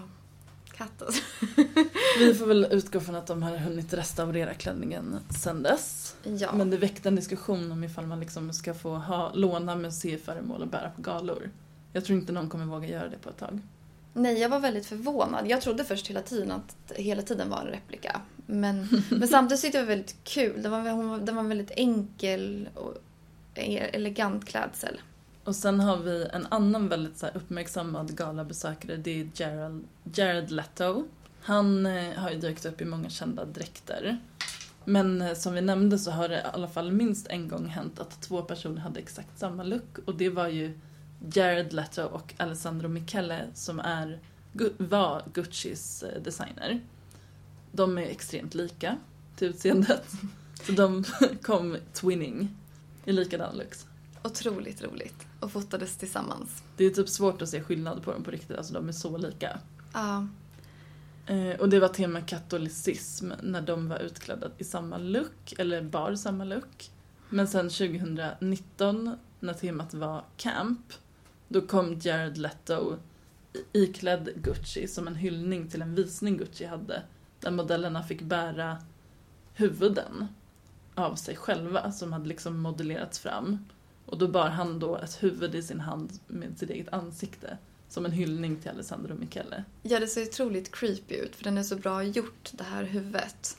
alltså. 0.98 1.22
Vi 2.18 2.34
får 2.34 2.46
väl 2.46 2.66
utgå 2.70 3.00
från 3.00 3.14
att 3.14 3.26
de 3.26 3.42
har 3.42 3.56
hunnit 3.56 3.92
restaurera 3.92 4.54
klänningen 4.54 5.18
sen 5.30 5.62
dess. 5.62 6.16
Ja. 6.22 6.52
Men 6.52 6.70
det 6.70 6.76
väckte 6.76 7.08
en 7.08 7.16
diskussion 7.16 7.72
om 7.72 7.84
ifall 7.84 8.06
man 8.06 8.20
liksom 8.20 8.52
ska 8.52 8.74
få 8.74 8.94
ha, 8.94 9.32
låna 9.34 9.76
museiföremål 9.76 10.62
och 10.62 10.68
bära 10.68 10.90
på 10.90 11.02
galor. 11.02 11.50
Jag 11.92 12.04
tror 12.04 12.18
inte 12.18 12.32
någon 12.32 12.48
kommer 12.48 12.64
våga 12.64 12.88
göra 12.88 13.08
det 13.08 13.18
på 13.18 13.30
ett 13.30 13.38
tag. 13.38 13.60
Nej, 14.12 14.38
jag 14.38 14.48
var 14.48 14.60
väldigt 14.60 14.86
förvånad. 14.86 15.48
Jag 15.48 15.60
trodde 15.60 15.84
först 15.84 16.06
hela 16.06 16.22
tiden 16.22 16.50
att 16.50 16.76
det 16.88 17.02
hela 17.02 17.22
tiden 17.22 17.50
var 17.50 17.60
en 17.60 17.66
replika. 17.66 18.20
Men, 18.50 18.88
men 19.10 19.28
samtidigt 19.28 19.62
tyckte 19.62 19.78
jag 19.78 19.86
det 19.86 19.88
var 19.88 19.96
väldigt 19.96 20.24
kul. 20.24 20.62
Den 20.62 20.72
var, 20.72 20.90
hon 20.90 21.24
den 21.24 21.36
var 21.36 21.42
väldigt 21.42 21.70
enkel 21.70 22.68
och 22.74 22.94
elegant 23.54 24.46
klädsel. 24.46 25.00
Och 25.44 25.56
sen 25.56 25.80
har 25.80 25.96
vi 25.96 26.28
en 26.32 26.46
annan 26.50 26.88
väldigt 26.88 27.18
så 27.18 27.26
uppmärksammad 27.26 28.16
galabesökare, 28.16 28.96
det 28.96 29.20
är 29.20 29.28
Jared, 29.34 29.84
Jared 30.14 30.50
Leto. 30.50 31.04
Han 31.40 31.86
eh, 31.86 32.12
har 32.14 32.30
ju 32.30 32.38
dykt 32.38 32.66
upp 32.66 32.80
i 32.80 32.84
många 32.84 33.08
kända 33.08 33.44
dräkter. 33.44 34.18
Men 34.84 35.22
eh, 35.22 35.34
som 35.34 35.54
vi 35.54 35.60
nämnde 35.60 35.98
så 35.98 36.10
har 36.10 36.28
det 36.28 36.38
i 36.38 36.42
alla 36.52 36.68
fall 36.68 36.92
minst 36.92 37.26
en 37.26 37.48
gång 37.48 37.66
hänt 37.66 38.00
att 38.00 38.22
två 38.22 38.42
personer 38.42 38.80
hade 38.80 39.00
exakt 39.00 39.38
samma 39.38 39.62
look 39.62 39.98
och 40.04 40.14
det 40.14 40.28
var 40.28 40.48
ju 40.48 40.78
Jared 41.32 41.72
Leto 41.72 42.02
och 42.02 42.34
Alessandro 42.36 42.88
Michele 42.88 43.46
som 43.54 43.80
är, 43.80 44.18
var 44.78 45.22
Guccis 45.32 46.02
eh, 46.02 46.22
designer. 46.22 46.80
De 47.72 47.98
är 47.98 48.02
extremt 48.02 48.54
lika 48.54 48.98
till 49.36 49.48
utseendet. 49.48 50.08
Så 50.66 50.72
de 50.72 51.04
kom 51.42 51.76
twinning 51.92 52.56
i 53.04 53.12
likadan 53.12 53.56
looks. 53.56 53.86
Otroligt 54.24 54.82
roligt. 54.82 55.26
Och 55.40 55.52
fotades 55.52 55.96
tillsammans. 55.96 56.62
Det 56.76 56.84
är 56.84 56.90
typ 56.90 57.08
svårt 57.08 57.42
att 57.42 57.48
se 57.48 57.62
skillnad 57.62 58.02
på 58.02 58.12
dem 58.12 58.22
på 58.22 58.30
riktigt, 58.30 58.56
alltså 58.56 58.74
de 58.74 58.88
är 58.88 58.92
så 58.92 59.16
lika. 59.16 59.58
Ja, 59.92 60.26
Eh, 61.30 61.60
och 61.60 61.68
det 61.68 61.80
var 61.80 61.88
tema 61.88 62.20
katolicism 62.20 63.32
när 63.42 63.62
de 63.62 63.88
var 63.88 63.98
utklädda 63.98 64.50
i 64.58 64.64
samma 64.64 64.98
look, 64.98 65.54
eller 65.58 65.82
bar 65.82 66.14
samma 66.14 66.44
look. 66.44 66.90
Men 67.28 67.48
sen 67.48 67.68
2019 67.68 69.16
när 69.40 69.54
temat 69.54 69.94
var 69.94 70.24
camp, 70.36 70.92
då 71.48 71.60
kom 71.60 72.00
Jared 72.02 72.38
Leto 72.38 72.96
iklädd 73.72 74.30
Gucci 74.36 74.88
som 74.88 75.06
en 75.06 75.14
hyllning 75.14 75.68
till 75.68 75.82
en 75.82 75.94
visning 75.94 76.36
Gucci 76.36 76.64
hade. 76.64 77.02
Där 77.40 77.50
modellerna 77.50 78.02
fick 78.02 78.22
bära 78.22 78.78
huvuden 79.54 80.28
av 80.94 81.14
sig 81.14 81.36
själva 81.36 81.92
som 81.92 82.12
hade 82.12 82.28
liksom 82.28 82.60
modellerats 82.60 83.18
fram. 83.18 83.58
Och 84.06 84.18
då 84.18 84.28
bar 84.28 84.48
han 84.48 84.78
då 84.78 84.96
ett 84.96 85.22
huvud 85.22 85.54
i 85.54 85.62
sin 85.62 85.80
hand 85.80 86.12
med 86.26 86.58
sitt 86.58 86.70
eget 86.70 86.92
ansikte. 86.92 87.58
Som 87.88 88.04
en 88.04 88.12
hyllning 88.12 88.56
till 88.56 88.70
Alessandro 88.70 89.14
Michele. 89.14 89.64
ja 89.82 90.00
det 90.00 90.06
ser 90.06 90.22
otroligt 90.22 90.74
creepy 90.74 91.14
ut 91.14 91.36
för 91.36 91.44
den 91.44 91.58
är 91.58 91.62
så 91.62 91.76
bra 91.76 92.02
gjort, 92.02 92.50
det 92.52 92.64
här 92.64 92.84
huvudet. 92.84 93.58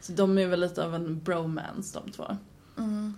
Så 0.00 0.12
de 0.12 0.38
är 0.38 0.46
väl 0.46 0.60
lite 0.60 0.84
av 0.84 0.94
en 0.94 1.20
bromance 1.20 2.00
de 2.04 2.12
två. 2.12 2.36
Mm. 2.78 3.14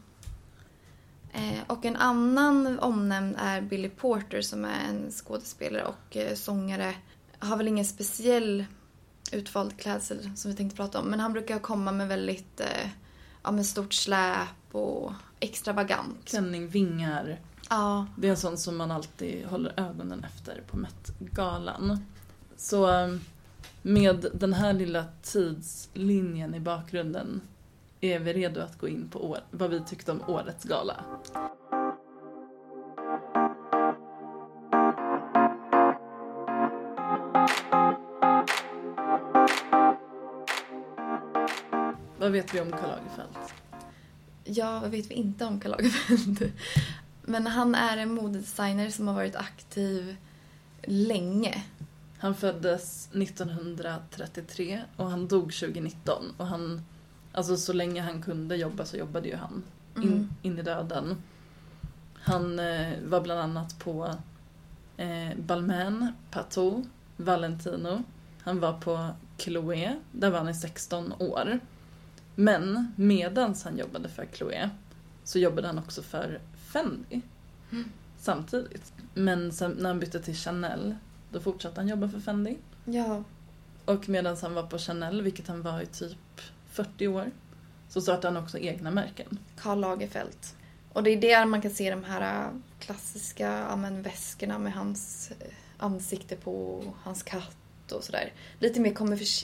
Eh, 1.33 1.63
och 1.67 1.85
en 1.85 1.97
annan 1.97 2.79
omnämnd 2.79 3.37
är 3.39 3.61
Billy 3.61 3.89
Porter 3.89 4.41
som 4.41 4.65
är 4.65 4.89
en 4.89 5.11
skådespelare 5.11 5.85
och 5.85 6.17
eh, 6.17 6.35
sångare. 6.35 6.95
Har 7.39 7.57
väl 7.57 7.69
ingen 7.69 7.85
speciell 7.85 8.65
utvald 9.33 9.77
klädsel 9.77 10.31
som 10.37 10.51
vi 10.51 10.57
tänkte 10.57 10.77
prata 10.77 11.01
om. 11.01 11.07
Men 11.07 11.21
han 11.21 11.33
brukar 11.33 11.59
komma 11.59 11.93
med 11.93 12.09
väldigt 12.09 12.61
eh, 12.61 12.91
ja, 13.43 13.51
med 13.51 13.67
stort 13.67 13.93
släp 13.93 14.49
och 14.73 15.13
extravagant. 15.41 16.25
Klänning, 16.25 16.69
vingar. 16.69 17.41
Ja, 17.71 18.07
Det 18.17 18.27
är 18.27 18.31
en 18.31 18.37
sån 18.37 18.59
som 18.59 18.77
man 18.77 18.91
alltid 18.91 19.47
håller 19.47 19.81
ögonen 19.81 20.25
efter 20.25 20.63
på 20.67 20.77
Met-galan. 20.77 21.99
Så 22.57 22.91
eh, 22.91 23.17
med 23.83 24.27
den 24.35 24.53
här 24.53 24.73
lilla 24.73 25.05
tidslinjen 25.23 26.55
i 26.55 26.61
bakgrunden 26.61 27.41
är 28.01 28.19
vi 28.19 28.33
redo 28.33 28.61
att 28.61 28.79
gå 28.79 28.89
in 28.89 29.09
på 29.09 29.31
år, 29.31 29.39
vad 29.51 29.71
vi 29.71 29.81
tyckte 29.81 30.13
om 30.13 30.23
årets 30.27 30.65
gala. 30.65 31.05
Vad 42.27 42.33
vet 42.33 42.55
vi 42.55 42.61
om 42.61 42.71
Karl 42.71 42.89
Lagerfeld? 42.91 43.37
ja 44.45 44.81
vad 44.81 44.91
vet 44.91 45.11
vi 45.11 45.15
inte 45.15 45.45
om 45.45 45.61
Karl 45.61 45.71
Lagerfeld? 45.71 46.53
Men 47.23 47.47
han 47.47 47.75
är 47.75 47.97
en 47.97 48.15
modedesigner 48.15 48.91
som 48.91 49.07
har 49.09 49.15
varit 49.15 49.37
aktiv 49.37 50.17
länge. 50.83 51.63
Han 52.19 52.35
föddes 52.35 53.09
1933 53.13 54.83
och 54.97 55.11
han 55.11 55.29
dog 55.29 55.53
2019. 55.53 56.35
Och 56.37 56.47
han, 56.47 56.83
alltså 57.33 57.57
så 57.57 57.73
länge 57.73 58.03
han 58.03 58.23
kunde 58.23 58.57
jobba 58.57 58.85
så 58.85 58.97
jobbade 58.97 59.29
ju 59.29 59.37
han 59.37 59.63
in, 59.97 60.03
Mm. 60.03 60.31
in 60.43 60.59
i 60.59 60.63
döden. 60.63 61.23
Han 62.15 62.59
eh, 62.59 62.93
var 63.05 63.21
bland 63.21 63.41
annat 63.41 63.79
på 63.79 64.15
eh, 64.97 65.37
Balmain, 65.39 66.13
Patou, 66.31 66.85
Valentino. 67.17 68.03
Han 68.43 68.61
var 68.61 68.73
på 68.73 69.11
Chloé, 69.39 69.97
där 70.13 70.31
var 70.31 70.39
han 70.39 70.49
i 70.49 70.55
16 70.55 71.13
år. 71.19 71.61
Men 72.39 72.93
medans 72.97 73.65
han 73.65 73.79
jobbade 73.79 74.09
för 74.09 74.27
Chloé 74.33 74.71
så 75.25 75.39
jobbade 75.39 75.67
han 75.67 75.79
också 75.79 76.03
för 76.03 76.41
Fendi 76.73 77.23
samtidigt. 78.27 78.93
Men 79.15 79.53
sen, 79.53 79.71
när 79.71 79.89
han 79.89 80.01
bytte 80.01 80.21
till 80.21 80.35
Chanel 80.35 80.95
då 81.31 81.41
fortsatte 81.41 81.81
han 81.81 81.89
jobba 81.89 82.09
för 82.09 82.21
Fendi. 82.21 82.57
Ja. 82.85 83.25
Och 83.85 84.09
medan 84.09 84.37
han 84.43 84.55
var 84.55 84.63
på 84.63 84.79
Chanel, 84.79 85.23
vilket 85.23 85.49
han 85.49 85.63
var 85.63 85.81
i 85.81 85.87
typ 85.87 86.41
40 86.71 87.09
år, 87.09 87.31
så 87.89 88.01
startade 88.01 88.35
han 88.35 88.43
också 88.45 88.59
egna 88.59 88.91
märken. 88.91 89.39
Karl 89.59 89.81
Lagerfeld. 89.81 90.39
Och 90.93 91.03
det 91.03 91.11
är 91.11 91.21
där 91.21 91.47
man 91.47 91.63
kan 91.63 91.71
se 91.71 91.91
de 91.91 92.05
här 92.05 92.45
äh, 92.45 92.51
klassiska 92.79 93.67
ja, 93.69 93.77
men, 93.77 94.03
väskorna 94.03 94.59
med 94.59 94.73
hans 94.73 95.31
eh, 95.41 95.53
ansikte 95.79 96.37
på, 96.37 96.83
hans 97.03 97.23
katt 97.23 97.93
och 97.93 98.05
sådär. 98.05 98.33
Lite 98.59 98.81
mer 98.81 98.95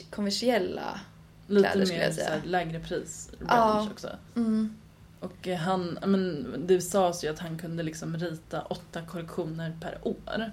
kommersiella 0.09 0.99
Lite 1.47 1.69
kläder 1.69 1.85
skulle 1.85 1.99
mer 1.99 2.05
jag 2.05 2.13
säga. 2.15 2.41
lägre 2.45 2.79
pris 2.79 3.29
range 3.39 3.47
Ja. 3.49 3.87
också. 3.91 4.09
Mm. 4.35 4.75
Och 5.19 5.47
eh, 5.47 5.57
han, 5.57 5.99
men 6.05 6.53
det 6.67 6.81
sades 6.81 7.23
ju 7.23 7.27
att 7.27 7.39
han 7.39 7.57
kunde 7.59 7.83
liksom 7.83 8.17
rita 8.17 8.61
åtta 8.61 9.01
kollektioner 9.01 9.77
per 9.81 9.97
år. 10.07 10.51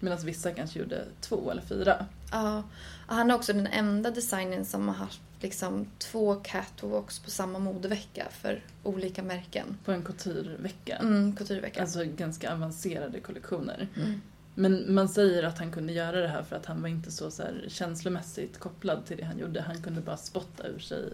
Medan 0.00 0.18
vissa 0.24 0.50
kanske 0.52 0.78
gjorde 0.78 1.04
två 1.20 1.50
eller 1.50 1.62
fyra. 1.62 2.06
Ja. 2.32 2.62
Han 3.06 3.30
är 3.30 3.34
också 3.34 3.52
den 3.52 3.66
enda 3.66 4.10
designern 4.10 4.64
som 4.64 4.88
har 4.88 4.94
haft 4.94 5.20
liksom 5.40 5.86
två 5.98 6.34
catwalks 6.34 7.18
på 7.18 7.30
samma 7.30 7.58
modevecka 7.58 8.26
för 8.30 8.64
olika 8.82 9.22
märken. 9.22 9.78
På 9.84 9.92
en 9.92 10.02
couturevecka. 10.02 10.96
Mm, 10.96 11.36
couturevecka. 11.36 11.80
Alltså 11.80 12.04
ganska 12.04 12.52
avancerade 12.52 13.20
kollektioner. 13.20 13.88
Mm. 13.96 14.20
Men 14.54 14.94
man 14.94 15.08
säger 15.08 15.42
att 15.42 15.58
han 15.58 15.72
kunde 15.72 15.92
göra 15.92 16.20
det 16.20 16.28
här 16.28 16.42
för 16.42 16.56
att 16.56 16.66
han 16.66 16.82
var 16.82 16.88
inte 16.88 17.10
så, 17.10 17.30
så 17.30 17.42
känslomässigt 17.68 18.58
kopplad 18.58 19.06
till 19.06 19.16
det 19.16 19.24
han 19.24 19.38
gjorde. 19.38 19.62
Han 19.62 19.82
kunde 19.82 20.00
bara 20.00 20.16
spotta 20.16 20.66
ur 20.66 20.78
sig. 20.78 21.12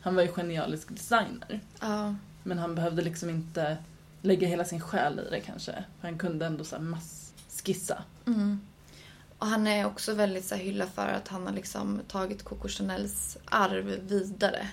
Han 0.00 0.14
var 0.14 0.22
ju 0.22 0.28
genialisk 0.28 0.88
designer. 0.88 1.60
Ja. 1.80 2.14
Men 2.42 2.58
han 2.58 2.74
behövde 2.74 3.02
liksom 3.02 3.30
inte 3.30 3.76
lägga 4.22 4.48
hela 4.48 4.64
sin 4.64 4.80
själ 4.80 5.20
i 5.28 5.30
det 5.30 5.40
kanske. 5.40 5.84
Han 6.00 6.18
kunde 6.18 6.46
ändå 6.46 6.64
så 6.64 6.76
här 6.76 6.82
mass-skissa. 6.82 8.02
Mm. 8.26 8.60
Och 9.38 9.46
han 9.46 9.66
är 9.66 9.86
också 9.86 10.14
väldigt 10.14 10.44
så 10.44 10.54
här, 10.54 10.62
hyllad 10.62 10.88
för 10.88 11.08
att 11.08 11.28
han 11.28 11.46
har 11.46 11.52
liksom 11.52 12.00
tagit 12.08 12.42
Coco 12.44 12.68
Chanels 12.68 13.38
arv 13.44 13.84
vidare. 13.84 14.68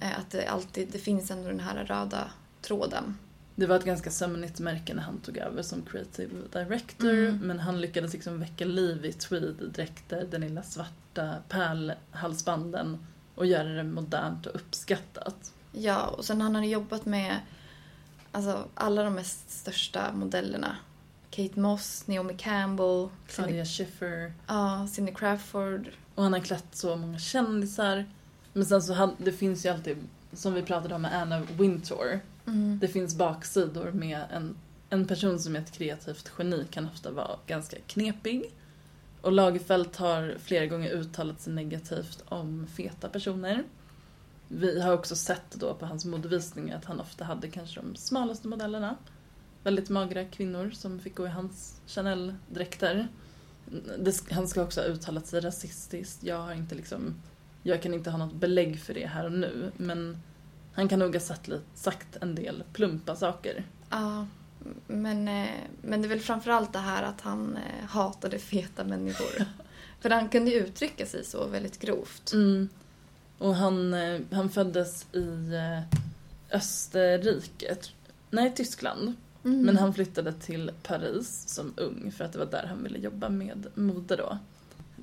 Eh, 0.00 0.18
Att 0.18 0.30
det 0.30 0.46
alltid 0.46 0.88
det 0.92 0.98
finns 0.98 1.30
ändå 1.30 1.48
den 1.48 1.60
här 1.60 1.84
röda 1.84 2.30
tråden. 2.62 3.18
Det 3.54 3.66
var 3.66 3.76
ett 3.76 3.84
ganska 3.84 4.10
sömnigt 4.10 4.60
märke 4.60 4.94
när 4.94 5.02
han 5.02 5.20
tog 5.20 5.36
över 5.36 5.62
som 5.62 5.82
creative 5.82 6.34
director. 6.52 7.10
Mm. 7.10 7.38
Men 7.38 7.60
han 7.60 7.80
lyckades 7.80 8.12
liksom 8.12 8.40
väcka 8.40 8.64
liv 8.64 9.04
i 9.04 9.12
tweed-dräkter, 9.12 10.26
den 10.30 10.40
lilla 10.40 10.62
svarta 10.62 11.34
pärlhalsbanden 11.48 13.06
och 13.34 13.46
göra 13.46 13.68
det 13.68 13.82
modernt 13.82 14.46
och 14.46 14.54
uppskattat. 14.54 15.52
Ja, 15.72 16.06
och 16.06 16.24
sen 16.24 16.40
han 16.40 16.54
har 16.54 16.62
jobbat 16.62 17.06
med 17.06 17.40
alltså, 18.32 18.68
alla 18.74 19.02
de 19.02 19.14
mest 19.14 19.50
största 19.50 20.12
modellerna. 20.12 20.76
Kate 21.30 21.60
Moss, 21.60 22.06
Naomi 22.06 22.34
Campbell, 22.38 23.08
Claudia 23.26 23.64
Cindy, 23.64 23.64
Schiffer. 23.64 24.32
ja, 24.46 24.86
Cindy 24.90 25.14
Crawford. 25.14 25.88
Och 26.14 26.22
han 26.22 26.32
har 26.32 26.40
klätt 26.40 26.66
så 26.72 26.96
många 26.96 27.18
kändisar. 27.18 28.06
Men 28.52 28.66
sen 28.66 28.82
så 28.82 28.92
han, 28.92 29.16
det 29.18 29.32
finns 29.32 29.66
ju 29.66 29.68
alltid, 29.68 29.96
som 30.32 30.54
vi 30.54 30.62
pratade 30.62 30.94
om 30.94 31.02
med 31.02 31.22
Anna 31.22 31.40
Wintour. 31.40 32.20
Mm. 32.46 32.78
Det 32.78 32.88
finns 32.88 33.16
baksidor 33.16 33.90
med 33.92 34.24
en, 34.30 34.56
en 34.90 35.06
person 35.06 35.38
som 35.38 35.56
är 35.56 35.60
ett 35.60 35.72
kreativt 35.72 36.32
geni 36.38 36.66
kan 36.70 36.86
ofta 36.86 37.10
vara 37.10 37.38
ganska 37.46 37.76
knepig. 37.86 38.54
Och 39.20 39.32
Lagerfeld 39.32 39.96
har 39.96 40.36
flera 40.38 40.66
gånger 40.66 40.90
uttalat 40.90 41.40
sig 41.40 41.52
negativt 41.52 42.24
om 42.28 42.66
feta 42.66 43.08
personer. 43.08 43.64
Vi 44.48 44.80
har 44.80 44.92
också 44.92 45.16
sett 45.16 45.50
då 45.54 45.74
på 45.74 45.86
hans 45.86 46.04
modevisningar 46.04 46.76
att 46.76 46.84
han 46.84 47.00
ofta 47.00 47.24
hade 47.24 47.48
kanske 47.48 47.80
de 47.80 47.96
smalaste 47.96 48.48
modellerna. 48.48 48.96
Väldigt 49.64 49.88
magra 49.88 50.24
kvinnor 50.24 50.70
som 50.70 51.00
fick 51.00 51.14
gå 51.14 51.26
i 51.26 51.28
hans 51.28 51.80
Chanel-dräkter. 51.86 53.08
Han 54.30 54.48
ska 54.48 54.62
också 54.62 54.80
ha 54.80 54.86
uttalat 54.86 55.26
sig 55.26 55.40
rasistiskt. 55.40 56.22
Jag 56.22 56.38
har 56.38 56.52
inte 56.52 56.74
liksom... 56.74 57.14
Jag 57.62 57.82
kan 57.82 57.94
inte 57.94 58.10
ha 58.10 58.18
något 58.18 58.34
belägg 58.34 58.80
för 58.80 58.94
det 58.94 59.06
här 59.06 59.24
och 59.24 59.32
nu, 59.32 59.72
men 59.76 60.18
han 60.72 60.88
kan 60.88 60.98
nog 60.98 61.14
ha 61.14 61.20
sagt, 61.20 61.50
sagt 61.74 62.16
en 62.20 62.34
del 62.34 62.64
plumpa 62.72 63.16
saker. 63.16 63.64
Ja, 63.90 64.26
men, 64.86 65.28
eh, 65.28 65.50
men 65.82 66.02
det 66.02 66.06
är 66.06 66.08
väl 66.08 66.20
framförallt 66.20 66.72
det 66.72 66.78
här 66.78 67.02
att 67.02 67.20
han 67.20 67.56
eh, 67.56 67.86
hatade 67.88 68.38
feta 68.38 68.84
människor. 68.84 69.46
För 70.00 70.10
han 70.10 70.28
kunde 70.28 70.50
ju 70.50 70.56
uttrycka 70.56 71.06
sig 71.06 71.24
så 71.24 71.46
väldigt 71.46 71.78
grovt. 71.78 72.32
Mm. 72.32 72.68
Och 73.38 73.54
han, 73.54 73.94
eh, 73.94 74.20
han 74.32 74.50
föddes 74.50 75.06
i 75.12 75.52
Österrike, 76.50 77.76
nej 78.30 78.54
Tyskland. 78.54 79.14
Mm. 79.44 79.62
Men 79.62 79.76
han 79.76 79.94
flyttade 79.94 80.32
till 80.32 80.70
Paris 80.82 81.44
som 81.48 81.74
ung 81.76 82.12
för 82.12 82.24
att 82.24 82.32
det 82.32 82.38
var 82.38 82.46
där 82.46 82.66
han 82.66 82.82
ville 82.82 82.98
jobba 82.98 83.28
med 83.28 83.66
mode 83.74 84.16
då. 84.16 84.38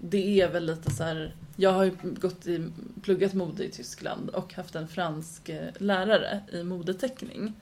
Det 0.01 0.41
är 0.41 0.51
väl 0.51 0.65
lite 0.65 0.91
så 0.91 1.03
här, 1.03 1.35
jag 1.55 1.71
har 1.71 1.83
ju 1.83 1.91
gått 2.01 2.47
i, 2.47 2.71
pluggat 3.01 3.33
mode 3.33 3.63
i 3.63 3.71
Tyskland 3.71 4.29
och 4.29 4.53
haft 4.53 4.75
en 4.75 4.87
fransk 4.87 5.49
eh, 5.49 5.69
lärare 5.77 6.41
i 6.51 6.63
modeteckning. 6.63 7.53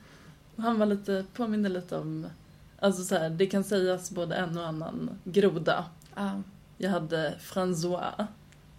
Och 0.55 0.63
han 0.63 0.79
var 0.79 0.85
lite, 0.85 1.25
påminner 1.33 1.69
lite 1.69 1.97
om, 1.97 2.27
alltså 2.79 3.03
så 3.03 3.15
här, 3.15 3.29
det 3.29 3.45
kan 3.45 3.63
sägas 3.63 4.11
både 4.11 4.35
en 4.35 4.57
och 4.57 4.67
annan 4.67 5.09
groda. 5.23 5.85
Ja. 6.15 6.41
Jag 6.77 6.89
hade 6.89 7.35
François 7.39 8.27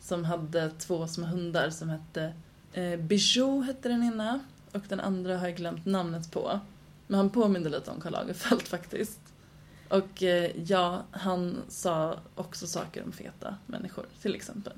som 0.00 0.24
hade 0.24 0.70
två 0.70 1.06
små 1.06 1.26
hundar 1.26 1.70
som 1.70 1.88
hette 1.88 2.32
eh, 2.72 2.96
Bijou 2.96 3.62
hette 3.62 3.88
den 3.88 4.02
ena 4.02 4.40
och 4.72 4.82
den 4.88 5.00
andra 5.00 5.38
har 5.38 5.48
jag 5.48 5.56
glömt 5.56 5.86
namnet 5.86 6.30
på. 6.30 6.60
Men 7.06 7.18
han 7.18 7.30
påminner 7.30 7.70
lite 7.70 7.90
om 7.90 8.00
Karl 8.00 8.12
Lagerfeld 8.12 8.62
faktiskt. 8.68 9.20
Och 9.88 10.22
eh, 10.22 10.50
ja, 10.64 11.02
han 11.10 11.62
sa 11.68 12.18
också 12.34 12.66
saker 12.66 13.04
om 13.04 13.12
feta 13.12 13.54
människor 13.66 14.06
till 14.22 14.34
exempel. 14.34 14.72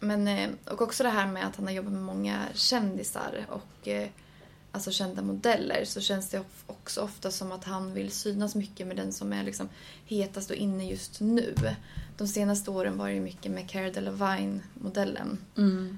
Men, 0.00 0.28
eh, 0.28 0.50
och 0.64 0.82
också 0.82 1.02
det 1.02 1.08
här 1.08 1.26
med 1.26 1.46
att 1.46 1.56
han 1.56 1.66
har 1.66 1.72
jobbat 1.72 1.92
med 1.92 2.02
många 2.02 2.46
kändisar 2.54 3.46
och 3.48 3.88
eh, 3.88 4.08
alltså 4.72 4.90
kända 4.90 5.22
modeller 5.22 5.84
så 5.84 6.00
känns 6.00 6.30
det 6.30 6.42
också 6.66 7.00
ofta 7.00 7.30
som 7.30 7.52
att 7.52 7.64
han 7.64 7.94
vill 7.94 8.10
synas 8.10 8.54
mycket 8.54 8.86
med 8.86 8.96
den 8.96 9.12
som 9.12 9.32
är 9.32 9.44
liksom 9.44 9.68
hetast 10.06 10.50
och 10.50 10.56
inne 10.56 10.90
just 10.90 11.20
nu. 11.20 11.54
De 12.16 12.28
senaste 12.28 12.70
åren 12.70 12.98
var 12.98 13.08
det 13.08 13.14
ju 13.14 13.20
mycket 13.20 13.52
med 13.52 13.70
Cara 13.70 13.90
Delevingne-modellen. 13.90 15.38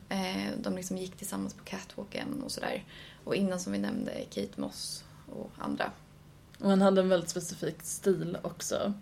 Eh, 0.09 0.51
de 0.63 0.77
liksom 0.77 0.99
gick 0.99 1.17
tillsammans 1.17 1.55
på 1.55 1.65
catwalken 1.65 2.43
och 2.43 2.53
sådär. 2.53 2.85
Och 3.25 3.37
innan 3.37 3.61
som 3.61 3.73
vi 3.73 3.79
nämnde 3.79 4.13
Kate 4.31 4.61
Moss 4.61 5.05
och 5.33 5.51
andra. 5.59 5.93
Och 6.63 6.71
han 6.71 6.81
hade 6.83 7.01
en 7.01 7.09
väldigt 7.09 7.31
specifik 7.31 7.77
stil 7.83 8.39
också. 8.43 8.93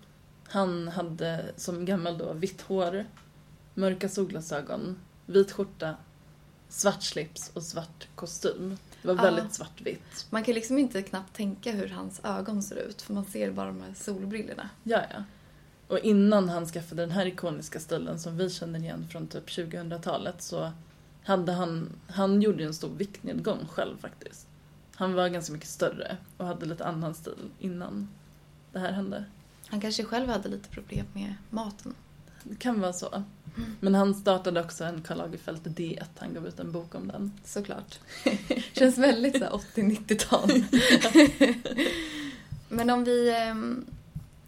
Han 0.48 0.88
hade 0.88 1.44
som 1.56 1.84
gammal 1.84 2.18
då 2.18 2.32
vitt 2.32 2.61
hår, 2.62 3.06
mörka 3.74 4.08
solglasögon, 4.08 4.96
vit 5.26 5.52
skjorta, 5.52 5.96
svart 6.68 7.02
slips 7.02 7.50
och 7.54 7.62
svart 7.62 8.08
kostym. 8.14 8.78
Det 9.02 9.08
var 9.08 9.14
Ja. 9.14 9.22
väldigt 9.22 9.54
svartvitt. 9.54 10.26
Man 10.30 10.44
kan 10.44 10.54
liksom 10.54 10.78
inte 10.78 11.02
knappt 11.02 11.36
tänka 11.36 11.72
hur 11.72 11.88
hans 11.88 12.20
ögon 12.24 12.62
ser 12.62 12.76
ut 12.76 13.02
för 13.02 13.14
man 13.14 13.24
ser 13.24 13.50
bara 13.50 13.66
de 13.66 13.80
här 13.80 13.94
solbrillorna. 13.94 14.68
Ja, 14.82 15.00
ja. 15.14 15.24
Och 15.88 15.98
innan 15.98 16.48
han 16.48 16.66
skaffade 16.66 17.02
den 17.02 17.11
här 17.11 17.26
ikoniska 17.26 17.80
stilen 17.80 18.18
som 18.18 18.36
vi 18.36 18.50
känner 18.50 18.78
igen 18.78 19.06
från 19.11 19.26
typ 19.26 19.46
2000-talet 19.48 20.42
så 20.42 20.72
hade 21.24 21.52
han, 21.52 21.88
han 22.08 22.42
gjorde 22.42 22.62
ju 22.62 22.66
en 22.66 22.74
stor 22.74 22.90
viktnedgång 22.96 23.66
själv 23.72 23.98
faktiskt. 23.98 24.46
Han 25.01 25.14
var 25.14 25.28
ganska 25.28 25.53
mycket 25.53 25.68
större 25.68 26.16
och 26.36 26.46
hade 26.46 26.66
lite 26.66 26.84
annan 26.84 27.14
stil 27.14 27.51
innan 27.59 28.09
det 28.72 28.78
här 28.78 28.92
hände. 28.92 29.24
Han 29.66 29.80
kanske 29.80 30.05
själv 30.05 30.28
hade 30.28 30.48
lite 30.48 30.68
problem 30.68 31.07
med 31.12 31.34
maten. 31.51 31.94
Det 32.42 32.57
kan 32.57 32.80
vara 32.80 32.92
så. 32.92 33.22
Men 33.80 33.94
han 33.94 34.14
startade 34.14 34.61
också 34.61 34.84
en 34.84 35.03
Karl 35.03 35.18
Lagerfeld-diet. 35.18 36.11
Han 36.18 36.34
gav 36.34 36.46
ut 36.46 36.61
en 36.61 36.72
bok 36.72 36.94
om 36.94 37.09
den. 37.09 37.32
Såklart. 37.44 37.98
Känns 38.72 38.98
väldigt 38.98 39.38
så 39.38 39.44
här 39.44 39.51
80-90-tal. 39.51 40.64
men 42.68 42.90
om 42.90 43.05
vi... 43.05 43.30
ehm, 43.30 43.86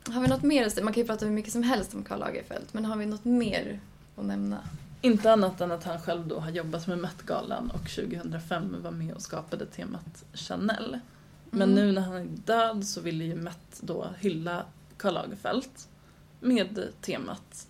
har 0.09 0.21
vi 0.21 0.29
något 0.29 0.43
mer? 0.43 0.83
Man 0.83 0.93
kan 0.93 1.03
ju 1.03 1.07
prata 1.07 1.25
hur 1.25 1.33
mycket 1.33 1.53
som 1.53 1.63
helst 1.63 1.95
om 1.95 2.05
Karl 2.05 2.19
Lagerfeld. 2.19 2.67
Men 2.73 2.85
har 2.85 2.97
vi 2.97 3.07
något 3.07 3.25
mer 3.25 3.81
att 4.17 4.25
nämna? 4.25 4.59
Inte 5.05 5.33
annat 5.33 5.61
än 5.61 5.73
att 5.73 5.85
han 5.85 6.01
själv 6.01 6.27
då 6.29 6.41
har 6.41 6.51
jobbat 6.51 6.87
med 6.87 6.99
Met-galan 6.99 7.71
och 7.71 7.91
2005 7.91 8.77
var 8.83 8.91
med 8.91 9.15
och 9.15 9.23
skapade 9.23 9.67
temat 9.67 10.25
Chanel. 10.33 10.99
Men 11.51 11.73
Mm. 11.73 11.75
nu 11.75 11.93
när 11.93 12.03
han 12.03 12.15
är 12.17 12.25
död 12.25 12.87
så 12.87 13.01
ville 13.01 13.25
ju 13.25 13.35
Met 13.35 13.81
då 13.81 14.09
hylla 14.19 14.65
Karl 14.97 15.15
Lagerfeld 15.15 15.65
med 16.41 16.89
temat 17.01 17.67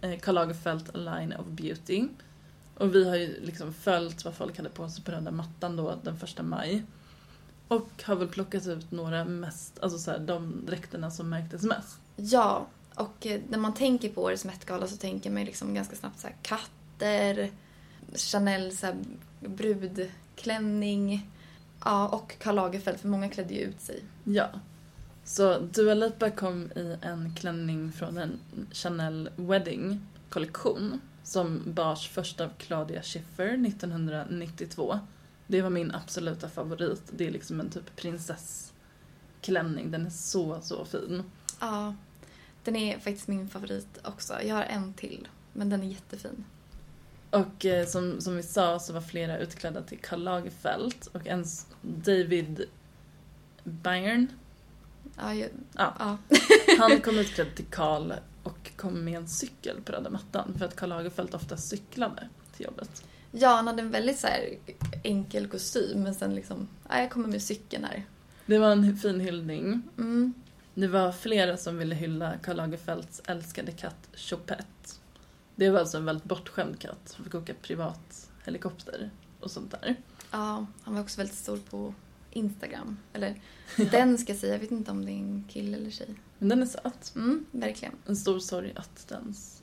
eh, 0.00 0.18
Karl 0.20 0.34
Lagerfeld 0.34 0.88
A 0.94 0.98
Line 0.98 1.32
of 1.38 1.46
Beauty. 1.46 2.08
Och 2.74 2.94
vi 2.94 3.08
har 3.08 3.16
ju 3.16 3.40
liksom 3.40 3.72
följt 3.72 4.24
vad 4.24 4.34
folk 4.34 4.56
hade 4.56 4.68
på 4.68 4.88
sig 4.88 5.04
på 5.04 5.12
röda 5.12 5.30
mattan 5.30 5.76
då 5.76 5.94
den 6.02 6.18
första 6.18 6.42
maj. 6.42 6.84
Och 7.68 7.90
har 8.04 8.16
väl 8.16 8.28
plockat 8.28 8.66
ut 8.66 8.90
några 8.90 9.24
mest, 9.24 9.78
alltså 9.82 9.98
så 9.98 10.10
här, 10.10 10.18
de 10.18 10.66
dräkterna 10.66 11.10
som 11.10 11.28
märktes 11.28 11.62
mest. 11.62 11.98
Ja, 12.16 12.66
och 13.00 13.26
eh, 13.26 13.40
när 13.48 13.58
man 13.58 13.74
tänker 13.74 14.08
på 14.08 14.22
årets 14.22 14.44
Met-gala 14.44 14.86
så 14.86 14.96
tänker 14.96 15.30
man 15.30 15.44
liksom 15.44 15.74
ganska 15.74 15.96
snabbt 15.96 16.20
så 16.20 16.26
här 16.26 16.36
katter, 16.42 17.50
Chanel 18.14 18.76
så 18.76 18.86
här 18.86 18.96
brudklänning, 19.40 21.30
ja, 21.84 22.08
och 22.08 22.38
Karl 22.38 22.54
Lagerfeld, 22.54 23.00
för 23.00 23.08
många 23.08 23.28
klädde 23.28 23.54
ju 23.54 23.60
ut 23.60 23.80
sig. 23.80 24.02
Ja. 24.24 24.48
Så 25.24 25.58
Dua 25.58 25.94
Lipa 25.94 26.30
kom 26.30 26.62
i 26.76 26.96
en 27.02 27.34
klänning 27.34 27.92
från 27.92 28.18
en 28.18 28.38
Chanel 28.72 29.30
Wedding 29.36 30.00
kollektion 30.28 31.00
som 31.22 31.62
bars 31.66 32.08
först 32.08 32.40
av 32.40 32.50
Claudia 32.58 33.02
Schiffer 33.02 33.66
1992. 33.66 34.98
Det 35.46 35.62
var 35.62 35.70
min 35.70 35.94
absoluta 35.94 36.48
favorit. 36.48 37.02
Det 37.10 37.26
är 37.26 37.30
liksom 37.30 37.60
en 37.60 37.70
typ 37.70 37.96
prinsessklänning. 37.96 39.90
Den 39.90 40.06
är 40.06 40.10
så, 40.10 40.60
så 40.62 40.84
fin. 40.84 41.22
Ja, 41.60 41.94
den 42.64 42.76
är 42.76 42.94
faktiskt 42.98 43.28
min 43.28 43.48
favorit 43.48 43.98
också. 44.04 44.42
Jag 44.42 44.54
har 44.54 44.62
en 44.62 44.92
till, 44.94 45.28
men 45.52 45.70
den 45.70 45.82
är 45.82 45.86
jättefin. 45.86 46.44
Och 47.30 47.66
eh, 47.66 47.86
som, 47.86 48.20
som 48.20 48.36
vi 48.36 48.42
sa 48.42 48.78
så 48.78 48.92
var 48.92 49.00
flera 49.00 49.38
utklädda 49.38 49.82
till 49.82 49.98
Karl 49.98 50.22
Lagerfeld 50.22 50.94
och 51.12 51.26
en 51.26 51.40
s- 51.42 51.66
David 51.82 52.64
Byrne, 53.64 54.26
Ja, 55.16 55.34
jag, 55.34 55.48
Ja. 55.76 55.94
ja. 55.98 56.18
han 56.78 57.00
kom 57.00 57.18
utklädd 57.18 57.54
till 57.56 57.64
Karl 57.64 58.12
och 58.42 58.70
kom 58.76 59.04
med 59.04 59.16
en 59.16 59.28
cykel 59.28 59.80
på 59.84 59.92
röda 59.92 60.10
mattan 60.10 60.54
för 60.58 60.64
att 60.64 60.76
Karl 60.76 60.88
Lagerfeld 60.88 61.34
ofta 61.34 61.56
cyklade 61.56 62.28
till 62.56 62.64
jobbet. 62.66 63.04
ja, 63.32 63.48
han 63.48 63.66
hade 63.66 63.82
en 63.82 63.90
väldigt 63.90 64.18
så 64.18 64.26
här 64.26 64.54
enkel 65.04 65.48
kostym, 65.48 66.02
men 66.02 66.14
sen 66.14 66.34
liksom, 66.34 66.68
ja, 66.88 66.98
jag 67.00 67.10
kommer 67.10 67.28
med 67.28 67.42
cykeln 67.42 67.84
här. 67.84 68.04
Det 68.46 68.58
var 68.58 68.70
en 68.72 68.96
fin 68.96 69.20
hyllning. 69.20 69.82
Mm. 69.98 70.34
Det 70.74 70.88
var 70.88 71.12
flera 71.12 71.56
som 71.56 71.78
ville 71.78 71.94
hylla 71.94 72.38
Karl 72.42 72.56
Lagerfelds 72.56 73.22
älskade 73.26 73.72
katt 73.72 74.08
Chopette. 74.14 74.64
Det 75.54 75.70
var 75.70 75.80
alltså 75.80 75.98
en 75.98 76.04
väldigt 76.04 76.24
bortskämd 76.24 76.78
katt 76.78 77.00
som 77.04 77.24
fick 77.24 77.34
åka 77.34 77.54
privat 77.62 78.30
helikopter 78.44 79.10
och 79.40 79.50
sånt 79.50 79.70
där. 79.70 79.96
Ja, 80.30 80.66
han 80.82 80.94
var 80.94 81.00
också 81.00 81.16
väldigt 81.16 81.36
stor 81.36 81.58
på 81.70 81.94
Instagram. 82.30 82.98
Eller 83.12 83.40
den 83.90 84.18
ska 84.18 84.32
jag 84.32 84.40
säga, 84.40 84.52
jag 84.52 84.60
vet 84.60 84.70
inte 84.70 84.90
om 84.90 85.04
det 85.04 85.12
är 85.12 85.18
en 85.18 85.44
kille 85.48 85.76
eller 85.76 85.90
tjej. 85.90 86.14
Men 86.38 86.48
den 86.48 86.62
är 86.62 86.66
söt. 86.66 87.12
Mm, 87.16 87.46
verkligen. 87.50 87.94
En 88.06 88.16
stor 88.16 88.38
sorg 88.38 88.72
att 88.76 89.08
dens 89.08 89.62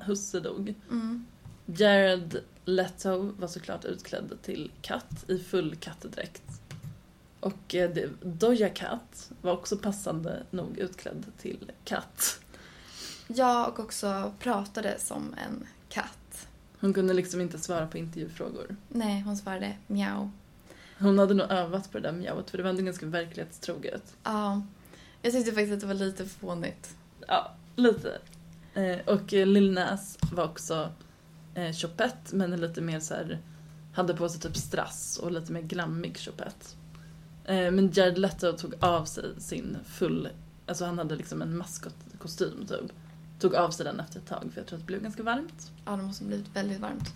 husse 0.00 0.40
dog. 0.40 0.74
Mm. 0.90 1.26
Jared 1.66 2.40
Leto 2.64 3.32
var 3.38 3.48
såklart 3.48 3.84
utklädd 3.84 4.32
till 4.42 4.70
katt 4.82 5.24
i 5.28 5.38
full 5.38 5.76
kattdräkt. 5.76 6.60
Och 7.46 7.74
eh, 7.74 8.10
Doja 8.22 8.68
Cat 8.68 9.30
var 9.40 9.52
också 9.52 9.76
passande 9.76 10.42
nog 10.50 10.78
utklädd 10.78 11.26
till 11.38 11.72
katt. 11.84 12.40
Ja, 13.26 13.66
och 13.66 13.80
också 13.80 14.32
pratade 14.38 14.98
som 14.98 15.34
en 15.46 15.66
katt. 15.88 16.48
Hon 16.80 16.94
kunde 16.94 17.14
liksom 17.14 17.40
inte 17.40 17.58
svara 17.58 17.86
på 17.86 17.98
intervjufrågor. 17.98 18.76
Nej, 18.88 19.20
hon 19.20 19.36
svarade 19.36 19.76
miau. 19.86 20.30
Hon 20.98 21.18
hade 21.18 21.34
nog 21.34 21.50
övat 21.50 21.92
på 21.92 21.98
det 21.98 22.08
där 22.08 22.12
mjauet 22.12 22.50
för 22.50 22.58
det 22.58 22.62
var 22.62 22.70
ändå 22.70 22.82
ganska 22.82 23.06
verklighetstroget. 23.06 24.16
Ja, 24.24 24.62
jag 25.22 25.32
tyckte 25.32 25.52
faktiskt 25.52 25.72
att 25.72 25.80
det 25.80 25.86
var 25.86 25.94
lite 25.94 26.26
fånigt. 26.26 26.96
Ja, 27.28 27.54
lite. 27.76 28.18
Eh, 28.74 28.98
och 29.06 29.34
eh, 29.34 29.46
Lil 29.46 29.72
Nas 29.72 30.18
var 30.32 30.44
också 30.44 30.92
Chopette 31.80 32.36
men 32.36 32.50
lite 32.50 32.80
mer 32.80 33.00
så 33.00 33.14
här 33.14 33.38
hade 33.94 34.14
på 34.14 34.28
sig 34.28 34.40
typ 34.40 34.56
strass 34.56 35.18
och 35.22 35.32
lite 35.32 35.52
mer 35.52 35.62
glammig 35.62 36.18
Chopette. 36.18 36.66
Eh, 37.46 37.70
men 37.70 37.90
Jared 37.92 38.18
Leto 38.18 38.52
tog 38.52 38.74
av 38.80 39.04
sig 39.04 39.24
sin 39.38 39.78
full, 39.84 40.28
alltså 40.66 40.84
han 40.84 40.98
hade 40.98 41.16
liksom 41.16 41.42
en 41.42 41.56
maskotkostym 41.56 42.66
typ. 42.66 42.92
Tog 43.40 43.54
av 43.54 43.70
sig 43.70 43.84
den 43.84 44.00
efter 44.00 44.20
ett 44.20 44.26
tag 44.26 44.50
för 44.52 44.60
jag 44.60 44.66
tror 44.66 44.76
att 44.76 44.82
det 44.82 44.86
blev 44.86 45.02
ganska 45.02 45.22
varmt. 45.22 45.72
Ja, 45.84 45.96
det 45.96 46.02
måste 46.02 46.24
ha 46.24 46.28
blivit 46.28 46.56
väldigt 46.56 46.80
varmt. 46.80 47.14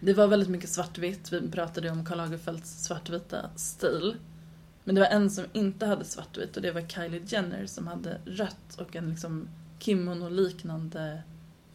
Det 0.00 0.14
var 0.14 0.26
väldigt 0.26 0.48
mycket 0.48 0.70
svartvitt, 0.70 1.32
vi 1.32 1.50
pratade 1.50 1.90
om 1.90 2.04
Karl 2.04 2.18
Lagerfelds 2.18 2.84
svartvita 2.84 3.50
stil. 3.56 4.16
Men 4.84 4.94
det 4.94 5.00
var 5.00 5.08
en 5.08 5.30
som 5.30 5.44
inte 5.52 5.86
hade 5.86 6.04
svartvitt 6.04 6.56
och 6.56 6.62
det 6.62 6.72
var 6.72 6.88
Kylie 6.88 7.22
Jenner 7.26 7.66
som 7.66 7.86
hade 7.86 8.20
rött 8.24 8.76
och 8.78 8.96
en 8.96 9.10
liksom 9.10 9.48
kimono-liknande 9.78 11.22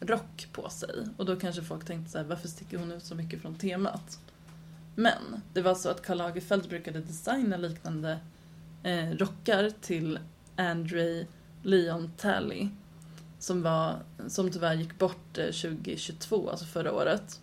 rock 0.00 0.48
på 0.52 0.68
sig. 0.68 0.90
Och 1.16 1.26
då 1.26 1.36
kanske 1.36 1.62
folk 1.62 1.84
tänkte 1.84 2.12
så 2.12 2.18
här, 2.18 2.24
varför 2.24 2.48
sticker 2.48 2.78
hon 2.78 2.92
ut 2.92 3.04
så 3.04 3.14
mycket 3.14 3.42
från 3.42 3.54
temat? 3.54 4.18
Men 4.94 5.42
det 5.52 5.62
var 5.62 5.74
så 5.74 5.88
att 5.88 6.02
Karl 6.02 6.18
Lagerfeld 6.18 6.68
brukade 6.68 7.00
designa 7.00 7.56
liknande 7.56 8.18
eh, 8.82 9.10
rockar 9.10 9.70
till 9.80 10.18
Andre 10.56 11.26
Leon 11.62 12.12
Talley 12.16 12.68
som, 13.38 13.62
var, 13.62 14.02
som 14.28 14.50
tyvärr 14.50 14.74
gick 14.74 14.98
bort 14.98 15.38
eh, 15.38 15.44
2022, 15.44 16.50
alltså 16.50 16.66
förra 16.66 16.92
året. 16.92 17.40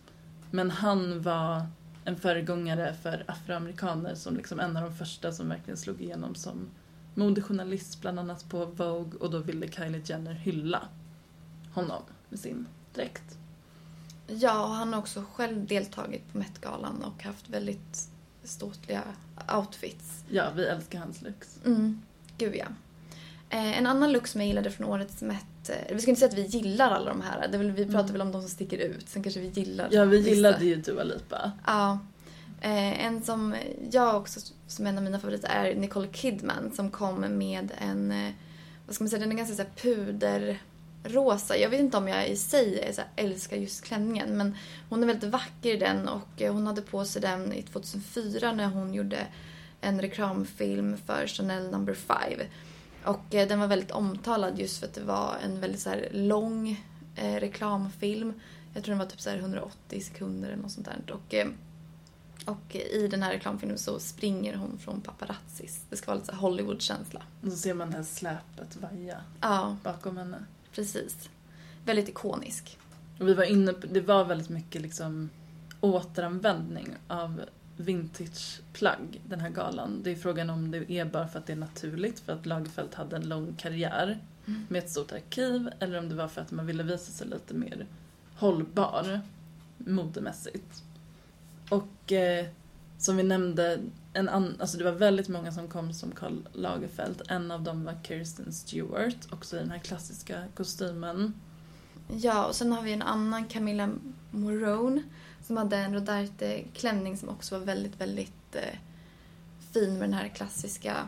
Men 0.51 0.71
han 0.71 1.21
var 1.21 1.65
en 2.05 2.15
föregångare 2.15 2.93
för 2.93 3.23
afroamerikaner 3.27 4.15
som 4.15 4.35
liksom 4.35 4.59
en 4.59 4.77
av 4.77 4.83
de 4.83 4.93
första 4.93 5.31
som 5.31 5.49
verkligen 5.49 5.77
slog 5.77 6.01
igenom 6.01 6.35
som 6.35 6.69
modejournalist 7.13 8.01
bland 8.01 8.19
annat 8.19 8.49
på 8.49 8.65
Vogue 8.65 9.19
och 9.19 9.31
då 9.31 9.39
ville 9.39 9.71
Kylie 9.71 10.01
Jenner 10.05 10.33
hylla 10.33 10.87
honom 11.73 12.03
med 12.29 12.39
sin 12.39 12.67
dräkt. 12.93 13.37
Ja, 14.27 14.63
och 14.63 14.69
han 14.73 14.93
har 14.93 14.99
också 14.99 15.23
själv 15.33 15.65
deltagit 15.67 16.31
på 16.31 16.37
Met-galan 16.37 17.03
och 17.03 17.23
haft 17.23 17.49
väldigt 17.49 18.09
ståtliga 18.43 19.03
outfits. 19.57 20.23
Ja, 20.29 20.51
vi 20.55 20.65
älskar 20.65 20.99
hans 20.99 21.21
looks. 21.21 21.59
Mm, 21.65 22.01
gud 22.37 22.55
ja. 22.55 22.65
Eh, 23.49 23.77
en 23.77 23.87
annan 23.87 24.11
look 24.11 24.27
som 24.27 24.41
jag 24.41 24.47
gillade 24.47 24.71
från 24.71 24.87
årets 24.87 25.21
Met, 25.21 25.69
eh, 25.69 25.95
vi 25.95 26.01
ska 26.01 26.11
inte 26.11 26.19
säga 26.19 26.29
att 26.31 26.37
vi 26.37 26.45
gillar 26.57 26.91
alla 26.91 27.09
de 27.09 27.21
här, 27.21 27.47
det 27.47 27.57
väl, 27.57 27.71
vi 27.71 27.85
pratar 27.85 27.99
Mm. 27.99 28.11
väl 28.11 28.21
om 28.21 28.31
de 28.31 28.41
som 28.41 28.49
sticker 28.49 28.77
ut, 28.77 29.09
sen 29.09 29.23
kanske 29.23 29.39
vi 29.39 29.47
gillar 29.47 29.87
Ja, 29.91 30.05
vi 30.05 30.17
vissa. 30.17 30.29
gillade 30.29 30.65
ju 30.65 30.75
Dua 30.75 31.03
Lipa. 31.03 31.51
Ja. 31.65 31.99
Eh, 32.61 33.05
en 33.05 33.23
som 33.23 33.55
jag 33.91 34.15
också, 34.15 34.39
som 34.67 34.87
en 34.87 34.97
av 34.97 35.03
mina 35.03 35.19
favoriter, 35.19 35.49
är 35.49 35.75
Nicole 35.75 36.07
Kidman 36.13 36.71
som 36.75 36.91
kom 36.91 37.37
med 37.37 37.71
en, 37.77 38.13
vad 38.85 38.95
ska 38.95 39.03
man 39.03 39.09
säga, 39.09 39.19
den 39.19 39.31
är 39.31 39.35
ganska 39.35 39.55
så 39.55 39.61
här 39.61 39.69
puderrosa. 41.03 41.57
Jag 41.57 41.69
vet 41.69 41.79
inte 41.79 41.97
om 41.97 42.07
jag 42.07 42.29
i 42.29 42.35
sig 42.35 42.93
så 42.93 43.01
älskar 43.15 43.57
just 43.57 43.83
klänningen 43.83 44.37
men 44.37 44.55
hon 44.89 45.03
är 45.03 45.07
väldigt 45.07 45.29
vacker 45.29 45.73
i 45.73 45.77
den 45.77 46.07
och 46.07 46.41
eh, 46.41 46.53
hon 46.53 46.67
hade 46.67 46.81
på 46.81 47.05
sig 47.05 47.21
den 47.21 47.53
i 47.53 47.61
2004 47.61 48.53
när 48.53 48.67
hon 48.67 48.93
gjorde 48.93 49.27
en 49.81 50.01
reklamfilm 50.01 50.97
för 51.05 51.27
Chanel 51.27 51.71
No. 51.71 51.93
5. 51.93 52.17
Och 53.03 53.35
eh, 53.35 53.47
den 53.47 53.59
var 53.59 53.67
väldigt 53.67 53.91
omtalad 53.91 54.59
just 54.59 54.79
för 54.79 54.87
att 54.87 54.93
det 54.93 55.03
var 55.03 55.35
en 55.43 55.59
väldigt 55.59 55.81
så 55.81 55.95
lång 56.11 56.85
eh, 57.15 57.35
reklamfilm. 57.35 58.33
Jag 58.73 58.83
tror 58.83 58.91
den 58.91 58.99
var 58.99 59.05
typ 59.05 59.21
så 59.21 59.29
här 59.29 59.37
180 59.37 60.01
sekunder 60.01 60.49
eller 60.49 60.61
något 60.61 60.71
sånt 60.71 60.87
där. 60.87 61.13
Och, 61.13 61.33
eh, 61.33 61.47
och 62.45 62.75
i 62.75 63.07
den 63.07 63.23
här 63.23 63.31
reklamfilmen 63.31 63.77
så 63.77 63.99
springer 63.99 64.55
hon 64.55 64.77
från 64.77 65.01
paparazzis. 65.01 65.81
Det 65.89 65.97
ska 65.97 66.11
vara 66.11 66.19
lite 66.19 66.35
Hollywood-känsla. 66.35 67.21
Och 67.43 67.51
så 67.51 67.57
ser 67.57 67.73
man 67.73 67.91
det 67.91 67.97
här 67.97 68.03
släpet 68.03 68.75
vaja 68.75 69.21
Ja, 69.41 69.77
bakom 69.83 70.17
henne. 70.17 70.37
Precis. 70.77 71.29
Väldigt 71.85 72.09
ikonisk. 72.09 72.77
Och 73.19 73.27
vi 73.27 73.33
var 73.33 73.43
inne 73.43 73.73
på, 73.73 73.87
det 73.87 74.01
var 74.01 74.25
väldigt 74.25 74.49
mycket 74.49 74.81
liksom 74.81 75.29
återanvändning 75.81 76.95
av 77.07 77.41
vintageplagg 77.77 79.21
den 79.27 79.39
här 79.39 79.49
galan. 79.49 80.01
Det 80.03 80.11
är 80.11 80.15
frågan 80.15 80.49
om 80.49 80.71
det 80.71 80.91
är 80.91 81.05
bara 81.05 81.27
för 81.27 81.39
att 81.39 81.45
det 81.45 81.53
är 81.53 81.57
naturligt 81.57 82.19
för 82.19 82.33
att 82.33 82.45
Lagerfeld 82.45 82.95
hade 82.95 83.15
en 83.15 83.29
lång 83.29 83.55
karriär 83.57 84.19
med 84.67 84.83
ett 84.83 84.89
stort 84.89 85.11
arkiv 85.11 85.69
eller 85.79 85.99
om 85.99 86.09
det 86.09 86.15
var 86.15 86.27
för 86.27 86.41
att 86.41 86.51
man 86.51 86.65
ville 86.65 86.83
visa 86.83 87.11
sig 87.11 87.27
lite 87.27 87.53
mer 87.53 87.85
hållbar 88.35 89.21
modemässigt. 89.77 90.83
Och 91.69 92.11
eh, 92.11 92.45
som 92.97 93.17
vi 93.17 93.23
nämnde, 93.23 93.79
en 94.17 94.29
an, 94.29 94.55
alltså 94.59 94.77
det 94.77 94.83
var 94.83 94.91
väldigt 94.91 95.27
många 95.27 95.51
som 95.51 95.67
kom 95.67 95.93
som 95.93 96.11
Karl 96.11 96.37
Lagerfeld. 96.53 97.21
En 97.29 97.51
av 97.51 97.63
dem 97.63 97.83
var 97.83 97.97
Kirsten 98.03 98.53
Stewart, 98.53 99.31
också 99.31 99.55
i 99.55 99.59
den 99.59 99.71
här 99.71 99.79
klassiska 99.79 100.43
kostymen. 100.55 101.33
Ja, 102.07 102.45
och 102.45 102.55
sen 102.55 102.71
har 102.71 102.81
vi 102.81 102.93
en 102.93 103.01
annan, 103.01 103.45
Camilla 103.45 103.89
Morone, 104.31 105.03
som 105.47 105.57
hade 105.57 105.77
en 105.77 105.93
Rodarte-klänning 105.93 107.17
som 107.17 107.29
också 107.29 107.59
var 107.59 107.65
väldigt, 107.65 108.01
väldigt 108.01 108.55
eh, 108.55 108.79
fin 109.73 109.93
med 109.93 110.01
den 110.01 110.13
här 110.13 110.27
klassiska, 110.27 111.07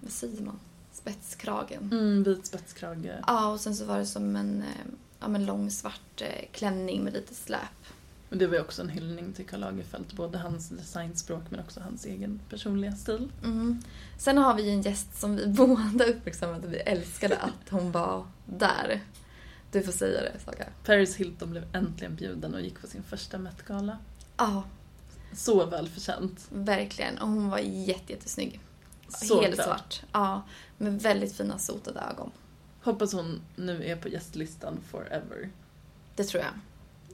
vad 0.00 0.10
säger 0.10 0.42
man, 0.42 0.58
spetskragen. 0.92 1.92
Mm, 1.92 2.22
vit 2.22 2.46
spetskrage. 2.46 3.10
Ja, 3.26 3.52
och 3.52 3.60
sen 3.60 3.74
så 3.74 3.84
var 3.84 3.98
det 3.98 4.06
som 4.06 4.36
en, 4.36 4.62
eh, 4.62 4.92
ja, 5.20 5.28
men 5.28 5.46
lång 5.46 5.70
svart 5.70 6.20
eh, 6.20 6.48
klänning 6.52 7.04
med 7.04 7.12
lite 7.12 7.34
släp. 7.34 7.60
Och 8.34 8.38
det 8.38 8.46
var 8.46 8.54
ju 8.54 8.60
också 8.60 8.82
en 8.82 8.88
hyllning 8.88 9.32
till 9.32 9.46
Karl 9.46 9.60
Lagerfeld, 9.60 10.14
både 10.16 10.38
hans 10.38 10.68
designspråk 10.68 11.42
men 11.50 11.60
också 11.60 11.80
hans 11.80 12.04
egen 12.06 12.40
personliga 12.50 12.92
stil. 12.92 13.32
Mm. 13.44 13.82
Sen 14.18 14.38
har 14.38 14.54
vi 14.54 14.70
en 14.70 14.82
gäst 14.82 15.20
som 15.20 15.36
vi 15.36 15.46
båda 15.56 16.04
uppmärksammade 16.04 16.68
vi 16.68 16.76
älskade 16.76 17.36
att 17.36 17.68
hon 17.70 17.92
var 17.92 18.26
där. 18.46 19.00
Du 19.72 19.82
får 19.82 19.92
säga 19.92 20.20
det, 20.20 20.40
Saga. 20.44 20.66
Paris 20.84 21.16
Hilton 21.16 21.50
blev 21.50 21.64
äntligen 21.76 22.14
bjuden 22.16 22.54
och 22.54 22.60
gick 22.60 22.80
på 22.80 22.86
sin 22.86 23.02
första 23.02 23.38
Met-gala. 23.38 23.98
Ja, 24.36 24.64
Så 25.32 25.66
välförtjänt. 25.66 26.46
verkligen. 26.50 27.18
Och 27.18 27.28
hon 27.28 27.50
var 27.50 27.58
jätte, 27.58 28.12
jättesnygg. 28.12 28.60
Så 29.08 29.40
Helt 29.42 29.54
glad. 29.54 29.66
svart. 29.66 30.02
Ja, 30.12 30.42
med 30.78 31.02
väldigt 31.02 31.36
fina 31.36 31.58
sotade 31.58 32.00
ögon. 32.00 32.30
Hoppas 32.82 33.12
hon 33.12 33.40
nu 33.56 33.84
är 33.84 33.96
på 33.96 34.08
gästlistan 34.08 34.78
forever. 34.90 35.50
Det 36.16 36.24
tror 36.24 36.42
jag. 36.42 36.52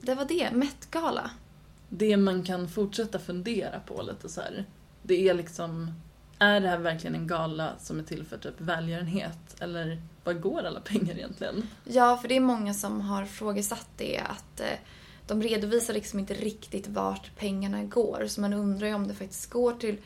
Det 0.01 0.15
var 0.15 0.25
det. 0.25 0.51
Met-gala. 0.53 1.31
Det 1.89 2.17
man 2.17 2.43
kan 2.43 2.69
fortsätta 2.69 3.19
fundera 3.19 3.79
på 3.79 4.01
lite 4.01 4.29
så 4.29 4.41
här. 4.41 4.65
Det 5.03 5.29
är 5.29 5.33
liksom, 5.33 5.91
är 6.39 6.59
det 6.59 6.67
här 6.67 6.77
verkligen 6.77 7.15
en 7.15 7.27
gala 7.27 7.71
som 7.79 7.99
är 7.99 8.03
till 8.03 8.25
för 8.25 8.37
typ 8.37 8.61
välgörenhet? 8.61 9.61
Eller 9.61 10.01
vad 10.23 10.41
går 10.41 10.63
alla 10.63 10.79
pengar 10.79 11.15
egentligen? 11.15 11.67
Ja, 11.83 12.17
för 12.17 12.27
det 12.27 12.35
är 12.35 12.39
många 12.39 12.73
som 12.73 13.01
har 13.01 13.25
frågesatt 13.25 13.89
det. 13.97 14.17
Att 14.17 14.59
eh, 14.59 14.79
de 15.27 15.43
redovisar 15.43 15.93
liksom 15.93 16.19
inte 16.19 16.33
riktigt 16.33 16.87
vart 16.87 17.35
pengarna 17.35 17.83
går. 17.83 18.25
Så 18.27 18.41
man 18.41 18.53
undrar 18.53 18.87
ju 18.87 18.93
om 18.93 19.07
det 19.07 19.13
faktiskt 19.13 19.49
går 19.49 19.73
till 19.73 19.97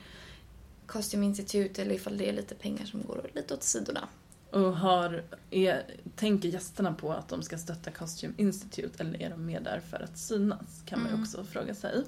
Costume 0.85 1.25
Institute 1.25 1.81
eller 1.81 1.95
ifall 1.95 2.17
det 2.17 2.29
är 2.29 2.33
lite 2.33 2.55
pengar 2.55 2.85
som 2.85 3.01
går 3.01 3.29
lite 3.33 3.53
åt 3.53 3.63
sidorna. 3.63 4.07
Och 4.55 4.77
har, 4.77 5.23
är, 5.51 5.83
tänker 6.15 6.49
gästerna 6.49 6.93
på 6.93 7.13
att 7.13 7.27
de 7.29 7.43
ska 7.43 7.57
stötta 7.57 7.91
Costume 7.91 8.33
Institute 8.37 9.03
eller 9.03 9.21
är 9.21 9.29
de 9.29 9.45
med 9.45 9.63
där 9.63 9.81
för 9.89 9.99
att 10.03 10.17
synas? 10.17 10.81
Kan 10.85 10.99
man 10.99 11.07
ju 11.07 11.13
Mm. 11.13 11.23
också 11.23 11.43
fråga 11.43 11.75
sig. 11.75 12.03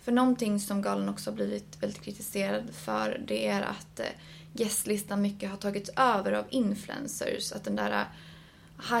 För 0.00 0.12
någonting 0.12 0.60
som 0.60 0.82
galan 0.82 1.08
också 1.08 1.30
har 1.30 1.36
blivit 1.36 1.82
väldigt 1.82 2.02
kritiserad 2.02 2.62
för 2.72 3.22
det 3.26 3.46
är 3.46 3.62
att 3.62 4.00
eh, 4.00 4.06
gästlistan 4.52 5.22
mycket 5.22 5.50
har 5.50 5.56
tagits 5.56 5.90
över 5.96 6.32
av 6.32 6.44
influencers. 6.50 7.52
Att 7.52 7.64
den 7.64 7.76
där 7.76 7.90
eh, 7.90 8.06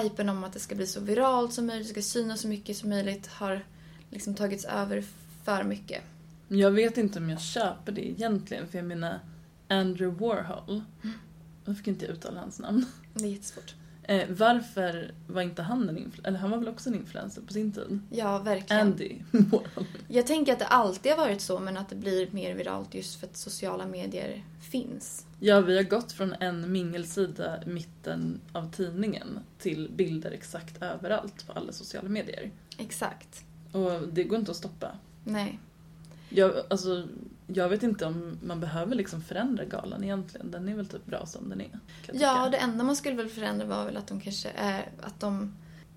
hypen 0.02 0.28
om 0.28 0.44
att 0.44 0.52
det 0.52 0.60
ska 0.60 0.74
bli 0.74 0.86
så 0.86 1.00
viralt 1.00 1.52
som 1.52 1.66
möjligt, 1.66 1.86
det 1.86 1.92
ska 2.02 2.02
synas 2.02 2.40
så 2.40 2.48
mycket 2.48 2.76
som 2.76 2.88
möjligt 2.88 3.26
har 3.26 3.64
liksom 4.10 4.34
tagits 4.34 4.64
över 4.64 5.04
för 5.44 5.64
mycket. 5.64 6.02
Jag 6.48 6.70
vet 6.70 6.98
inte 6.98 7.18
om 7.18 7.30
jag 7.30 7.40
köper 7.40 7.92
det 7.92 8.08
egentligen 8.10 8.68
för 8.68 8.78
jag 8.78 8.86
menar 8.86 9.20
Andrew 9.68 10.26
Warhol. 10.26 10.82
Jag 11.66 11.76
fick 11.76 11.86
inte 11.86 12.06
uttala 12.06 12.40
hans 12.40 12.58
namn. 12.60 12.86
Det 13.14 13.24
är 13.24 13.28
jättesvårt. 13.28 13.74
Eh, 14.08 14.28
varför 14.28 15.14
var 15.26 15.42
inte 15.42 15.62
han 15.62 15.88
en 15.88 15.98
influencer? 15.98 16.28
Eller 16.28 16.38
han 16.38 16.50
var 16.50 16.58
väl 16.58 16.68
också 16.68 16.88
en 16.88 16.94
influencer 16.94 17.42
på 17.42 17.52
sin 17.52 17.72
tid? 17.72 18.00
Ja, 18.10 18.38
verkligen. 18.38 18.86
Andy 18.86 19.16
Warhol. 19.30 19.86
Jag 20.08 20.26
tänker 20.26 20.52
att 20.52 20.58
det 20.58 20.66
alltid 20.66 21.12
har 21.12 21.18
varit 21.18 21.40
så 21.40 21.58
men 21.58 21.76
att 21.76 21.88
det 21.88 21.96
blir 21.96 22.30
mer 22.30 22.54
viralt 22.54 22.94
just 22.94 23.20
för 23.20 23.26
att 23.26 23.36
sociala 23.36 23.86
medier 23.86 24.44
finns. 24.60 25.26
Ja, 25.40 25.60
vi 25.60 25.76
har 25.76 25.82
gått 25.84 26.12
från 26.12 26.32
en 26.32 26.72
mingelsida 26.72 27.62
i 27.62 27.68
mitten 27.68 28.40
av 28.52 28.70
tidningen 28.70 29.40
till 29.58 29.90
bilder 29.96 30.30
exakt 30.30 30.82
överallt 30.82 31.46
på 31.46 31.52
alla 31.52 31.72
sociala 31.72 32.08
medier. 32.08 32.50
Exakt. 32.78 33.44
Och 33.72 34.08
det 34.08 34.24
går 34.24 34.38
inte 34.38 34.50
att 34.50 34.56
stoppa. 34.56 34.98
Nej. 35.24 35.58
Jag, 36.28 36.52
alltså, 36.70 37.08
jag 37.46 37.68
vet 37.68 37.82
inte 37.82 38.06
om 38.06 38.38
man 38.42 38.60
behöver 38.60 38.94
liksom 38.94 39.22
förändra 39.22 39.64
galan 39.64 40.04
egentligen. 40.04 40.50
Den 40.50 40.68
är 40.68 40.74
väl 40.74 40.86
typ 40.86 41.06
bra 41.06 41.26
som 41.26 41.48
den 41.48 41.60
är. 41.60 41.78
Ja, 42.12 42.48
det 42.48 42.56
enda 42.56 42.84
man 42.84 42.96
skulle 42.96 43.16
väl 43.16 43.28
förändra 43.28 43.66
var 43.66 43.84
väl 43.84 43.96
att 43.96 44.06
de 44.06 44.20
kanske 44.20 44.50
är, 44.56 44.88
att 45.00 45.20
de 45.20 45.54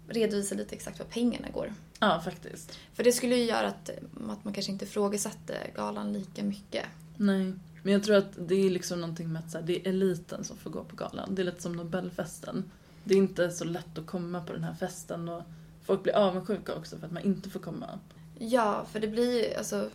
redovisar 0.08 0.56
lite 0.56 0.76
exakt 0.76 1.00
vad 1.00 1.10
pengarna 1.10 1.50
går. 1.50 1.74
ja, 2.00 2.22
faktiskt. 2.26 2.78
För 2.94 3.04
det 3.04 3.12
skulle 3.12 3.36
ju 3.36 3.44
göra 3.44 3.68
att, 3.68 3.90
att 4.30 4.44
man 4.44 4.54
kanske 4.54 4.72
inte 4.72 4.86
ifrågasatte 4.86 5.58
galan 5.76 6.14
lika 6.14 6.44
mycket. 6.44 6.86
Nej. 7.18 7.54
Men 7.84 7.94
jag 7.94 8.04
tror 8.04 8.16
att 8.16 8.32
det 8.48 8.56
är 8.56 8.70
liksom 8.70 9.02
någonting 9.02 9.34
med 9.34 9.44
att 9.48 9.54
här, 9.54 9.62
det 9.62 9.80
är 9.80 9.90
eliten 9.90 10.44
som 10.44 10.58
får 10.58 10.70
gå 10.70 10.84
på 10.84 10.96
galan. 10.96 11.36
Det 11.36 11.42
är 11.42 11.44
lite 11.44 11.62
som 11.62 11.74
Nobelfesten. 11.74 12.72
Det 13.04 13.14
är 13.14 13.18
inte 13.18 13.52
så 13.52 13.64
lätt 13.64 13.98
att 13.98 14.06
komma 14.06 14.42
på 14.42 14.54
den 14.54 14.64
här 14.64 14.74
festen 14.74 15.30
och 15.30 15.44
folk 15.84 16.04
blir 16.04 16.14
avundsjuka 16.14 16.76
också 16.76 16.98
för 16.98 17.06
att 17.06 17.12
man 17.12 17.24
inte 17.24 17.50
får 17.50 17.60
komma. 17.60 18.00
Ja, 18.40 18.86
för 18.92 19.00
det 19.00 19.08
blir 19.08 19.44
ju, 19.44 19.56
alltså, 19.56 19.90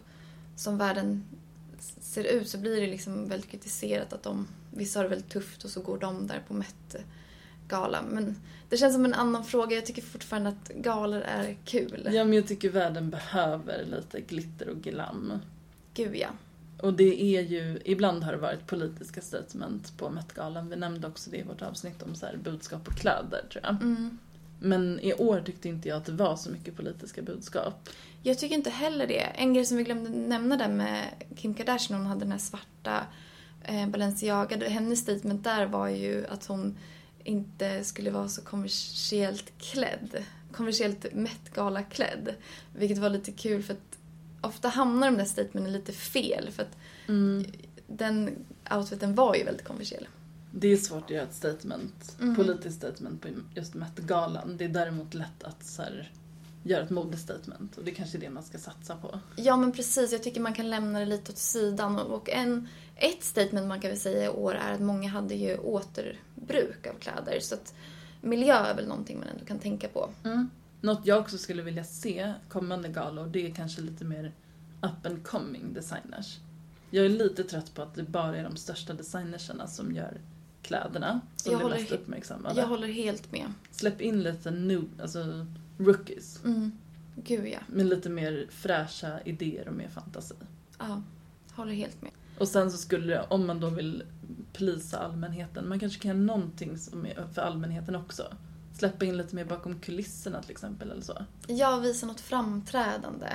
som 0.56 0.78
världen 0.78 1.24
ser 1.82 2.24
ut 2.24 2.48
så 2.48 2.58
blir 2.58 2.80
det 2.80 2.86
liksom 2.86 3.28
väldigt 3.28 3.50
kritiserat 3.50 4.12
att 4.12 4.22
de, 4.22 4.46
vissa 4.70 4.98
har 4.98 5.04
det 5.04 5.10
väldigt 5.10 5.30
tufft 5.30 5.64
och 5.64 5.70
så 5.70 5.80
går 5.80 5.98
de 5.98 6.26
där 6.26 6.42
på 6.48 6.54
Met-galan. 6.54 8.04
Men 8.04 8.36
det 8.68 8.76
känns 8.76 8.94
som 8.94 9.04
en 9.04 9.14
annan 9.14 9.44
fråga. 9.44 9.76
Jag 9.76 9.86
tycker 9.86 10.02
fortfarande 10.02 10.48
att 10.48 10.68
galor 10.68 11.20
är 11.20 11.56
kul. 11.64 12.08
Ja, 12.12 12.24
men 12.24 12.32
jag 12.32 12.46
tycker 12.46 12.70
världen 12.70 13.10
behöver 13.10 13.84
lite 13.84 14.20
glitter 14.20 14.68
och 14.68 14.76
glam. 14.76 15.32
Gud 15.94 16.16
ja. 16.16 16.28
Och 16.80 16.94
det 16.94 17.36
är 17.36 17.40
ju, 17.42 17.80
ibland 17.84 18.24
har 18.24 18.32
det 18.32 18.38
varit 18.38 18.66
politiska 18.66 19.20
statement 19.20 19.98
på 19.98 20.10
Met-galan. 20.10 20.68
Vi 20.68 20.76
nämnde 20.76 21.08
också 21.08 21.30
det 21.30 21.36
i 21.36 21.42
vårt 21.42 21.62
avsnitt 21.62 22.02
om 22.02 22.14
så 22.14 22.26
budskap 22.44 22.88
och 22.88 22.94
kläder, 22.94 23.44
tror 23.52 23.64
jag. 23.64 23.82
Mm. 23.82 24.18
Men 24.64 25.00
i 25.00 25.14
år 25.14 25.40
tyckte 25.40 25.68
inte 25.68 25.88
jag 25.88 25.96
att 25.96 26.04
det 26.04 26.12
var 26.12 26.36
så 26.36 26.50
mycket 26.50 26.76
politiska 26.76 27.22
budskap. 27.22 27.88
Jag 28.22 28.38
tycker 28.38 28.54
inte 28.54 28.70
heller 28.70 29.06
det. 29.06 29.20
En 29.20 29.54
grej 29.54 29.64
som 29.64 29.76
vi 29.76 29.84
glömde 29.84 30.10
nämna 30.10 30.56
där 30.56 30.68
med 30.68 31.04
Kim 31.36 31.54
Kardashian, 31.54 32.00
hon 32.00 32.06
hade 32.06 32.20
den 32.20 32.32
här 32.32 32.38
svarta 32.38 33.06
eh, 33.64 33.88
Balenciaga. 33.88 34.68
Hennes 34.68 35.00
statement 35.00 35.44
där 35.44 35.66
var 35.66 35.88
ju 35.88 36.26
att 36.26 36.46
hon 36.46 36.78
inte 37.24 37.84
skulle 37.84 38.10
vara 38.10 38.28
så 38.28 38.42
kommersiellt 38.42 39.52
klädd. 39.58 40.24
Kommersiellt 40.52 41.14
Met-gala-klädd. 41.14 42.34
Vilket 42.76 42.98
var 42.98 43.10
lite 43.10 43.32
kul 43.32 43.62
för 43.62 43.74
att 43.74 43.98
ofta 44.40 44.68
hamnar 44.68 45.10
de 45.10 45.16
där 45.16 45.24
statementen 45.24 45.72
lite 45.72 45.92
fel. 45.92 46.50
För 46.50 46.62
att 46.62 46.76
den 47.86 48.30
outfiten 48.70 49.14
var 49.14 49.34
ju 49.34 49.44
väldigt 49.44 49.66
kommersiell. 49.66 50.06
Det 50.56 50.68
är 50.72 50.76
svårt 50.76 51.04
att 51.04 51.10
göra 51.10 51.22
ett 51.22 51.34
statement, 51.34 52.16
Mhm. 52.20 52.36
politiskt 52.36 52.76
statement 52.76 53.22
på 53.22 53.28
just 53.54 53.74
Met-galan. 53.74 54.56
Det 54.56 54.64
är 54.64 54.68
däremot 54.68 55.14
lätt 55.14 55.42
att 55.44 55.64
så 55.64 55.82
här, 55.82 56.12
göra 56.62 56.84
ett 56.84 56.90
modestatement 56.90 57.78
och 57.78 57.84
det 57.84 57.90
är 57.90 57.94
kanske 57.94 58.18
är 58.18 58.20
det 58.20 58.30
man 58.30 58.42
ska 58.42 58.58
satsa 58.58 58.96
på. 58.96 59.20
Ja 59.36 59.56
men 59.56 59.72
precis, 59.72 60.12
jag 60.12 60.22
tycker 60.22 60.40
man 60.40 60.54
kan 60.54 60.70
lämna 60.70 60.98
det 60.98 61.06
lite 61.06 61.32
åt 61.32 61.38
sidan. 61.38 61.98
Och 61.98 62.30
en, 62.30 62.68
ett 62.96 63.24
statement 63.24 63.66
man 63.68 63.80
kan 63.80 63.90
väl 63.90 64.00
säga 64.00 64.24
i 64.24 64.28
år 64.28 64.54
är 64.54 64.72
att 64.72 64.80
många 64.80 65.08
hade 65.10 65.34
ju 65.34 65.56
återbruk 65.58 66.86
av 66.86 66.98
kläder. 66.98 67.40
Så 67.40 67.54
att 67.54 67.74
miljö 68.20 68.54
är 68.54 68.74
väl 68.74 68.88
någonting 68.88 69.18
man 69.18 69.28
ändå 69.28 69.44
kan 69.44 69.58
tänka 69.58 69.88
på. 69.88 70.10
Något 70.80 71.06
jag 71.06 71.20
också 71.20 71.38
skulle 71.38 71.62
vilja 71.62 71.84
se 71.84 72.32
kommande 72.48 72.88
galor, 72.88 73.26
det 73.26 73.46
är 73.46 73.54
kanske 73.54 73.80
lite 73.80 74.04
mer 74.04 74.32
up 74.82 75.06
and 75.06 75.24
coming 75.26 75.72
designers. 75.72 76.38
Jag 76.90 77.04
är 77.04 77.08
lite 77.08 77.44
trött 77.44 77.74
på 77.74 77.82
att 77.82 77.94
det 77.94 78.02
bara 78.02 78.36
är 78.36 78.44
de 78.44 78.56
största 78.56 78.92
designerserna 78.92 79.66
som 79.66 79.94
gör 79.94 80.20
kläderna 80.64 81.20
som 81.36 81.52
Jag 81.52 81.58
håller 81.58 81.76
mest 81.76 81.92
uppmärksammade. 81.92 82.60
Jag 82.60 82.66
håller 82.66 82.88
helt 82.88 83.32
med. 83.32 83.52
Släpp 83.70 84.00
in 84.00 84.22
lite 84.22 84.50
new, 84.50 84.84
alltså 85.02 85.46
rookies. 85.78 86.44
Mm. 86.44 86.72
Gud 87.16 87.46
ja. 87.46 87.58
Med 87.68 87.86
lite 87.86 88.10
mer 88.10 88.46
fräscha 88.50 89.20
idéer 89.24 89.68
och 89.68 89.74
mer 89.74 89.88
fantasi. 89.88 90.34
Ja, 90.78 91.02
håller 91.52 91.72
helt 91.72 92.02
med. 92.02 92.10
Och 92.38 92.48
sen 92.48 92.72
så 92.72 92.78
skulle, 92.78 93.22
om 93.22 93.46
man 93.46 93.60
då 93.60 93.70
vill 93.70 94.02
plisa 94.52 94.98
allmänheten, 94.98 95.68
man 95.68 95.80
kanske 95.80 96.00
kan 96.02 96.08
göra 96.08 96.18
någonting 96.18 96.78
som 96.78 97.06
är 97.06 97.26
för 97.34 97.42
allmänheten 97.42 97.94
också. 97.94 98.34
Släppa 98.78 99.04
in 99.04 99.16
lite 99.16 99.34
mer 99.34 99.44
bakom 99.44 99.78
kulisserna 99.80 100.42
till 100.42 100.50
exempel 100.50 100.90
eller 100.90 101.02
så. 101.02 101.24
Jag 101.46 101.80
visar 101.80 102.06
något 102.06 102.20
framträdande. 102.20 103.26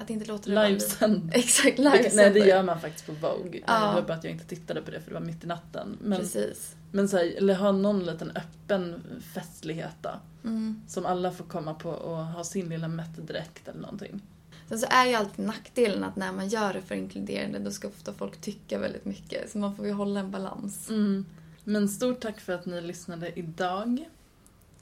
Att 0.00 0.10
inte 0.10 0.24
låta 0.26 0.50
det 0.50 0.68
Livesänd. 0.68 1.30
Exakt, 1.34 1.76
Det- 1.76 2.14
Nej, 2.14 2.30
det 2.30 2.38
gör 2.38 2.62
man 2.62 2.80
faktiskt 2.80 3.06
på 3.06 3.12
Vogue. 3.12 3.60
Ja. 3.66 3.88
Det 3.88 3.94
var 3.94 4.02
bara 4.02 4.14
att 4.14 4.24
jag 4.24 4.32
inte 4.32 4.44
tittade 4.46 4.82
på 4.82 4.90
det 4.90 5.00
för 5.00 5.08
det 5.10 5.14
var 5.14 5.26
mitt 5.26 5.44
i 5.44 5.46
natten. 5.46 5.98
Men, 6.00 6.18
Precis. 6.20 6.74
men 6.92 7.08
så 7.08 7.16
här, 7.16 7.24
eller 7.36 7.54
ha 7.54 7.72
någon 7.72 8.06
liten 8.06 8.30
öppen 8.34 9.02
festlighet 9.34 9.94
då. 10.00 10.10
Mm. 10.44 10.82
Som 10.88 11.06
alla 11.06 11.32
får 11.32 11.44
komma 11.44 11.74
på 11.74 11.90
och 11.90 12.16
ha 12.16 12.44
sin 12.44 12.68
lilla 12.68 12.88
Met-dräkt 12.88 13.68
eller 13.68 13.80
någonting. 13.80 14.20
Sen 14.68 14.78
så 14.78 14.86
är 14.90 15.06
ju 15.06 15.14
alltid 15.14 15.44
nackdelen 15.46 16.04
att 16.04 16.16
när 16.16 16.32
man 16.32 16.48
gör 16.48 16.72
det 16.72 16.82
för 16.82 16.94
inkluderande 16.94 17.58
då 17.58 17.70
ska 17.70 17.88
ofta 17.88 18.12
folk 18.12 18.40
tycka 18.40 18.78
väldigt 18.78 19.04
mycket. 19.04 19.50
Så 19.50 19.58
man 19.58 19.76
får 19.76 19.86
ju 19.86 19.92
hålla 19.92 20.20
en 20.20 20.30
balans. 20.30 20.88
Mm. 20.90 21.26
Men 21.64 21.88
stort 21.88 22.20
tack 22.20 22.40
för 22.40 22.52
att 22.52 22.66
ni 22.66 22.80
lyssnade 22.80 23.38
idag. 23.38 24.04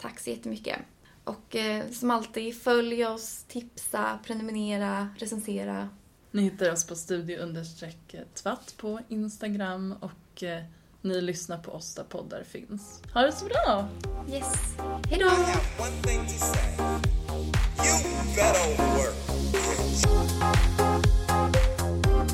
Tack 0.00 0.20
så 0.20 0.30
jättemycket. 0.30 0.78
Och 1.24 1.56
eh, 1.56 1.90
som 1.90 2.10
alltid, 2.10 2.62
följ 2.62 3.06
oss, 3.06 3.44
tipsa, 3.48 4.18
prenumerera, 4.24 5.08
recensera. 5.18 5.88
Ni 6.30 6.42
hittar 6.42 6.72
oss 6.72 6.86
på 6.86 6.96
studio 6.96 7.38
understreck 7.38 8.14
tvatt 8.34 8.74
på 8.76 9.00
Instagram 9.08 9.94
och 10.00 10.42
eh, 10.42 10.62
ni 11.00 11.20
lyssnar 11.20 11.58
på 11.58 11.72
oss 11.72 11.94
där 11.94 12.04
poddar 12.04 12.42
finns. 12.42 13.02
Ha 13.14 13.22
det 13.22 13.32
så 13.32 13.44
bra! 13.44 13.88
Yes. 14.30 14.76
Hej 15.10 15.18
då! 15.18 15.30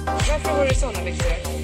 Varför 0.06 0.50
har 0.50 0.66
du 0.66 0.74
såna 0.74 1.04
byxor? 1.04 1.60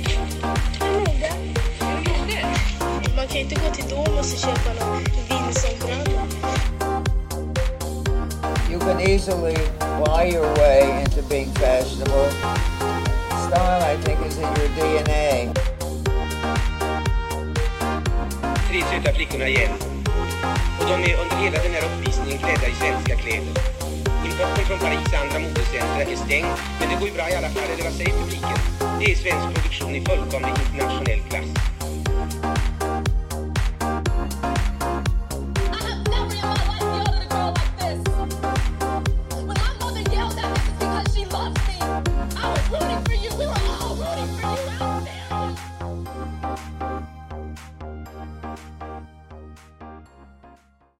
Man 3.27 3.33
kan 3.33 3.41
inte 3.41 3.55
gå 3.55 3.74
till 3.74 3.89
Domus 3.89 4.33
och 4.33 4.39
köpa 4.39 4.85
någon 4.85 5.05
vindsombröd. 5.29 6.18
You 8.70 8.79
can 8.79 9.01
easily 9.01 9.57
lie 10.05 10.31
your 10.35 10.55
way 10.57 11.03
into 11.03 11.22
being 11.22 11.51
fashionable. 11.55 12.31
Style, 13.47 13.83
I 13.83 13.97
think, 14.05 14.18
is 14.27 14.39
in 14.39 14.45
your 14.45 14.68
DNA. 14.79 15.53
Trivs 18.68 19.16
flickorna 19.16 19.49
igen. 19.49 19.72
Och 20.81 20.87
de 20.87 20.95
är 21.11 21.20
under 21.22 21.37
hela 21.37 21.62
den 21.62 21.72
här 21.72 21.85
uppvisningen 21.85 22.39
klädda 22.39 22.68
i 22.68 22.74
svenska 22.74 23.16
kläder. 23.16 23.55
Importen 24.24 24.64
från 24.64 24.79
Paris 24.79 25.14
andra 25.22 25.39
modecentra 25.39 26.03
är 26.03 26.16
stängd, 26.16 26.47
men 26.81 26.89
det 26.89 26.97
går 27.01 27.09
ju 27.09 27.14
bra 27.14 27.31
i 27.31 27.35
alla 27.35 27.49
fall, 27.49 27.70
eller 27.74 27.85
vad 27.85 27.93
säger 27.93 28.11
publiken? 28.11 28.59
Det 29.01 29.12
är 29.12 29.16
svensk 29.16 29.47
produktion 29.55 29.95
i 29.95 30.01
fullkomlig 30.05 30.53
internationell 30.66 31.20
klass. 31.29 31.76